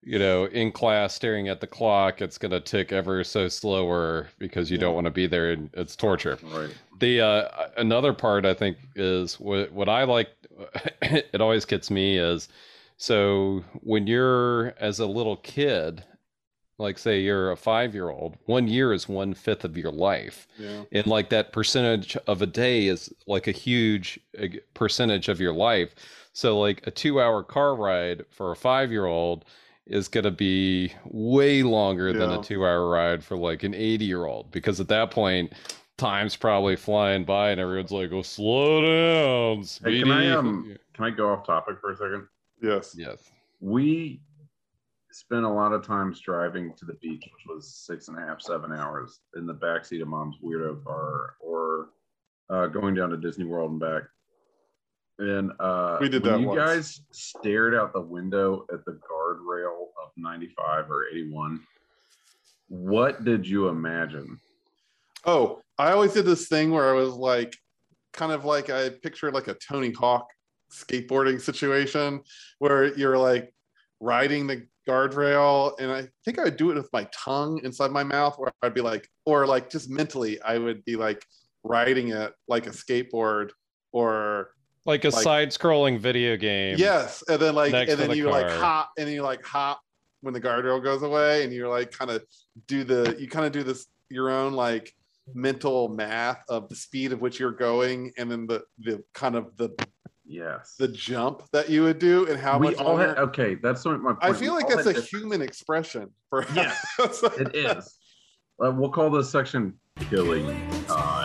you 0.04 0.18
know 0.18 0.44
in 0.46 0.70
class 0.70 1.14
staring 1.14 1.48
at 1.48 1.60
the 1.60 1.66
clock 1.66 2.20
it's 2.20 2.38
going 2.38 2.50
to 2.52 2.60
tick 2.60 2.92
ever 2.92 3.24
so 3.24 3.48
slower 3.48 4.28
because 4.38 4.70
you 4.70 4.78
don't 4.78 4.94
want 4.94 5.06
to 5.06 5.10
be 5.10 5.26
there 5.26 5.52
and 5.52 5.70
it's 5.74 5.96
torture 5.96 6.38
Right. 6.42 6.70
the 6.98 7.20
uh, 7.20 7.68
another 7.76 8.12
part 8.12 8.44
i 8.44 8.54
think 8.54 8.76
is 8.94 9.40
what 9.40 9.72
what 9.72 9.88
i 9.88 10.04
like 10.04 10.28
it 11.02 11.40
always 11.40 11.64
gets 11.64 11.90
me 11.90 12.18
is 12.18 12.48
so 12.96 13.64
when 13.82 14.06
you're 14.06 14.74
as 14.78 15.00
a 15.00 15.06
little 15.06 15.36
kid 15.38 16.04
like 16.78 16.98
say 16.98 17.20
you're 17.20 17.50
a 17.52 17.56
five 17.56 17.94
year 17.94 18.10
old 18.10 18.36
one 18.46 18.66
year 18.68 18.92
is 18.92 19.08
one 19.08 19.32
fifth 19.32 19.64
of 19.64 19.76
your 19.76 19.92
life 19.92 20.46
Yeah. 20.58 20.82
and 20.92 21.06
like 21.06 21.30
that 21.30 21.52
percentage 21.52 22.16
of 22.26 22.42
a 22.42 22.46
day 22.46 22.86
is 22.88 23.12
like 23.26 23.46
a 23.46 23.52
huge 23.52 24.18
uh, 24.40 24.46
percentage 24.74 25.28
of 25.28 25.40
your 25.40 25.54
life 25.54 25.94
so 26.32 26.58
like 26.58 26.84
a 26.86 26.90
two 26.90 27.20
hour 27.20 27.42
car 27.44 27.74
ride 27.76 28.24
for 28.30 28.50
a 28.50 28.56
five 28.56 28.90
year 28.90 29.06
old 29.06 29.44
is 29.86 30.08
going 30.08 30.24
to 30.24 30.30
be 30.30 30.92
way 31.04 31.62
longer 31.62 32.12
than 32.12 32.30
a 32.30 32.42
two 32.42 32.64
hour 32.64 32.88
ride 32.88 33.22
for 33.22 33.36
like 33.36 33.62
an 33.62 33.74
80 33.74 34.04
year 34.04 34.24
old 34.24 34.50
because 34.50 34.80
at 34.80 34.88
that 34.88 35.10
point 35.10 35.52
time's 35.98 36.36
probably 36.36 36.74
flying 36.74 37.24
by 37.24 37.50
and 37.50 37.60
everyone's 37.60 37.92
like 37.92 38.10
oh 38.12 38.22
slow 38.22 38.80
down 38.80 39.58
Hey, 39.58 39.64
speedy 39.64 40.02
can 40.02 40.12
I 40.12 40.30
um 40.30 40.76
can 40.94 41.04
I 41.04 41.10
go 41.10 41.32
off 41.32 41.46
topic 41.46 41.76
for 41.80 41.92
a 41.92 41.96
second? 41.96 42.26
Yes. 42.62 42.94
yes 42.96 43.30
we 43.60 44.20
spent 45.14 45.44
a 45.44 45.48
lot 45.48 45.72
of 45.72 45.86
times 45.86 46.20
driving 46.20 46.74
to 46.74 46.84
the 46.84 46.94
beach, 46.94 47.22
which 47.22 47.46
was 47.48 47.72
six 47.72 48.08
and 48.08 48.18
a 48.18 48.20
half, 48.20 48.42
seven 48.42 48.72
hours 48.72 49.20
in 49.36 49.46
the 49.46 49.54
backseat 49.54 50.02
of 50.02 50.08
mom's 50.08 50.36
weirdo 50.42 50.82
car, 50.84 51.34
or 51.40 51.90
uh, 52.50 52.66
going 52.66 52.94
down 52.94 53.10
to 53.10 53.16
Disney 53.16 53.44
World 53.44 53.70
and 53.70 53.80
back. 53.80 54.02
And 55.18 55.52
uh, 55.60 55.98
We 56.00 56.08
did 56.08 56.22
when 56.22 56.32
that 56.32 56.40
You 56.40 56.48
once. 56.48 56.58
guys 56.58 57.00
stared 57.12 57.74
out 57.74 57.92
the 57.92 58.00
window 58.00 58.66
at 58.72 58.84
the 58.84 58.92
guardrail 58.92 59.88
of 60.02 60.10
95 60.16 60.90
or 60.90 61.06
81. 61.08 61.60
What 62.68 63.24
did 63.24 63.46
you 63.46 63.68
imagine? 63.68 64.38
Oh, 65.24 65.60
I 65.78 65.92
always 65.92 66.12
did 66.12 66.26
this 66.26 66.48
thing 66.48 66.70
where 66.70 66.90
I 66.90 66.92
was 66.92 67.14
like, 67.14 67.56
kind 68.12 68.32
of 68.32 68.44
like 68.44 68.70
I 68.70 68.90
pictured 68.90 69.34
like 69.34 69.48
a 69.48 69.54
Tony 69.54 69.92
Hawk 69.92 70.26
skateboarding 70.72 71.40
situation 71.40 72.20
where 72.58 72.96
you're 72.96 73.18
like 73.18 73.52
riding 74.00 74.46
the 74.46 74.66
guardrail, 74.88 75.72
and 75.78 75.90
I 75.90 76.08
think 76.24 76.38
I 76.38 76.44
would 76.44 76.56
do 76.56 76.70
it 76.70 76.74
with 76.74 76.92
my 76.92 77.08
tongue 77.12 77.60
inside 77.64 77.90
my 77.90 78.04
mouth, 78.04 78.36
where 78.38 78.52
I'd 78.62 78.74
be 78.74 78.80
like, 78.80 79.08
or 79.24 79.46
like 79.46 79.70
just 79.70 79.88
mentally, 79.88 80.40
I 80.42 80.58
would 80.58 80.84
be 80.84 80.96
like 80.96 81.24
riding 81.62 82.08
it 82.08 82.32
like 82.48 82.66
a 82.66 82.70
skateboard, 82.70 83.50
or 83.92 84.50
like 84.86 85.04
a 85.04 85.08
Like- 85.10 85.22
side 85.22 85.48
scrolling 85.50 85.98
video 85.98 86.36
game 86.36 86.76
yes, 86.78 87.22
and 87.28 87.40
then 87.40 87.54
like, 87.54 87.72
and 87.72 87.98
then 87.98 88.08
the 88.10 88.16
you 88.16 88.30
like 88.30 88.50
hop, 88.50 88.90
and 88.98 89.06
then 89.06 89.14
you 89.14 89.22
like 89.22 89.44
hop 89.44 89.80
when 90.20 90.34
the 90.34 90.40
guardrail 90.40 90.82
goes 90.82 91.02
away, 91.02 91.44
and 91.44 91.52
you're 91.52 91.68
like 91.68 91.90
kind 91.90 92.10
of 92.10 92.22
do 92.66 92.84
the, 92.84 93.16
you 93.18 93.28
kind 93.28 93.46
of 93.46 93.52
do 93.52 93.62
this 93.62 93.86
your 94.10 94.30
own 94.30 94.52
like 94.52 94.94
mental 95.34 95.88
math 95.88 96.42
of 96.50 96.68
the 96.68 96.76
speed 96.76 97.12
of 97.12 97.20
which 97.20 97.40
you're 97.40 97.52
going, 97.52 98.12
and 98.18 98.30
then 98.30 98.46
the 98.46 98.62
the 98.78 99.02
kind 99.14 99.36
of 99.36 99.56
the 99.56 99.70
Yes. 100.26 100.76
the 100.78 100.88
jump 100.88 101.42
that 101.52 101.68
you 101.68 101.82
would 101.82 101.98
do, 101.98 102.26
and 102.28 102.38
how 102.40 102.58
we 102.58 102.68
much. 102.68 102.76
all 102.78 102.96
had, 102.96 103.18
okay, 103.18 103.56
that's 103.56 103.84
what 103.84 104.00
my 104.00 104.12
point. 104.12 104.24
I 104.24 104.30
We 104.30 104.36
feel 104.38 104.54
like 104.54 104.64
all 104.64 104.76
that's 104.76 104.86
a 104.86 104.92
different- 104.94 105.08
human 105.10 105.42
expression. 105.42 106.10
For 106.30 106.46
Yes, 106.54 106.82
it 107.38 107.54
is. 107.54 107.98
Uh, 108.62 108.70
we'll 108.74 108.88
call 108.90 109.10
this 109.10 109.28
section 109.30 109.74
killing 110.08 110.46
time. 110.86 111.23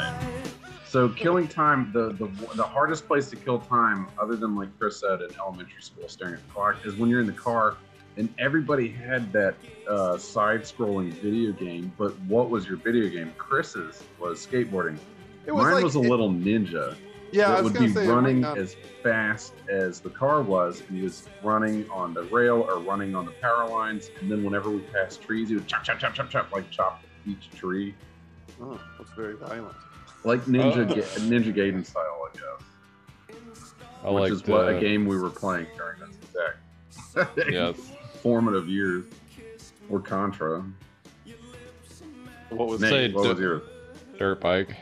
So 0.90 1.08
killing 1.08 1.48
time, 1.48 1.92
the, 1.94 2.14
the 2.14 2.26
the 2.56 2.64
hardest 2.64 3.06
place 3.08 3.30
to 3.30 3.36
kill 3.36 3.60
time, 3.60 4.08
other 4.20 4.36
than 4.36 4.56
like 4.56 4.70
Chris 4.80 5.00
said 5.00 5.22
in 5.22 5.30
elementary 5.40 5.84
school, 5.84 6.08
staring 6.10 6.34
at 6.34 6.48
the 6.48 6.52
clock, 6.52 6.78
is 6.84 6.96
when 6.96 7.10
you're 7.12 7.22
in 7.22 7.28
the 7.28 7.32
car 7.34 7.78
and 8.18 8.28
everybody 8.40 8.88
had 8.90 9.32
that 9.32 9.54
uh, 9.88 10.18
side-scrolling 10.18 11.14
video 11.22 11.52
game. 11.52 11.92
But 11.96 12.20
what 12.22 12.50
was 12.50 12.68
your 12.68 12.78
video 12.78 13.08
game? 13.08 13.32
Chris's 13.38 14.04
was 14.20 14.46
skateboarding. 14.46 14.98
It 15.46 15.52
was 15.52 15.64
Mine 15.66 15.74
like- 15.76 15.84
was 15.84 15.96
a 15.96 16.00
it- 16.00 16.10
little 16.10 16.32
ninja 16.32 16.96
Yeah, 17.32 17.50
I 17.52 17.56
that 17.56 17.64
was 17.64 17.64
would 17.66 17.74
gonna 17.76 17.88
be 17.88 17.94
say 17.94 18.04
it 18.04 18.08
might 18.08 18.14
running 18.16 18.42
not- 18.42 18.58
as 18.58 18.76
fast 19.04 19.54
as 19.70 20.00
the 20.00 20.10
car 20.10 20.42
was, 20.42 20.82
and 20.90 20.98
he 20.98 21.04
was 21.04 21.30
running 21.44 21.88
on 21.92 22.16
the 22.16 22.24
rail 22.24 22.66
or 22.68 22.80
running 22.80 23.14
on 23.16 23.26
the 23.26 23.32
power 23.34 23.70
lines. 23.70 24.10
And 24.22 24.30
then 24.32 24.44
whenever 24.44 24.72
we 24.72 24.80
passed 24.80 25.22
trees, 25.22 25.50
he 25.50 25.56
would 25.56 25.68
chop, 25.68 25.84
chop, 25.84 26.00
chop, 26.00 26.16
chop, 26.16 26.32
chop, 26.32 26.52
like 26.52 26.68
chop 26.72 27.04
each 27.28 27.52
tree, 27.52 27.94
Oh, 28.62 28.78
that's 28.98 29.12
very 29.12 29.36
violent. 29.36 29.76
Like 30.24 30.42
Ninja 30.46 30.90
Oh. 30.90 30.96
Ga- 30.96 31.02
Ninja 31.22 31.54
Gaiden 31.54 31.86
style, 31.86 32.30
I 32.34 32.38
guess. 32.38 33.74
i 34.04 34.10
which 34.10 34.22
like 34.22 34.32
is 34.32 34.46
what 34.48 34.70
a 34.74 34.80
game 34.80 35.06
we 35.06 35.18
were 35.18 35.30
playing 35.30 35.68
during 35.78 36.00
this 36.00 36.18
exact 37.16 37.52
yes 37.52 37.76
formative 38.22 38.68
years. 38.68 39.06
Or 39.90 40.00
Contra. 40.00 40.64
What 42.50 42.68
was 42.68 42.80
Say 42.82 42.90
Nate, 43.08 43.14
what 43.16 43.24
d- 43.24 43.30
was 43.30 43.40
yours? 43.40 43.62
dirt 44.18 44.40
bike 44.42 44.76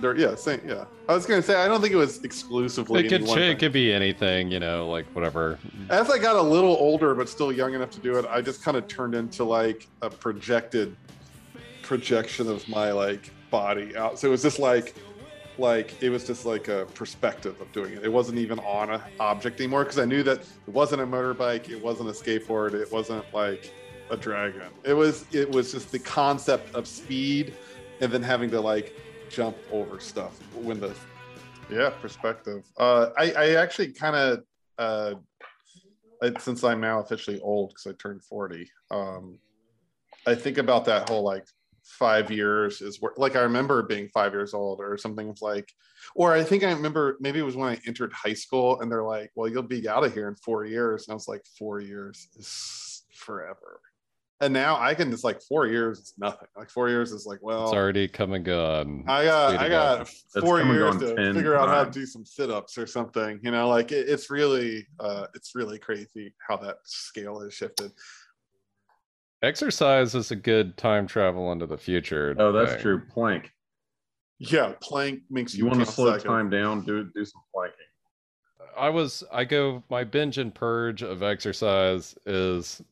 Dirt, 0.00 0.18
Yeah, 0.18 0.34
same. 0.34 0.60
Yeah, 0.66 0.84
I 1.08 1.14
was 1.14 1.24
gonna 1.26 1.40
say 1.42 1.54
I 1.54 1.66
don't 1.68 1.80
think 1.80 1.92
it 1.94 1.96
was 1.96 2.22
exclusively. 2.22 3.00
it 3.00 3.08
could, 3.08 3.22
any 3.22 3.28
one 3.30 3.38
it 3.42 3.58
could 3.58 3.72
be 3.72 3.92
anything 3.92 4.50
you 4.50 4.60
know 4.60 4.88
like 4.88 5.06
whatever 5.14 5.58
As 5.88 6.10
I 6.10 6.18
got 6.18 6.36
a 6.36 6.42
little 6.42 6.76
older, 6.78 7.14
but 7.14 7.28
still 7.28 7.50
young 7.50 7.74
enough 7.74 7.90
to 7.92 8.00
do 8.00 8.16
it, 8.18 8.26
I 8.28 8.40
just 8.42 8.62
kind 8.62 8.76
of 8.76 8.86
turned 8.88 9.14
into 9.14 9.42
like 9.44 9.88
a 10.02 10.10
projected 10.10 10.94
projection 11.82 12.48
of 12.50 12.68
my 12.68 12.92
like 12.92 13.30
body 13.56 13.96
out. 13.96 14.18
So 14.18 14.28
it 14.28 14.30
was 14.30 14.42
just 14.42 14.58
like, 14.58 14.94
like 15.58 16.02
it 16.02 16.10
was 16.10 16.26
just 16.26 16.44
like 16.44 16.68
a 16.68 16.86
perspective 16.94 17.58
of 17.60 17.72
doing 17.72 17.94
it. 17.94 18.04
It 18.04 18.12
wasn't 18.12 18.38
even 18.38 18.58
on 18.60 18.90
a 18.90 19.02
object 19.18 19.58
anymore 19.60 19.84
because 19.84 19.98
I 19.98 20.04
knew 20.04 20.22
that 20.24 20.40
it 20.40 20.72
wasn't 20.80 21.00
a 21.00 21.06
motorbike, 21.06 21.70
it 21.70 21.82
wasn't 21.82 22.10
a 22.10 22.12
skateboard, 22.12 22.74
it 22.74 22.92
wasn't 22.92 23.24
like 23.32 23.72
a 24.10 24.16
dragon. 24.16 24.70
It 24.84 24.92
was 24.92 25.24
it 25.32 25.50
was 25.50 25.72
just 25.72 25.90
the 25.90 25.98
concept 25.98 26.74
of 26.74 26.86
speed 26.86 27.54
and 28.00 28.12
then 28.12 28.22
having 28.22 28.50
to 28.50 28.60
like 28.60 28.94
jump 29.30 29.56
over 29.72 29.98
stuff 29.98 30.38
when 30.54 30.78
the 30.78 30.94
yeah 31.70 31.90
perspective. 32.02 32.62
Uh, 32.76 33.08
I 33.16 33.32
I 33.32 33.46
actually 33.54 33.92
kind 33.92 34.16
of 34.16 34.42
uh 34.78 35.14
since 36.38 36.62
I'm 36.64 36.80
now 36.80 37.00
officially 37.00 37.40
old 37.40 37.70
because 37.70 37.86
I 37.86 37.94
turned 38.02 38.22
40, 38.24 38.70
um, 38.90 39.38
I 40.26 40.34
think 40.34 40.56
about 40.58 40.84
that 40.86 41.08
whole 41.08 41.22
like 41.22 41.44
five 41.86 42.30
years 42.30 42.80
is 42.80 43.00
where, 43.00 43.12
like, 43.16 43.36
I 43.36 43.40
remember 43.40 43.82
being 43.82 44.08
five 44.08 44.32
years 44.32 44.54
old 44.54 44.80
or 44.80 44.96
something 44.98 45.34
like, 45.40 45.72
or 46.14 46.32
I 46.32 46.42
think 46.42 46.64
I 46.64 46.72
remember 46.72 47.16
maybe 47.20 47.38
it 47.38 47.42
was 47.44 47.56
when 47.56 47.68
I 47.68 47.80
entered 47.86 48.12
high 48.12 48.34
school 48.34 48.80
and 48.80 48.90
they're 48.90 49.04
like, 49.04 49.30
well, 49.34 49.48
you'll 49.48 49.62
be 49.62 49.88
out 49.88 50.04
of 50.04 50.12
here 50.12 50.28
in 50.28 50.34
four 50.36 50.64
years. 50.64 51.06
And 51.06 51.12
I 51.12 51.14
was 51.14 51.28
like, 51.28 51.44
four 51.58 51.80
years 51.80 52.28
is 52.36 53.04
forever. 53.12 53.80
And 54.40 54.52
now 54.52 54.78
I 54.78 54.92
can 54.94 55.10
just 55.10 55.24
like 55.24 55.40
four 55.40 55.66
years 55.66 55.98
is 55.98 56.14
nothing. 56.18 56.48
Like 56.54 56.68
four 56.68 56.90
years 56.90 57.10
is 57.10 57.24
like, 57.24 57.38
well, 57.40 57.64
It's 57.64 57.72
already 57.72 58.06
come 58.06 58.34
and 58.34 58.44
gone. 58.44 59.04
I 59.08 59.24
got 59.24 59.56
I 59.56 59.68
go. 59.68 59.70
got 59.70 60.08
four 60.44 60.60
years 60.60 60.98
to 60.98 61.14
10 61.16 61.34
figure 61.34 61.56
out 61.56 61.70
how 61.70 61.84
to 61.84 61.90
do 61.90 62.04
some 62.04 62.26
sit-ups 62.26 62.76
or 62.76 62.86
something. 62.86 63.40
You 63.42 63.50
know, 63.50 63.68
like 63.68 63.92
it, 63.92 64.10
it's 64.10 64.30
really 64.30 64.86
uh 65.00 65.26
it's 65.34 65.54
really 65.54 65.78
crazy 65.78 66.34
how 66.46 66.58
that 66.58 66.76
scale 66.84 67.40
has 67.40 67.54
shifted. 67.54 67.92
Exercise 69.42 70.14
is 70.14 70.30
a 70.30 70.36
good 70.36 70.76
time 70.76 71.06
travel 71.06 71.52
into 71.52 71.66
the 71.66 71.76
future. 71.76 72.34
Oh, 72.38 72.52
that's 72.52 72.72
thing. 72.72 72.82
true. 72.82 73.02
Plank. 73.06 73.52
Yeah, 74.38 74.74
plank 74.80 75.20
makes 75.30 75.54
you, 75.54 75.64
You 75.64 75.70
want 75.70 75.80
to 75.80 75.86
slow 75.86 76.06
seconds. 76.12 76.24
time 76.24 76.50
down? 76.50 76.84
Do 76.84 77.10
do 77.14 77.24
some 77.24 77.42
planking. 77.54 77.76
I 78.76 78.90
was 78.90 79.24
I 79.32 79.44
go 79.44 79.82
my 79.88 80.04
binge 80.04 80.36
and 80.38 80.54
purge 80.54 81.02
of 81.02 81.22
exercise 81.22 82.14
is 82.26 82.82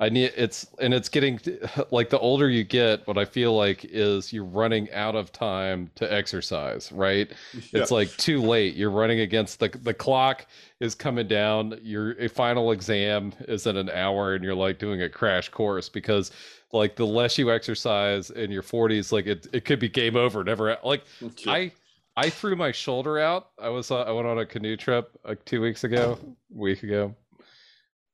I 0.00 0.08
need 0.08 0.32
it's 0.36 0.66
and 0.80 0.94
it's 0.94 1.08
getting 1.08 1.40
like 1.90 2.08
the 2.10 2.18
older 2.18 2.48
you 2.48 2.62
get 2.62 3.06
what 3.06 3.18
I 3.18 3.24
feel 3.24 3.56
like 3.56 3.84
is 3.84 4.32
you're 4.32 4.44
running 4.44 4.90
out 4.92 5.16
of 5.16 5.32
time 5.32 5.90
to 5.96 6.12
exercise, 6.12 6.92
right? 6.92 7.28
Yeah. 7.52 7.82
It's 7.82 7.90
like 7.90 8.08
too 8.16 8.40
late. 8.40 8.76
You're 8.76 8.90
running 8.90 9.20
against 9.20 9.58
the 9.58 9.68
the 9.82 9.94
clock 9.94 10.46
is 10.78 10.94
coming 10.94 11.26
down. 11.26 11.78
Your 11.82 12.12
a 12.20 12.28
final 12.28 12.70
exam 12.70 13.32
is 13.48 13.66
in 13.66 13.76
an 13.76 13.90
hour 13.90 14.34
and 14.34 14.44
you're 14.44 14.54
like 14.54 14.78
doing 14.78 15.02
a 15.02 15.08
crash 15.08 15.48
course 15.48 15.88
because 15.88 16.30
like 16.72 16.94
the 16.94 17.06
less 17.06 17.36
you 17.36 17.50
exercise 17.50 18.30
in 18.30 18.50
your 18.50 18.62
40s 18.62 19.10
like 19.10 19.26
it 19.26 19.46
it 19.52 19.64
could 19.64 19.80
be 19.80 19.88
game 19.88 20.16
over 20.16 20.44
never 20.44 20.76
like 20.84 21.02
Yeah. 21.20 21.52
I 21.52 21.72
I 22.16 22.30
threw 22.30 22.56
my 22.56 22.72
shoulder 22.72 23.20
out. 23.20 23.50
I 23.60 23.68
was 23.68 23.92
uh, 23.92 24.02
I 24.02 24.10
went 24.10 24.26
on 24.26 24.38
a 24.38 24.46
canoe 24.46 24.76
trip 24.76 25.16
like 25.24 25.44
two 25.44 25.60
weeks 25.60 25.84
ago, 25.84 26.18
week 26.52 26.82
ago. 26.82 27.14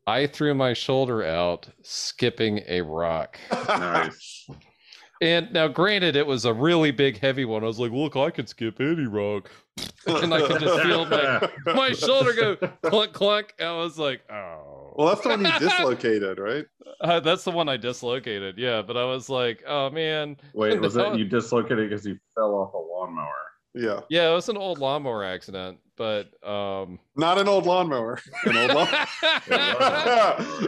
I 0.06 0.26
threw 0.26 0.54
my 0.54 0.72
shoulder 0.74 1.24
out 1.24 1.68
skipping 1.82 2.62
a 2.68 2.82
rock. 2.82 3.38
Nice. 3.50 4.48
And 5.22 5.52
now, 5.52 5.68
granted, 5.68 6.16
it 6.16 6.26
was 6.26 6.44
a 6.44 6.52
really 6.52 6.90
big, 6.90 7.18
heavy 7.18 7.44
one. 7.44 7.62
I 7.64 7.66
was 7.66 7.78
like, 7.78 7.92
"Look, 7.92 8.16
I 8.16 8.30
could 8.30 8.48
skip 8.48 8.80
any 8.80 9.06
rock," 9.06 9.50
and 10.06 10.34
I 10.34 10.46
could 10.46 10.60
just 10.60 10.82
feel 10.82 11.06
my 11.06 11.48
my 11.72 11.92
shoulder 11.92 12.34
go 12.34 12.56
clunk 12.82 13.12
clunk. 13.12 13.54
I 13.60 13.72
was 13.72 13.98
like, 13.98 14.22
"Oh." 14.30 14.92
Well, 14.96 15.08
that's 15.08 15.22
the 15.22 15.30
one 15.30 15.44
you 15.44 15.58
dislocated, 15.58 16.38
right? 16.50 16.66
Uh, 17.00 17.20
that's 17.20 17.44
the 17.44 17.50
one 17.52 17.68
I 17.68 17.76
dislocated. 17.76 18.58
Yeah, 18.58 18.82
but 18.82 18.96
I 18.96 19.04
was 19.04 19.30
like, 19.30 19.62
"Oh 19.66 19.88
man." 19.88 20.36
Wait, 20.52 20.78
was 20.80 20.96
No. 20.96 21.14
it 21.14 21.18
you 21.20 21.24
dislocated 21.24 21.88
because 21.88 22.04
you 22.04 22.18
fell 22.34 22.54
off 22.54 22.74
a 22.74 22.76
lawnmower? 22.76 23.32
Yeah, 23.74 24.00
Yeah, 24.08 24.30
it 24.30 24.34
was 24.34 24.48
an 24.48 24.56
old 24.56 24.78
lawnmower 24.78 25.24
accident, 25.24 25.78
but 25.96 26.32
um. 26.46 26.98
not 27.16 27.38
an 27.38 27.48
old 27.48 27.66
lawnmower. 27.66 28.20
An 28.44 28.56
old 28.56 28.70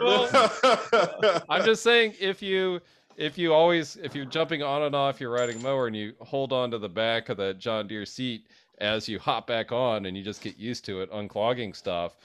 lawnmower. 0.02 1.42
I'm 1.48 1.64
just 1.64 1.82
saying 1.82 2.14
if 2.20 2.42
you 2.42 2.80
if 3.16 3.38
you 3.38 3.52
always 3.54 3.96
if 3.96 4.14
you're 4.14 4.24
jumping 4.24 4.62
on 4.62 4.82
and 4.82 4.94
off 4.94 5.20
your 5.20 5.30
riding 5.30 5.62
mower 5.62 5.86
and 5.86 5.96
you 5.96 6.14
hold 6.20 6.52
on 6.52 6.70
to 6.72 6.78
the 6.78 6.88
back 6.88 7.28
of 7.28 7.36
that 7.38 7.58
John 7.58 7.86
Deere 7.86 8.06
seat 8.06 8.46
as 8.78 9.08
you 9.08 9.18
hop 9.18 9.46
back 9.46 9.72
on 9.72 10.06
and 10.06 10.16
you 10.16 10.22
just 10.22 10.42
get 10.42 10.58
used 10.58 10.84
to 10.84 11.00
it 11.00 11.10
unclogging 11.10 11.74
stuff 11.74 12.16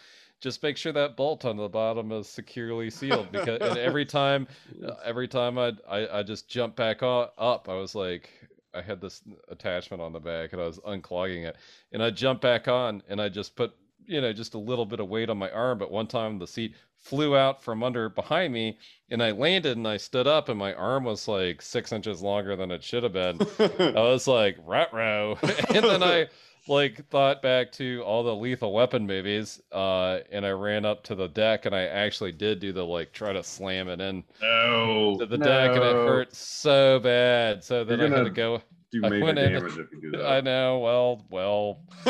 just 0.42 0.62
make 0.64 0.76
sure 0.76 0.92
that 0.92 1.16
bolt 1.16 1.46
on 1.46 1.56
the 1.56 1.70
bottom 1.70 2.12
is 2.12 2.28
securely 2.28 2.90
sealed 2.90 3.32
because 3.32 3.62
and 3.62 3.78
every 3.78 4.06
time 4.06 4.48
uh, 4.86 4.96
every 5.06 5.28
time 5.28 5.58
I 5.58 5.74
I 5.88 6.20
I 6.20 6.24
just 6.24 6.50
jump 6.50 6.76
back 6.76 7.04
on, 7.04 7.30
up 7.38 7.70
I 7.70 7.76
was 7.76 7.96
like 7.96 8.30
I 8.74 8.82
had 8.82 9.02
this 9.02 9.22
attachment 9.50 10.02
on 10.02 10.14
the 10.14 10.20
back 10.20 10.54
and 10.54 10.62
I 10.62 10.66
was 10.66 10.80
unclogging 10.80 11.46
it 11.46 11.58
and 11.92 12.02
I 12.04 12.10
jumped 12.10 12.42
back 12.42 12.68
on 12.68 13.04
and 13.10 13.22
I 13.22 13.30
just 13.30 13.56
put 13.56 13.74
you 14.06 14.22
know 14.22 14.34
just 14.34 14.54
a 14.54 14.60
little 14.60 14.86
bit 14.86 15.00
of 15.00 15.10
weight 15.10 15.30
on 15.30 15.38
my 15.38 15.50
arm 15.52 15.78
but 15.78 15.92
one 15.92 16.08
time 16.08 16.40
the 16.40 16.48
seat 16.48 16.76
flew 17.02 17.36
out 17.36 17.64
from 17.64 17.84
under 17.84 18.10
behind 18.10 18.54
me 18.54 18.78
and 19.10 19.22
I 19.22 19.32
landed 19.32 19.76
and 19.78 19.88
I 19.88 19.98
stood 19.98 20.28
up 20.28 20.50
and 20.50 20.58
my 20.58 20.74
arm 20.74 21.04
was 21.04 21.28
like 21.28 21.62
six 21.62 21.92
inches 21.92 22.22
longer 22.22 22.56
than 22.56 22.72
it 22.72 22.84
should 22.84 23.04
have 23.04 23.14
been. 23.14 23.40
I 23.60 24.02
was 24.02 24.28
like, 24.28 24.58
rat 24.66 24.94
row. 24.94 25.38
and 25.70 25.84
then 25.84 26.04
I 26.04 26.28
like 26.68 27.08
thought 27.10 27.42
back 27.42 27.72
to 27.74 28.02
all 28.06 28.24
the 28.24 28.36
lethal 28.36 28.74
weapon 28.74 29.06
movies, 29.08 29.62
uh, 29.72 30.20
and 30.32 30.46
I 30.46 30.52
ran 30.52 30.86
up 30.86 31.04
to 31.06 31.16
the 31.16 31.28
deck 31.28 31.66
and 31.66 31.76
I 31.76 31.84
actually 31.84 32.32
did 32.32 32.60
do 32.60 32.72
the 32.72 32.86
like 32.86 33.12
try 33.14 33.34
to 33.34 33.44
slam 33.44 33.88
it 33.90 34.00
in 34.02 34.24
No. 34.42 35.18
to 35.20 35.26
the 35.26 35.38
deck 35.38 35.76
and 35.76 35.84
it 35.84 35.98
hurt 35.98 36.36
so 36.36 37.00
bad. 37.00 37.64
So 37.64 37.84
then 37.84 38.00
You're 38.00 38.08
I 38.08 38.10
had 38.12 38.16
gonna 38.16 38.30
to 38.30 38.30
go. 38.30 38.62
Do 38.92 39.06
I 39.06 39.10
major 39.10 39.34
damage 39.34 39.78
if 39.78 39.92
you 39.92 40.02
do 40.02 40.12
that. 40.18 40.26
I 40.26 40.42
know. 40.42 40.80
Well, 40.80 41.26
well, 41.30 41.80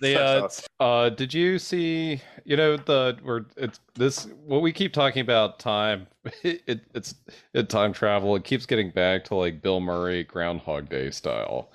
the 0.00 0.16
uh, 0.80 0.82
uh 0.82 1.10
did 1.10 1.34
you 1.34 1.58
see 1.58 2.20
you 2.44 2.56
know 2.56 2.76
the 2.76 3.16
where 3.22 3.46
it's 3.56 3.80
this 3.94 4.26
what 4.44 4.62
we 4.62 4.72
keep 4.72 4.92
talking 4.92 5.20
about 5.20 5.58
time 5.58 6.06
it, 6.42 6.80
it's 6.94 7.14
it 7.52 7.68
time 7.68 7.92
travel 7.92 8.36
it 8.36 8.44
keeps 8.44 8.66
getting 8.66 8.90
back 8.90 9.24
to 9.24 9.34
like 9.34 9.62
bill 9.62 9.80
murray 9.80 10.24
groundhog 10.24 10.88
day 10.88 11.10
style 11.10 11.70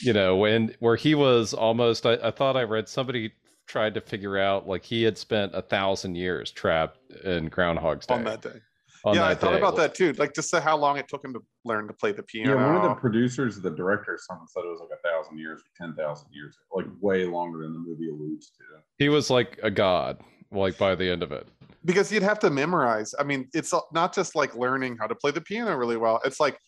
you 0.00 0.12
know 0.12 0.36
when 0.36 0.74
where 0.80 0.96
he 0.96 1.14
was 1.14 1.54
almost 1.54 2.04
I, 2.04 2.14
I 2.14 2.30
thought 2.30 2.56
i 2.56 2.62
read 2.62 2.88
somebody 2.88 3.32
tried 3.66 3.94
to 3.94 4.00
figure 4.00 4.38
out 4.38 4.68
like 4.68 4.84
he 4.84 5.02
had 5.02 5.18
spent 5.18 5.54
a 5.54 5.62
thousand 5.62 6.14
years 6.14 6.50
trapped 6.50 6.98
in 7.24 7.48
groundhog's 7.48 8.06
day 8.06 8.14
on 8.14 8.24
that 8.24 8.42
day. 8.42 8.60
On 9.06 9.14
yeah, 9.14 9.26
I 9.26 9.34
thought 9.34 9.52
day. 9.52 9.58
about 9.58 9.76
that 9.76 9.94
too. 9.94 10.12
Like 10.14 10.34
just 10.34 10.54
how 10.54 10.76
long 10.76 10.98
it 10.98 11.08
took 11.08 11.24
him 11.24 11.32
to 11.32 11.40
learn 11.64 11.86
to 11.86 11.94
play 11.94 12.12
the 12.12 12.22
piano. 12.22 12.56
yeah, 12.56 12.66
one 12.66 12.76
of 12.76 12.82
the 12.82 12.94
producers, 12.94 13.60
the 13.60 13.70
director, 13.70 14.18
someone 14.28 14.48
said 14.48 14.60
it 14.60 14.68
was 14.68 14.80
like 14.80 14.98
a 14.98 15.08
thousand 15.08 15.38
years 15.38 15.60
or 15.60 15.86
ten 15.86 15.94
thousand 15.94 16.28
years, 16.32 16.56
like 16.74 16.86
way 17.00 17.24
longer 17.24 17.62
than 17.62 17.72
the 17.72 17.78
movie 17.78 18.08
alludes 18.08 18.50
to. 18.50 18.64
he 18.98 19.08
was 19.08 19.30
like 19.30 19.58
a 19.62 19.70
god 19.70 20.20
like 20.52 20.78
by 20.78 20.94
the 20.94 21.08
end 21.08 21.22
of 21.22 21.32
it 21.32 21.48
because 21.84 22.10
you'd 22.12 22.22
have 22.22 22.38
to 22.40 22.50
memorize. 22.50 23.14
I 23.18 23.22
mean, 23.22 23.48
it's 23.54 23.72
not 23.92 24.14
just 24.14 24.34
like 24.34 24.54
learning 24.54 24.96
how 24.98 25.06
to 25.06 25.14
play 25.14 25.30
the 25.30 25.40
piano 25.40 25.74
really 25.76 25.96
well. 25.96 26.20
It's 26.24 26.40
like 26.40 26.58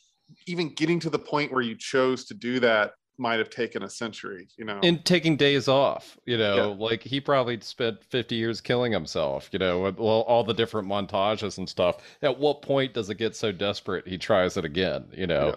even 0.46 0.74
getting 0.74 1.00
to 1.00 1.10
the 1.10 1.18
point 1.18 1.52
where 1.52 1.62
you 1.62 1.76
chose 1.76 2.24
to 2.26 2.34
do 2.34 2.60
that 2.60 2.92
might 3.18 3.38
have 3.38 3.50
taken 3.50 3.82
a 3.82 3.90
century, 3.90 4.48
you 4.56 4.64
know. 4.64 4.78
and 4.82 5.04
taking 5.04 5.36
days 5.36 5.66
off 5.68 6.16
you 6.24 6.38
know 6.38 6.56
Yeah. 6.56 6.86
like 6.86 7.02
he 7.02 7.20
probably 7.20 7.58
spent 7.60 8.02
50 8.04 8.34
years 8.36 8.60
killing 8.60 8.92
himself 8.92 9.48
you 9.52 9.58
know 9.58 9.80
with 9.82 9.98
well, 9.98 10.20
all 10.22 10.44
the 10.44 10.54
different 10.54 10.86
montages 10.88 11.58
and 11.58 11.68
stuff 11.68 11.96
at 12.22 12.38
what 12.38 12.62
point 12.62 12.94
does 12.94 13.10
it 13.10 13.16
get 13.16 13.34
so 13.34 13.50
desperate 13.52 14.06
he 14.06 14.18
tries 14.18 14.56
it 14.56 14.64
again 14.64 15.06
you 15.12 15.26
know 15.26 15.56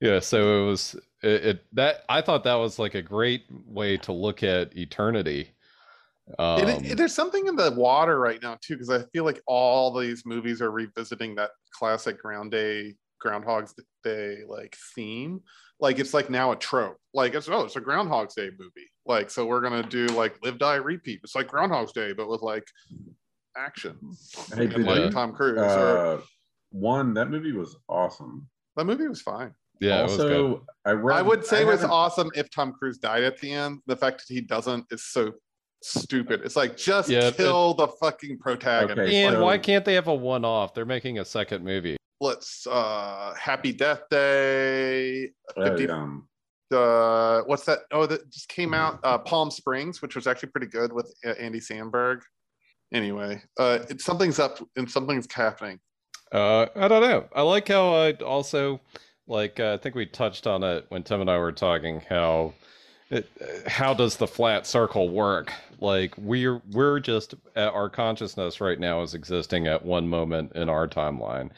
yeah, 0.00 0.20
so 0.20 0.62
it 0.62 0.66
was 0.66 0.94
it, 1.22 1.44
it 1.46 1.64
that 1.72 2.04
i 2.08 2.20
thought 2.20 2.44
that 2.44 2.54
was 2.54 2.78
like 2.78 2.94
a 2.94 3.02
great 3.02 3.44
way 3.66 3.96
to 3.98 4.12
look 4.12 4.42
at 4.42 4.76
eternity 4.76 5.50
um, 6.38 6.68
it- 6.68 6.96
there's 6.98 7.14
something 7.14 7.46
in 7.46 7.56
the 7.56 7.70
water 7.72 8.18
right 8.18 8.42
now 8.42 8.58
too, 8.60 8.74
because 8.74 8.90
I 8.90 9.02
feel 9.14 9.24
like 9.24 9.40
all 9.46 9.98
these 9.98 10.26
movies 10.26 10.60
are 10.60 10.70
revisiting 10.70 11.34
that 11.36 11.52
classic 11.72 12.20
Ground 12.20 12.50
Day, 12.50 12.96
Groundhog's 13.18 13.74
Day 14.04 14.42
like 14.46 14.76
theme. 14.94 15.40
Like 15.80 15.98
it's 15.98 16.12
like 16.14 16.28
now 16.30 16.52
a 16.52 16.56
trope. 16.56 16.96
Like 17.14 17.34
it's 17.34 17.48
oh, 17.48 17.64
it's 17.64 17.76
a 17.76 17.80
Groundhog's 17.80 18.34
Day 18.34 18.50
movie. 18.58 18.88
Like 19.06 19.30
so 19.30 19.46
we're 19.46 19.60
gonna 19.60 19.82
do 19.82 20.06
like 20.08 20.36
Live 20.44 20.58
Die 20.58 20.74
Repeat. 20.76 21.20
It's 21.24 21.34
like 21.34 21.48
Groundhog's 21.48 21.92
Day, 21.92 22.12
but 22.12 22.28
with 22.28 22.42
like 22.42 22.64
action. 23.56 23.96
Hey, 24.54 24.62
and 24.64 24.70
did 24.74 24.86
like 24.86 25.00
you- 25.00 25.10
Tom 25.10 25.32
Cruise. 25.32 25.58
or, 25.58 25.62
Uh, 25.98 26.20
one 26.70 27.14
that 27.14 27.30
movie 27.30 27.52
was 27.52 27.76
awesome. 27.88 28.48
that 28.76 28.84
movie 28.84 29.06
was 29.08 29.22
fine. 29.22 29.52
yeah 29.80 30.00
it 30.00 30.02
was 30.04 30.16
good. 30.16 30.32
also, 30.40 30.66
I 30.84 30.90
read. 30.92 31.16
I 31.18 31.22
would 31.22 31.44
say 31.44 31.62
it 31.62 31.66
was 31.66 31.84
awesome 31.84 32.30
if 32.34 32.50
Tom 32.50 32.72
Cruise 32.72 32.98
died 32.98 33.22
at 33.24 33.38
the 33.40 33.52
end. 33.52 33.80
The 33.86 33.96
fact 33.96 34.18
that 34.26 34.32
he 34.34 34.40
doesn't 34.40 34.84
is 34.90 35.04
so 35.04 35.32
stupid. 35.82 36.40
It's 36.44 36.56
like 36.56 36.76
just 36.76 37.08
Yeah, 37.08 37.28
it- 37.28 37.36
kill 37.36 37.74
the 37.74 37.86
fucking 38.00 38.38
protagonist. 38.38 38.98
Okay, 39.08 39.22
and 39.24 39.34
so- 39.36 39.44
why 39.44 39.58
can't 39.58 39.84
they 39.84 39.94
have 39.94 40.08
a 40.08 40.14
one-off 40.14 40.74
they're 40.74 40.84
making 40.84 41.18
a 41.20 41.24
second 41.24 41.64
movie 41.64 41.96
let's 42.20 42.66
uh 42.66 43.34
happy 43.38 43.72
death 43.72 44.02
day 44.10 45.30
uh, 45.56 45.64
50 45.64 45.88
um, 45.88 46.28
uh 46.72 47.40
what's 47.42 47.64
that 47.64 47.80
oh 47.92 48.06
that 48.06 48.28
just 48.30 48.48
came 48.48 48.74
out 48.74 48.98
uh 49.04 49.18
palm 49.18 49.50
springs 49.50 50.02
which 50.02 50.14
was 50.16 50.26
actually 50.26 50.50
pretty 50.50 50.66
good 50.66 50.92
with 50.92 51.14
uh, 51.24 51.30
andy 51.30 51.60
samberg 51.60 52.20
anyway 52.92 53.40
uh 53.58 53.78
it, 53.88 54.00
something's 54.00 54.38
up 54.38 54.58
and 54.76 54.90
something's 54.90 55.26
happening 55.32 55.78
Uh, 56.32 56.66
I 56.76 56.88
don't 56.88 57.02
know. 57.02 57.24
I 57.34 57.42
like 57.42 57.68
how 57.68 57.94
I 57.94 58.12
also 58.12 58.80
like. 59.26 59.58
Uh, 59.60 59.74
I 59.74 59.76
think 59.78 59.94
we 59.94 60.04
touched 60.06 60.46
on 60.46 60.62
it 60.62 60.84
when 60.90 61.02
Tim 61.02 61.22
and 61.22 61.30
I 61.30 61.38
were 61.38 61.52
talking. 61.52 62.02
How 62.08 62.52
it, 63.10 63.26
how 63.66 63.94
does 63.94 64.16
the 64.16 64.26
flat 64.26 64.66
circle 64.66 65.08
work? 65.08 65.50
Like 65.80 66.12
we're 66.18 66.60
we're 66.72 67.00
just 67.00 67.34
uh, 67.56 67.70
our 67.72 67.88
consciousness 67.88 68.60
right 68.60 68.78
now 68.78 69.00
is 69.02 69.14
existing 69.14 69.66
at 69.68 69.84
one 69.84 70.06
moment 70.06 70.52
in 70.54 70.68
our 70.68 70.86
timeline, 70.86 71.48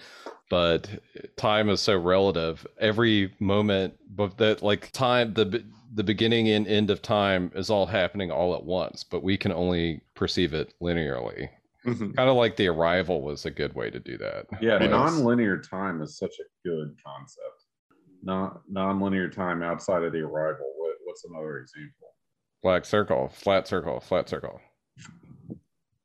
but 0.51 0.91
time 1.37 1.71
is 1.71 1.81
so 1.81 1.97
relative. 1.99 2.67
Every 2.79 3.33
moment, 3.41 3.95
but 4.15 4.37
that 4.37 4.63
like 4.63 4.91
time 4.93 5.33
the 5.33 5.65
the 5.95 6.05
beginning 6.05 6.49
and 6.51 6.67
end 6.69 6.91
of 6.91 7.01
time 7.03 7.51
is 7.55 7.71
all 7.71 7.87
happening 7.87 8.31
all 8.31 8.55
at 8.55 8.65
once, 8.65 9.03
but 9.03 9.23
we 9.23 9.37
can 9.39 9.51
only 9.53 10.03
perceive 10.15 10.53
it 10.53 10.75
linearly. 10.83 11.49
Mhm. 11.87 12.15
Kind 12.15 12.29
of 12.31 12.37
like 12.37 12.57
the 12.57 12.69
arrival 12.69 13.23
was 13.23 13.47
a 13.47 13.51
good 13.51 13.75
way 13.75 13.91
to 13.91 13.99
do 13.99 14.19
that. 14.19 14.47
yeah, 14.61 14.79
Yes. 14.81 14.91
non-linear 14.91 15.59
time 15.59 16.03
is 16.03 16.17
such 16.19 16.35
a 16.39 16.69
good 16.69 16.95
concept. 17.05 17.65
Not 18.23 18.61
non-linear 18.69 19.31
time 19.31 19.63
outside 19.63 20.03
of 20.05 20.13
the 20.13 20.21
arrival. 20.21 20.73
What, 20.77 20.97
what's 21.05 21.25
another 21.25 21.59
example? 21.59 22.15
Black 22.63 22.85
circle, 22.85 23.29
flat 23.29 23.67
circle, 23.67 23.99
flat 24.01 24.29
circle. 24.29 24.61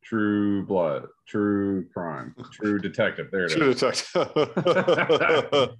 True 0.06 0.66
Blood, 0.66 1.08
True 1.28 1.88
Crime, 1.93 2.36
True 2.51 2.80
Detective. 2.80 3.28
There 3.32 3.45
it 3.45 3.51
True 3.51 3.72
is. 3.72 3.80
detective. 3.80 5.70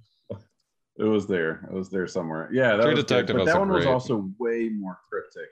It 0.98 1.04
was 1.04 1.26
there. 1.26 1.68
It 1.70 1.74
was 1.74 1.90
there 1.90 2.06
somewhere. 2.06 2.48
Yeah, 2.50 2.76
that 2.76 2.82
True 2.82 2.92
was 2.92 3.00
good. 3.00 3.06
Detective 3.06 3.36
But 3.36 3.44
that 3.46 3.56
a 3.56 3.58
one 3.58 3.68
was 3.68 3.84
also 3.86 4.30
way 4.38 4.70
more 4.70 4.98
cryptic 5.10 5.50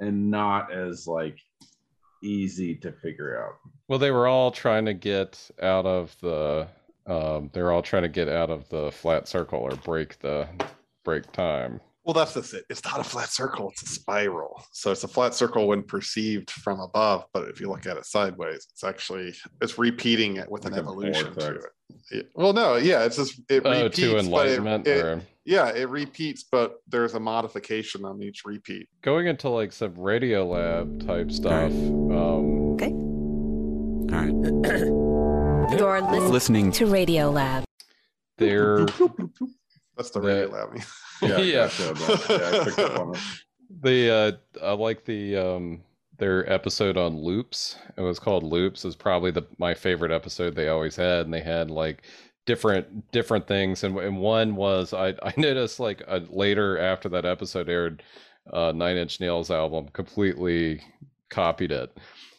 and 0.00 0.30
not 0.30 0.72
as 0.72 1.06
like 1.06 1.38
easy 2.24 2.74
to 2.76 2.92
figure 2.92 3.40
out. 3.40 3.54
Well, 3.88 3.98
they 4.00 4.10
were 4.10 4.26
all 4.26 4.50
trying 4.50 4.86
to 4.86 4.94
get 4.94 5.50
out 5.62 5.86
of 5.86 6.16
the. 6.20 6.66
Um, 7.06 7.50
they're 7.52 7.72
all 7.72 7.82
trying 7.82 8.02
to 8.02 8.08
get 8.08 8.28
out 8.28 8.50
of 8.50 8.68
the 8.68 8.90
flat 8.90 9.28
circle 9.28 9.60
or 9.60 9.70
break 9.76 10.18
the 10.18 10.48
break 11.04 11.30
time. 11.32 11.80
Well, 12.04 12.14
that's 12.14 12.34
just 12.34 12.54
it. 12.54 12.64
It's 12.70 12.84
not 12.84 12.98
a 13.00 13.04
flat 13.04 13.28
circle, 13.28 13.70
it's 13.70 13.82
a 13.82 13.86
spiral. 13.86 14.64
So 14.72 14.90
it's 14.90 15.04
a 15.04 15.08
flat 15.08 15.34
circle 15.34 15.68
when 15.68 15.82
perceived 15.82 16.50
from 16.50 16.80
above, 16.80 17.26
but 17.34 17.48
if 17.48 17.60
you 17.60 17.68
look 17.68 17.86
at 17.86 17.96
it 17.96 18.06
sideways, 18.06 18.66
it's 18.72 18.84
actually 18.84 19.34
it's 19.60 19.78
repeating 19.78 20.36
it 20.36 20.50
with 20.50 20.64
Like 20.64 20.72
an 20.72 20.78
a 20.78 20.82
evolution 20.82 21.24
to 21.34 21.40
vortex. 21.40 21.66
it. 22.10 22.30
Well, 22.34 22.52
no, 22.52 22.76
yeah, 22.76 23.04
it's 23.04 23.16
just 23.16 23.40
it 23.50 23.62
Oh, 23.66 23.70
repeats, 23.70 23.96
to 23.98 24.12
but 24.12 24.16
it- 24.16 24.24
enlightenment 24.24 24.86
it- 24.86 25.22
yeah, 25.44 25.68
it 25.70 25.88
repeats, 25.88 26.44
but 26.50 26.76
there's 26.86 27.14
a 27.14 27.20
modification 27.20 28.04
on 28.04 28.22
each 28.22 28.42
repeat. 28.44 28.88
going 29.02 29.26
into 29.26 29.48
like 29.48 29.72
some 29.72 29.94
radio 29.94 30.46
lab 30.46 31.06
type 31.06 31.30
stuff. 31.32 31.70
Um, 31.72 32.72
okay. 32.74 32.92
All 34.12 34.24
right. 34.24 34.90
You're 35.78 36.00
listening 36.02 36.30
Listening 36.32 36.72
to 36.72 36.86
Radio 36.86 37.30
Lab. 37.30 37.64
they're 38.38 38.86
That's 39.96 40.10
the 40.10 40.20
The- 40.20 40.26
radio 40.26 40.48
lab. 40.48 40.80
Yeah, 41.22 41.38
Yeah. 41.38 41.70
yeah, 41.78 42.50
I 42.60 42.64
picked 42.64 42.78
up 42.78 42.98
on 42.98 43.14
it. 43.14 43.20
the 43.82 44.10
uh 44.10 44.32
I 44.66 44.72
like 44.72 45.04
the 45.04 45.36
um 45.36 45.82
their 46.18 46.50
episode 46.52 46.96
on 46.96 47.16
loops. 47.16 47.76
It 47.96 48.02
was 48.02 48.18
called 48.18 48.42
Loops. 48.42 48.84
Is 48.84 48.94
probably 48.96 49.30
the 49.30 49.46
my 49.58 49.74
favorite 49.74 50.12
episode 50.12 50.54
they 50.54 50.68
always 50.68 50.96
had, 50.96 51.24
and 51.24 51.32
they 51.34 51.40
had 51.40 51.70
like 51.70 52.02
different 52.46 53.10
different 53.12 53.46
things. 53.46 53.84
And, 53.84 53.96
and 53.98 54.18
one 54.18 54.56
was 54.56 54.92
I 54.92 55.14
I 55.22 55.32
noticed 55.38 55.80
like 55.80 56.02
uh, 56.08 56.20
later 56.28 56.78
after 56.78 57.08
that 57.10 57.24
episode 57.24 57.68
aired, 57.68 58.02
uh, 58.52 58.72
Nine 58.74 58.96
Inch 58.96 59.20
Nails 59.20 59.50
album 59.50 59.88
completely 59.92 60.82
copied 61.30 61.72
it. 61.72 61.96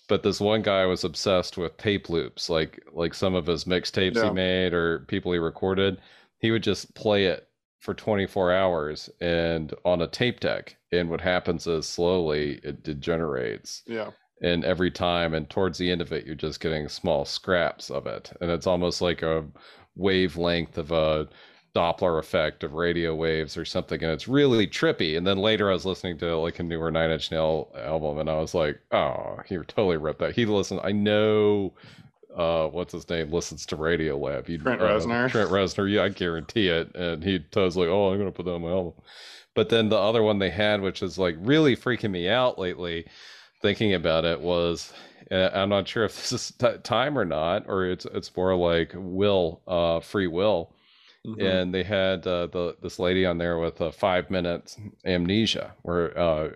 But 0.08 0.24
this 0.24 0.42
one 0.42 0.62
guy 0.62 0.86
was 0.86 1.06
obsessed 1.06 1.58
with 1.58 1.78
tape 1.78 2.10
loops, 2.10 2.50
like 2.50 2.84
like 2.94 3.14
some 3.14 3.34
of 3.34 3.48
his 3.48 3.64
mixtapes 3.64 4.16
Yeah. 4.16 4.26
he 4.26 4.32
made 4.32 4.74
or 4.74 5.00
people 5.08 5.32
he 5.32 5.40
recorded. 5.40 6.00
He 6.40 6.52
would 6.52 6.64
just 6.64 6.94
play 6.96 7.26
it 7.28 7.48
for 7.82 7.94
24 7.96 8.54
hours 8.54 9.10
and 9.20 9.74
on 9.84 10.02
a 10.04 10.08
tape 10.08 10.40
deck 10.40 10.78
and 10.92 11.10
what 11.10 11.20
happens 11.20 11.66
is 11.66 11.88
slowly 11.88 12.60
it 12.64 12.84
degenerates. 12.84 13.82
Yeah. 13.88 14.12
and 14.44 14.64
every 14.64 14.92
time 14.92 15.34
and 15.34 15.50
towards 15.50 15.80
the 15.80 15.92
end 15.92 16.00
of 16.00 16.12
it 16.14 16.26
you're 16.26 16.36
just 16.36 16.60
getting 16.60 16.88
small 16.88 17.26
scraps 17.26 17.90
of 17.90 18.06
it. 18.06 18.32
And 18.40 18.52
it's 18.52 18.68
almost 18.68 19.02
like 19.02 19.24
a 19.24 19.46
wavelength 19.96 20.78
of 20.78 20.92
a 20.92 21.28
doppler 21.76 22.20
effect 22.20 22.64
of 22.64 22.74
radio 22.74 23.16
waves 23.16 23.58
or 23.58 23.66
something 23.66 24.04
and 24.04 24.12
it's 24.12 24.28
really 24.28 24.68
trippy. 24.68 25.18
And 25.18 25.26
then 25.26 25.40
later 25.40 25.70
i 25.72 25.74
was 25.74 25.86
listening 25.86 26.20
to 26.20 26.38
like 26.38 26.60
a 26.60 26.64
newer 26.64 26.92
nine 26.92 27.10
inch 27.10 27.32
nail 27.32 27.74
album 27.76 28.20
and 28.20 28.30
i 28.30 28.36
was 28.36 28.54
like 28.54 28.80
oh 28.92 29.40
he 29.48 29.56
totally 29.58 29.98
ripped 29.98 30.20
that. 30.20 30.36
He 30.36 30.46
listened 30.46 30.82
i 30.84 30.92
know 30.92 31.74
uh 32.36 32.68
what's 32.68 32.94
his 32.94 33.10
name 33.10 33.32
listens 33.32 33.66
to 33.68 33.76
radio 33.76 34.18
lab. 34.18 34.48
He 34.48 34.58
Trent 34.58 34.80
uh, 34.80 34.84
Reznor? 34.84 35.30
trent 35.30 35.50
reznor 35.52 35.92
yeah 35.92 36.04
i 36.04 36.10
guarantee 36.10 36.68
it. 36.70 36.96
And 36.96 37.24
he 37.24 37.44
was 37.56 37.78
like 37.78 37.88
oh 37.90 38.12
i'm 38.12 38.18
gonna 38.20 38.32
put 38.32 38.46
that 38.46 38.54
on 38.54 38.62
my 38.62 38.70
album. 38.70 38.94
But 39.54 39.70
then 39.70 39.90
the 39.90 39.98
other 39.98 40.24
one 40.24 40.40
they 40.40 40.50
had 40.50 40.82
which 40.82 41.02
is 41.04 41.18
like 41.18 41.36
really 41.40 41.76
freaking 41.76 42.12
me 42.12 42.30
out 42.30 42.58
lately 42.60 43.06
thinking 43.62 43.94
about 43.94 44.26
it 44.26 44.40
was 44.42 44.94
uh, 45.32 45.50
i'm 45.54 45.70
not 45.70 45.88
sure 45.88 46.04
if 46.06 46.16
this 46.16 46.32
is 46.32 46.52
t- 46.58 46.78
time 46.84 47.18
or 47.18 47.26
not 47.26 47.64
or 47.68 47.86
it's 47.86 48.06
it's 48.06 48.36
more 48.36 48.56
like 48.56 48.92
will 48.96 49.62
uh 49.68 50.00
free 50.00 50.28
will. 50.28 50.74
Mhm. 51.26 51.38
and 51.40 51.74
they 51.74 51.84
had 51.84 52.26
uh, 52.26 52.48
the 52.48 52.76
this 52.82 52.98
lady 53.00 53.26
on 53.26 53.38
there 53.38 53.58
with 53.60 53.80
a 53.82 53.92
five 53.92 54.30
minutes 54.32 54.78
amnesia 55.06 55.74
where 55.84 56.18
uh 56.18 56.50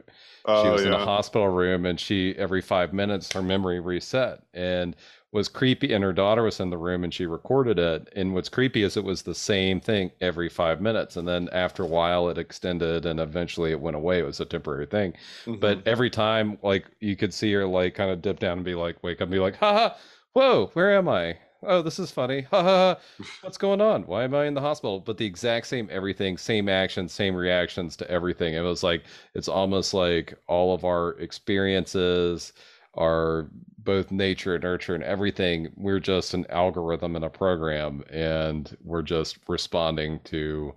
she 0.52 0.70
Oh, 0.70 0.74
was 0.74 0.86
in 0.86 0.94
a 0.94 0.98
hospital 0.98 1.48
room 1.50 1.86
and 1.86 2.00
she 2.00 2.34
every 2.38 2.62
five 2.62 2.94
minutes 2.94 3.32
her 3.34 3.42
memory 3.42 3.80
reset. 3.80 4.42
And 4.54 4.96
was 5.36 5.50
creepy 5.50 5.92
and 5.94 6.02
her 6.02 6.14
daughter 6.14 6.44
was 6.44 6.62
in 6.62 6.70
the 6.70 6.78
room 6.78 7.04
and 7.04 7.14
she 7.14 7.26
recorded 7.26 7.78
it. 7.78 8.08
And 8.16 8.34
what's 8.34 8.48
creepy 8.48 8.84
is 8.84 8.96
it 8.96 9.04
was 9.04 9.24
the 9.24 9.36
same 9.36 9.82
thing 9.82 10.12
every 10.22 10.48
five 10.48 10.80
minutes. 10.80 11.18
And 11.18 11.28
then 11.28 11.50
after 11.52 11.84
a 11.84 11.88
while 11.88 12.30
it 12.30 12.38
extended 12.38 13.06
and 13.06 13.20
eventually 13.20 13.72
it 13.72 13.82
went 13.82 13.98
away. 13.98 14.20
It 14.20 14.26
was 14.26 14.40
a 14.40 14.46
temporary 14.46 14.86
thing. 14.86 15.14
Mhm. 15.46 15.60
but 15.60 15.86
every 15.86 16.10
time 16.10 16.58
like 16.64 16.86
you 17.02 17.18
could 17.18 17.34
see 17.34 17.52
her 17.52 17.66
like 17.66 17.96
kind 17.96 18.12
of 18.12 18.22
dip 18.22 18.40
down 18.40 18.60
and 18.60 18.66
be 18.66 18.76
like 18.76 19.04
wake 19.04 19.18
up 19.18 19.24
and 19.26 19.32
be 19.32 19.40
like 19.40 19.58
ha 19.58 19.74
ha 19.74 19.98
whoa 20.32 20.68
where 20.74 20.96
am 20.98 21.10
i? 21.10 21.38
Oh 21.64 21.82
this 21.82 22.00
is 22.00 22.12
funny. 22.12 22.42
Ha 22.52 22.64
ha 22.64 22.96
ha. 22.96 23.26
What's 23.42 23.58
going 23.58 23.82
on? 23.82 24.04
Why 24.04 24.24
am 24.24 24.34
i 24.36 24.46
in 24.46 24.54
the 24.54 24.62
hospital? 24.62 25.02
But 25.02 25.18
the 25.18 25.26
exact 25.26 25.68
same 25.68 25.90
everything 25.92 26.38
same 26.38 26.70
actions 26.70 27.12
same 27.12 27.36
reactions 27.36 27.98
to 27.98 28.10
everything. 28.10 28.54
It 28.54 28.62
was 28.62 28.84
like 28.84 29.04
it's 29.34 29.50
almost 29.50 29.94
like 29.94 30.34
all 30.48 30.74
of 30.74 30.86
our 30.86 31.10
experiences 31.20 32.54
are 32.96 33.50
both 33.80 34.12
nature 34.12 34.56
and 34.56 34.64
nurture 34.64 34.96
and 34.96 35.04
everything 35.04 35.72
we're 35.76 36.00
just 36.00 36.34
an 36.34 36.46
algorithm 36.50 37.16
and 37.16 37.26
a 37.26 37.30
program 37.30 38.04
and 38.10 38.76
we're 38.84 39.04
just 39.04 39.38
responding 39.48 40.20
to 40.24 40.74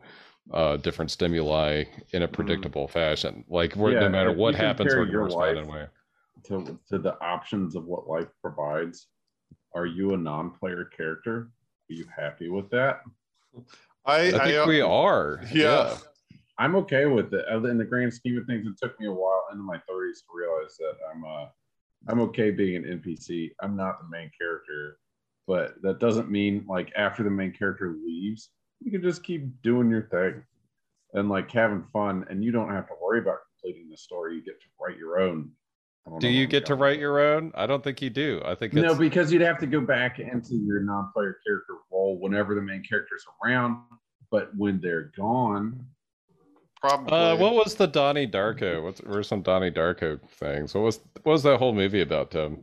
uh, 0.52 0.76
different 0.78 1.10
stimuli 1.10 1.84
in 2.12 2.22
a 2.22 2.28
predictable 2.28 2.86
fashion 2.86 3.44
like 3.48 3.74
we're, 3.76 3.90
Mm-hmm. 3.90 4.02
Yeah, 4.02 4.08
no 4.08 4.10
matter 4.10 4.32
what 4.32 4.54
happens 4.54 4.90
we're 4.90 5.04
going 5.04 5.06
to 5.06 5.12
your 5.12 5.24
respond 5.24 5.58
in 5.58 5.64
a 5.64 5.68
way 5.68 5.86
to, 6.44 6.78
to 6.88 6.98
the 6.98 7.20
options 7.22 7.76
of 7.76 7.84
what 7.84 8.08
life 8.08 8.28
provides. 8.42 9.08
Are 9.74 9.86
you 9.86 10.14
a 10.14 10.16
non-player 10.16 10.86
character? 10.86 11.50
Are 11.90 11.94
you 11.94 12.06
happy 12.14 12.48
with 12.48 12.70
that? 12.70 13.00
I, 14.04 14.18
i 14.18 14.30
think 14.30 14.42
I, 14.42 14.56
uh, 14.56 14.66
we 14.66 14.80
are 14.80 15.40
yeah. 15.52 15.96
I'm 16.58 16.74
okay 16.76 17.06
with 17.06 17.32
it. 17.34 17.44
Uh, 17.50 17.62
In 17.64 17.78
the 17.78 17.84
grand 17.84 18.12
scheme 18.12 18.38
of 18.38 18.46
things, 18.46 18.66
it 18.66 18.74
took 18.82 18.98
me 18.98 19.06
a 19.06 19.12
while 19.12 19.44
into 19.52 19.62
my 19.62 19.76
30s 19.76 20.18
to 20.20 20.26
realize 20.34 20.76
that 20.78 20.94
I'm 21.12 21.24
uh, 21.24 21.46
I'm 22.06 22.20
okay 22.20 22.50
being 22.50 22.76
an 22.76 23.02
NPC. 23.02 23.50
I'm 23.60 23.76
not 23.76 24.00
the 24.00 24.08
main 24.08 24.30
character, 24.38 24.98
but 25.46 25.74
that 25.82 25.98
doesn't 25.98 26.30
mean 26.30 26.64
like 26.68 26.92
after 26.96 27.22
the 27.22 27.30
main 27.30 27.52
character 27.52 27.96
leaves, 28.04 28.50
you 28.80 28.90
can 28.90 29.02
just 29.02 29.24
keep 29.24 29.62
doing 29.62 29.90
your 29.90 30.02
thing 30.02 30.42
and 31.14 31.28
like 31.28 31.50
having 31.50 31.84
fun, 31.92 32.24
and 32.30 32.44
you 32.44 32.52
don't 32.52 32.70
have 32.70 32.86
to 32.88 32.94
worry 33.02 33.18
about 33.18 33.38
completing 33.50 33.88
the 33.90 33.96
story. 33.96 34.36
You 34.36 34.42
get 34.42 34.60
to 34.60 34.66
write 34.80 34.98
your 34.98 35.18
own. 35.20 35.50
Do 36.20 36.28
you 36.28 36.46
get 36.46 36.64
to 36.66 36.74
write 36.74 36.98
your 36.98 37.20
own 37.20 37.52
i 37.54 37.66
don't 37.66 37.84
think 37.84 38.00
you 38.00 38.08
do 38.08 38.40
i 38.42 38.54
think. 38.54 38.72
No, 38.72 38.94
because 38.94 39.30
you'd 39.30 39.42
have 39.42 39.58
to 39.58 39.66
go 39.66 39.82
back 39.82 40.18
into 40.18 40.54
your 40.54 40.80
non-player 40.80 41.36
character 41.46 41.74
role 41.92 42.18
whenever 42.18 42.54
the 42.54 42.62
main 42.62 42.82
character's 42.82 43.24
around. 43.44 43.82
But 44.30 44.50
when 44.56 44.80
they're 44.80 45.12
gone, 45.16 45.84
probably. 46.80 47.12
uh, 47.12 47.36
what 47.36 47.54
was 47.54 47.74
the 47.74 47.86
Donnie 47.86 48.26
Darko? 48.26 48.82
What's 48.82 49.00
were 49.02 49.22
some 49.22 49.42
Donnie 49.42 49.70
Darko 49.70 50.18
things? 50.30 50.74
What 50.74 50.82
was 50.84 51.00
what 51.22 51.32
was 51.32 51.42
that 51.44 51.58
whole 51.58 51.72
movie 51.72 52.00
about, 52.00 52.30
Tim? 52.30 52.62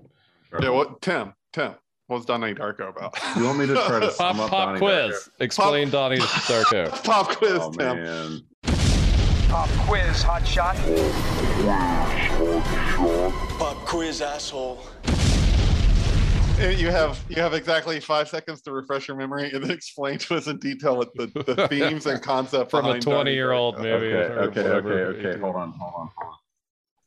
yeah, 0.61 0.70
what 0.70 1.01
Tim? 1.01 1.34
Tim, 1.53 1.74
what's 2.07 2.26
Donnie 2.26 2.53
Darko 2.53 2.89
about? 2.89 3.13
You 3.38 3.45
want 3.45 3.59
me 3.59 3.68
to 3.68 3.74
try 3.74 3.99
to 3.99 4.07
Pop 4.07 4.13
sum 4.16 4.39
up 4.39 4.49
pop 4.49 4.68
Donnie 4.68 4.80
quiz. 4.80 5.30
Explain 5.39 5.89
Donnie 5.89 6.18
Darko. 6.20 7.03
Pop 7.03 7.30
quiz, 7.30 7.59
Oh 7.61 7.72
Tim. 7.72 8.03
man. 8.03 8.41
Pop 9.49 9.70
quiz, 9.88 10.22
hot 10.24 10.45
shot. 10.47 10.76
Pop 13.57 13.78
quiz, 13.86 14.22
asshole. 14.22 14.80
You 16.76 16.89
have 16.89 17.22
you 17.30 17.41
have 17.41 17.53
exactly 17.53 17.99
five 17.99 18.30
seconds 18.30 18.62
to 18.64 18.72
refresh 18.72 19.08
your 19.08 19.18
memory 19.18 19.51
and 19.51 19.64
then 19.64 19.72
explain 19.82 20.18
to 20.20 20.36
us 20.36 20.47
in 20.47 20.58
detail 20.58 20.97
what 20.97 21.14
the, 21.16 21.28
the 21.28 21.68
themes 21.70 22.06
and 22.06 22.22
concept 22.22 22.72
From 22.72 22.86
a 22.86 22.99
20 22.99 23.34
year 23.34 23.51
old 23.51 23.76
Darko. 23.76 23.82
movie. 23.82 24.14
Okay, 24.14 24.62
okay, 24.62 24.70
okay, 24.70 25.28
okay. 25.28 25.39
Hold 25.39 25.56
on, 25.56 25.72
hold 25.72 25.93
on, 25.97 26.10
hold 26.18 26.32
on. 26.32 26.38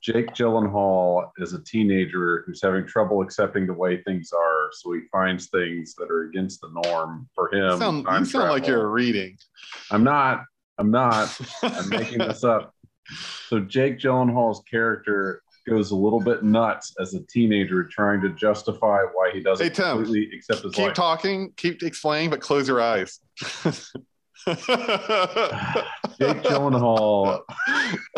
Jake 0.01 0.29
Gyllenhaal 0.29 1.31
is 1.39 1.55
a 1.55 1.65
teenager 1.65 2.45
who's 2.47 2.63
having 2.63 2.87
trouble 2.87 3.21
accepting 3.21 3.67
the 3.67 3.73
way 3.73 4.01
things 4.03 4.31
are, 4.33 4.71
so 4.73 4.93
he 4.93 5.01
finds 5.11 5.49
things 5.49 5.95
that 5.97 6.09
are 6.11 6.23
against 6.23 6.61
the 6.61 6.71
norm 6.85 7.29
for 7.35 7.53
him. 7.53 7.73
You 7.73 7.79
sound, 7.79 8.07
time 8.07 8.21
you 8.21 8.27
sound 8.27 8.51
like 8.51 8.67
you're 8.67 8.89
reading. 8.91 9.37
I'm 9.91 10.05
not. 10.05 10.45
I'm 10.79 10.93
not. 10.93 11.37
I'm 11.63 11.89
making 11.89 12.19
this 12.19 12.45
up. 12.45 12.73
So 13.49 13.61
Jake 13.61 13.99
Gyllenhaal's 13.99 14.63
character 14.71 15.43
goes 15.69 15.91
a 15.91 15.97
little 15.97 16.21
bit 16.21 16.43
nuts 16.43 16.95
as 17.01 17.15
a 17.15 17.21
teenager, 17.27 17.85
trying 17.85 18.21
to 18.23 18.31
justify 18.31 19.03
why 19.13 19.31
he 19.33 19.41
doesn't 19.41 19.65
Hey, 19.67 19.71
Tim, 19.73 19.99
completely 19.99 20.37
accept 20.37 20.63
his 20.63 20.75
Keep 20.75 20.87
life. 20.87 20.95
talking, 20.95 21.53
keep 21.57 21.83
explaining, 21.83 22.31
but 22.31 22.41
close 22.41 22.67
your 22.69 22.81
eyes. 22.81 23.21
Jake 26.19 26.43
Gyllenhaal. 26.43 27.41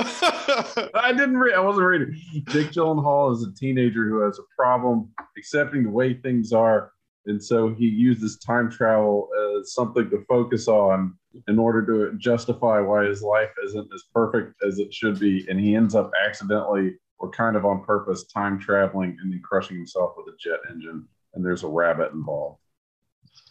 I 0.94 1.12
didn't 1.12 1.38
read. 1.38 1.54
I 1.54 1.60
wasn't 1.60 1.86
reading. 1.86 2.18
Jake 2.48 2.70
Gyllenhaal 2.70 3.34
is 3.34 3.42
a 3.46 3.52
teenager 3.54 4.08
who 4.08 4.20
has 4.20 4.38
a 4.38 4.42
problem 4.56 5.10
accepting 5.36 5.84
the 5.84 5.90
way 5.90 6.14
things 6.14 6.52
are, 6.52 6.92
and 7.26 7.42
so 7.42 7.74
he 7.74 7.86
uses 7.86 8.38
time 8.38 8.70
travel 8.70 9.28
as 9.60 9.72
something 9.74 10.08
to 10.10 10.24
focus 10.28 10.68
on 10.68 11.16
in 11.48 11.58
order 11.58 11.84
to 11.86 12.16
justify 12.18 12.80
why 12.80 13.04
his 13.04 13.22
life 13.22 13.50
isn't 13.64 13.88
as 13.94 14.04
perfect 14.14 14.54
as 14.66 14.78
it 14.78 14.92
should 14.92 15.18
be, 15.18 15.46
and 15.48 15.58
he 15.60 15.74
ends 15.74 15.94
up 15.94 16.10
accidentally 16.24 16.96
or 17.20 17.30
kind 17.30 17.54
of 17.54 17.64
on 17.66 17.84
purpose, 17.84 18.24
time 18.24 18.58
traveling 18.58 19.16
and 19.22 19.30
then 19.32 19.40
crushing 19.44 19.76
himself 19.76 20.14
with 20.16 20.26
a 20.34 20.36
jet 20.38 20.58
engine, 20.70 21.06
and 21.34 21.44
there's 21.44 21.62
a 21.62 21.68
rabbit 21.68 22.12
involved. 22.12 22.58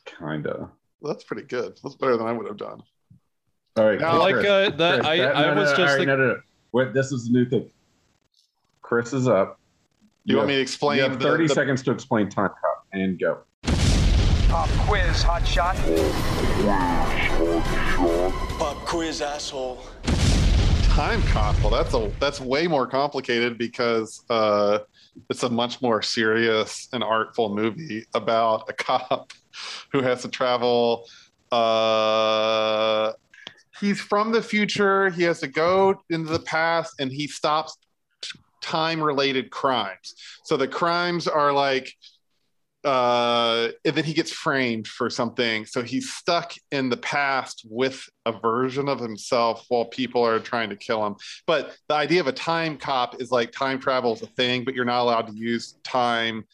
Kinda. 0.06 0.70
Well, 1.00 1.14
That's 1.14 1.24
pretty 1.24 1.44
good. 1.44 1.80
That's 1.84 1.96
better 1.96 2.18
than 2.18 2.28
I 2.28 2.34
would 2.34 2.48
have 2.48 2.58
done. 2.58 2.82
All 3.78 3.86
right, 3.86 4.02
Now- 4.02 4.20
like 4.20 4.34
Chris, 4.36 4.46
uh, 4.48 4.70
that, 4.76 4.96
Chris, 4.96 5.08
I, 5.08 5.18
that- 5.18 5.36
I 5.38 5.42
no, 5.44 5.54
no, 5.54 5.62
was 5.62 5.70
no, 5.72 5.76
just 5.78 5.80
all 5.80 5.86
right, 5.86 5.98
think- 5.98 6.08
no, 6.08 6.16
no, 6.18 6.28
no. 6.34 6.42
Wait, 6.74 6.94
this 6.94 7.12
is 7.12 7.28
a 7.30 7.32
new 7.32 7.46
thing. 7.46 7.72
Chris 8.82 9.14
is 9.14 9.28
up. 9.28 9.60
You, 10.26 10.36
want 10.38 10.44
have- 10.44 10.48
me 10.50 10.56
to 10.56 10.62
explain? 10.62 10.98
You 10.98 11.04
have 11.04 11.20
the- 11.20 11.26
30 11.26 11.48
the- 11.48 11.54
seconds 11.54 11.84
to 11.84 11.92
explain 11.92 12.28
time 12.28 12.50
cop 12.50 12.86
and 12.92 13.20
go. 13.20 13.44
Pop 14.50 14.68
quiz, 14.88 15.22
hot 15.22 15.48
shot. 15.48 15.76
Pop 18.58 18.76
quiz, 18.88 19.22
asshole. 19.22 19.78
Time 21.00 21.22
cop. 21.22 21.56
Well 21.62 21.70
that's 21.70 21.94
a 21.94 22.12
that's 22.20 22.42
way 22.42 22.68
more 22.68 22.86
complicated 22.86 23.58
because 23.58 24.22
uh 24.30 24.80
it's 25.30 25.44
a 25.44 25.50
much 25.50 25.82
more 25.82 26.02
serious 26.02 26.90
and 26.92 27.06
artful 27.06 27.56
movie 27.56 28.06
about 28.16 28.66
a 28.68 28.74
cop 28.74 29.32
who 29.94 30.02
has 30.02 30.24
to 30.24 30.28
travel 30.28 31.06
uh 31.54 33.14
he's 33.80 34.02
from 34.02 34.34
the 34.34 34.42
future. 34.42 35.10
He 35.12 35.24
has 35.24 35.40
to 35.40 35.48
go 35.48 36.04
into 36.10 36.34
the 36.34 36.40
past 36.40 36.96
and 37.00 37.10
he 37.10 37.28
stops 37.28 37.78
time 38.62 39.02
related 39.02 39.52
crimes. 39.52 40.16
So 40.44 40.58
the 40.58 40.68
crimes 40.68 41.30
are 41.30 41.54
like 41.54 41.94
uh 42.86 43.70
and 43.84 43.96
then 43.96 44.06
he 44.06 44.14
gets 44.14 44.32
framed 44.32 44.88
for 44.88 45.10
something. 45.10 45.66
So 45.66 45.84
he's 45.84 46.14
stuck 46.14 46.54
in 46.72 46.90
the 46.90 46.98
past 46.98 47.66
with 47.70 48.02
a 48.26 48.32
version 48.32 48.88
of 48.88 49.00
himself 49.00 49.66
while 49.68 49.86
people 49.86 50.26
are 50.26 50.40
trying 50.40 50.70
to 50.70 50.76
kill 50.78 51.06
him. 51.06 51.16
But 51.46 51.76
the 51.90 51.96
idea 51.96 52.22
of 52.22 52.28
a 52.28 52.32
time 52.32 52.78
cop 52.78 53.22
is 53.22 53.32
like 53.32 53.52
time 53.52 53.80
travel 53.80 54.14
is 54.14 54.22
a 54.22 54.28
thing 54.28 54.64
but 54.64 54.76
you're 54.76 54.86
not 54.86 55.02
allowed 55.02 55.28
to 55.28 55.34
use 55.34 55.76
time 55.84 56.46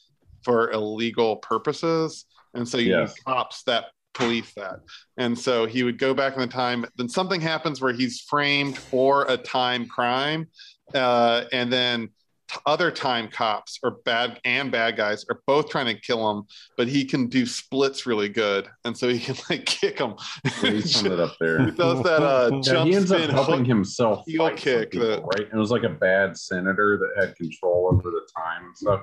for 0.44 0.72
illegal 0.72 1.38
purposes. 1.38 2.26
And 2.54 2.68
so 2.68 2.78
you 2.78 2.90
Yes. 2.90 3.14
need 3.16 3.26
cops 3.26 3.64
that 3.64 3.86
police 4.14 4.54
that. 4.56 4.80
And 5.18 5.38
so 5.38 5.66
he 5.66 5.84
would 5.84 5.98
go 6.00 6.14
back 6.14 6.34
in 6.36 6.40
the 6.40 6.48
time. 6.48 6.86
Then 6.96 7.10
something 7.10 7.42
happens 7.42 7.82
where 7.82 7.94
he's 7.94 8.22
framed 8.22 8.78
for 8.78 9.26
a 9.30 9.38
time 9.38 9.88
crime 9.88 10.48
uh, 10.94 11.46
and 11.52 11.72
then 11.72 12.10
t- 12.50 12.58
other 12.66 12.92
time 12.92 13.28
cops 13.30 13.80
or 13.84 13.92
bad 14.06 14.40
and 14.46 14.72
bad 14.72 14.96
guys 14.96 15.26
are 15.30 15.42
both 15.48 15.70
trying 15.70 15.86
to 15.88 16.00
kill 16.02 16.30
him 16.32 16.44
but 16.78 16.88
he 16.88 17.04
can 17.06 17.28
do 17.28 17.46
splits 17.46 18.06
really 18.06 18.30
good 18.30 18.68
and 18.86 18.98
so 18.98 19.08
he 19.10 19.20
can 19.20 19.36
like 19.50 19.66
kick 19.66 19.98
them 19.98 20.16
He 20.62 20.82
summed 20.82 21.12
it 21.14 21.20
up 21.20 21.36
there. 21.40 21.64
he 21.66 21.72
does 21.72 22.04
that 22.04 22.22
uh 22.24 22.50
Yeah, 22.54 22.62
jump 22.62 22.90
he 22.90 22.96
ends 22.96 23.12
up 23.12 23.22
helping 23.30 23.58
hook- 23.60 23.68
himself 23.68 24.24
heel 24.28 24.40
fight 24.48 24.60
some 24.60 24.64
kick 24.64 24.92
people, 24.92 25.08
that- 25.08 25.22
right? 25.24 25.48
It 25.52 25.56
was 25.58 25.72
like 25.72 25.84
a 25.84 25.90
bad 25.90 26.38
senator 26.38 26.98
that 26.98 27.26
had 27.26 27.36
control 27.36 27.90
over 27.92 28.10
the 28.10 28.22
time 28.36 28.66
and 28.66 28.78
stuff. 28.78 29.02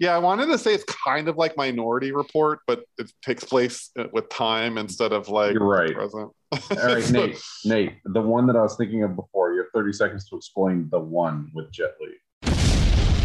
Yeah, 0.00 0.14
I 0.14 0.18
wanted 0.18 0.46
to 0.46 0.58
say 0.58 0.74
it's 0.74 0.84
kind 0.84 1.26
of 1.28 1.36
like 1.36 1.56
Minority 1.56 2.12
Report, 2.12 2.60
but 2.68 2.84
it 2.98 3.10
takes 3.20 3.42
place 3.42 3.90
uh, 3.98 4.04
with 4.12 4.28
time 4.28 4.78
instead 4.78 5.12
of 5.12 5.28
like 5.28 5.54
You're 5.54 5.66
right. 5.66 5.92
present. 5.92 6.30
All 6.52 6.60
right, 6.70 7.10
Nate. 7.10 7.42
Nate, 7.64 7.94
the 8.04 8.20
one 8.20 8.46
that 8.46 8.54
I 8.54 8.62
was 8.62 8.76
thinking 8.76 9.02
of 9.02 9.16
before. 9.16 9.52
You 9.54 9.58
have 9.58 9.66
30 9.74 9.92
seconds 9.92 10.28
to 10.28 10.36
explain 10.36 10.88
the 10.92 11.00
one 11.00 11.50
with 11.52 11.72
Jet 11.72 11.94
Li. 12.00 12.12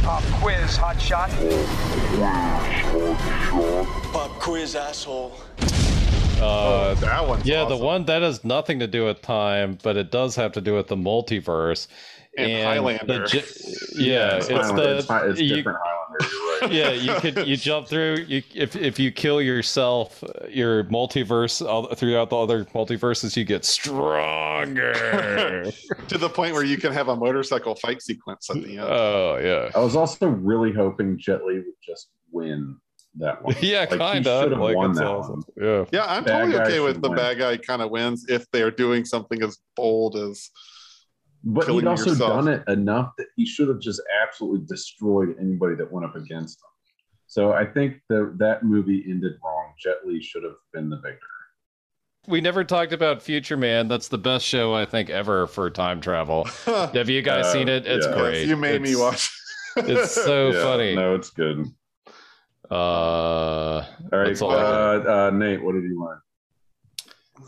Pop 0.03 0.23
quiz, 0.41 0.75
hot 0.75 1.01
shot. 1.01 1.29
Pop 4.11 4.31
quiz, 4.31 4.75
asshole. 4.75 5.31
Uh, 6.41 6.93
that 6.95 7.25
one. 7.25 7.39
yeah, 7.45 7.63
the 7.63 7.77
one 7.77 8.03
that 8.05 8.21
has 8.21 8.43
nothing 8.43 8.79
to 8.79 8.87
do 8.87 9.05
with 9.05 9.21
time, 9.21 9.77
but 9.81 9.95
it 9.95 10.11
does 10.11 10.35
have 10.35 10.51
to 10.51 10.59
do 10.59 10.75
with 10.75 10.89
the 10.89 10.97
multiverse. 10.97 11.87
And 12.37 12.51
the 12.51 12.63
Highlander. 12.63 13.25
ge- 13.27 13.33
yeah, 13.95 14.37
it's, 14.37 14.49
it's 14.49 14.57
Highlander. 14.69 14.83
the 14.83 14.97
it's, 14.97 15.09
it's 15.09 15.41
you- 15.41 15.55
different 15.55 15.77
Highlander. 15.81 15.99
Right. 16.61 16.71
yeah, 16.71 16.91
you 16.91 17.13
could 17.19 17.47
you 17.47 17.57
jump 17.57 17.87
through. 17.87 18.25
You 18.27 18.41
if 18.53 18.75
if 18.75 18.99
you 18.99 19.11
kill 19.11 19.41
yourself, 19.41 20.23
your 20.49 20.83
multiverse 20.85 21.65
all, 21.67 21.93
throughout 21.95 22.29
the 22.29 22.37
other 22.37 22.65
multiverses, 22.65 23.35
you 23.35 23.43
get 23.45 23.65
stronger. 23.65 24.93
to 26.07 26.17
the 26.17 26.29
point 26.29 26.53
where 26.53 26.63
you 26.63 26.77
can 26.77 26.93
have 26.93 27.07
a 27.07 27.15
motorcycle 27.15 27.75
fight 27.75 28.01
sequence 28.01 28.49
at 28.49 28.57
the 28.57 28.71
end. 28.77 28.79
oh 28.81 29.37
yeah, 29.41 29.69
I 29.75 29.83
was 29.83 29.95
also 29.95 30.27
really 30.27 30.71
hoping 30.71 31.17
Jet 31.19 31.43
Li 31.45 31.55
would 31.55 31.65
just 31.85 32.09
win 32.31 32.77
that 33.15 33.43
one. 33.43 33.55
yeah, 33.61 33.85
Like, 33.89 33.99
kind 33.99 34.27
of. 34.27 34.51
Like 34.59 34.75
won 34.75 34.93
that 34.93 35.05
awesome. 35.05 35.43
one. 35.55 35.65
Yeah. 35.65 35.85
yeah, 35.91 36.05
I'm 36.07 36.23
bad 36.23 36.45
totally 36.45 36.59
okay 36.61 36.79
with 36.79 37.01
the 37.01 37.09
win. 37.09 37.17
bad 37.17 37.37
guy 37.37 37.57
kind 37.57 37.81
of 37.81 37.91
wins 37.91 38.25
if 38.29 38.49
they're 38.51 38.71
doing 38.71 39.05
something 39.05 39.41
as 39.43 39.59
bold 39.75 40.15
as 40.15 40.49
But 41.45 41.67
he'd 41.67 41.85
also 41.85 42.11
yourself. 42.11 42.45
done 42.45 42.47
it 42.47 42.63
enough 42.69 43.11
that 43.17 43.27
he 43.35 43.45
should 43.45 43.67
have 43.67 43.79
just 43.79 44.01
absolutely 44.23 44.65
destroyed 44.65 45.35
anybody 45.39 45.75
that 45.75 45.91
went 45.91 46.05
up 46.05 46.15
against 46.15 46.59
him. 46.59 46.69
So 47.27 47.51
I 47.51 47.65
think 47.65 47.95
that 48.09 48.35
that 48.39 48.63
movie 48.63 49.03
ended 49.09 49.33
wrong. 49.43 49.73
Jet 49.77 49.97
Li 50.05 50.21
should 50.21 50.43
have 50.43 50.55
been 50.71 50.89
the 50.89 50.97
victor. 50.97 51.19
We 52.27 52.39
never 52.39 52.63
talked 52.63 52.93
about 52.93 53.21
Future 53.21 53.57
Man. 53.57 53.89
That's 53.89 54.07
the 54.07 54.17
best 54.17 54.45
show 54.45 54.73
I 54.73 54.85
think 54.85 55.09
ever 55.09 55.45
for 55.47 55.69
time 55.69 55.99
travel. 55.99 56.45
Have 56.65 57.09
you 57.09 57.21
guys 57.21 57.45
Uh, 57.47 57.51
seen 57.53 57.67
it? 57.67 57.85
It's 57.85 58.05
yeah. 58.07 58.13
great. 58.17 58.47
you 58.47 58.55
made 58.55 58.81
me 58.81 58.91
It's- 58.91 59.01
watch. 59.01 59.39
It's 59.89 60.11
so 60.11 60.51
Yeah, 60.51 60.61
funny. 60.61 60.95
No, 60.95 61.15
it's 61.15 61.31
good. 61.31 61.65
Uh, 62.71 62.75
All 62.75 63.85
right, 64.11 64.41
all 64.41 64.51
uh, 64.51 64.99
uh, 65.27 65.29
Nate, 65.31 65.63
what 65.63 65.73
did 65.73 65.83
you 65.83 65.99
learn? 66.01 66.19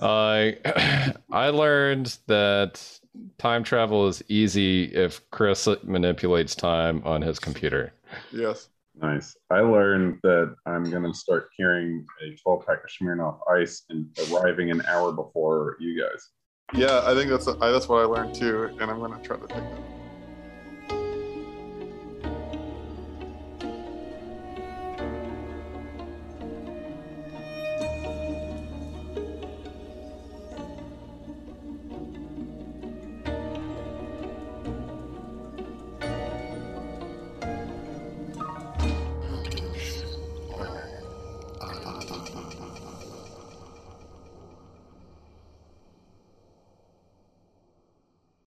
I 0.02 1.14
I 1.32 1.50
learned 1.50 2.18
that 2.28 3.00
time 3.38 3.64
travel 3.64 4.08
is 4.08 4.24
easy 4.28 4.86
if 4.86 5.22
Chris 5.32 5.68
manipulates 5.84 6.56
time 6.56 7.02
on 7.06 7.22
his 7.22 7.40
computer. 7.40 7.94
yes. 8.32 8.70
Nice. 9.02 9.36
I 9.50 9.60
learned 9.60 10.20
that 10.24 10.56
I'm 10.66 10.90
going 10.90 11.04
to 11.04 11.14
start 11.14 11.50
carrying 11.60 12.06
a 12.24 12.34
12 12.38 12.66
pack 12.66 12.78
of 12.78 12.90
Smirnoff 12.90 13.40
Ice 13.54 13.84
and 13.90 14.08
arriving 14.32 14.72
an 14.72 14.84
hour 14.86 15.12
before 15.12 15.76
you 15.82 16.02
guys. 16.02 16.30
Yeah, 16.74 17.02
I 17.06 17.14
think 17.14 17.30
that's 17.30 17.48
I, 17.48 17.72
that's 17.72 17.88
what 17.88 18.02
I 18.02 18.06
learned 18.06 18.34
too, 18.34 18.76
and 18.80 18.90
I'm 18.90 19.00
gonna 19.00 19.22
try 19.22 19.38
to 19.38 19.48
take 19.48 19.58
that. 19.58 19.95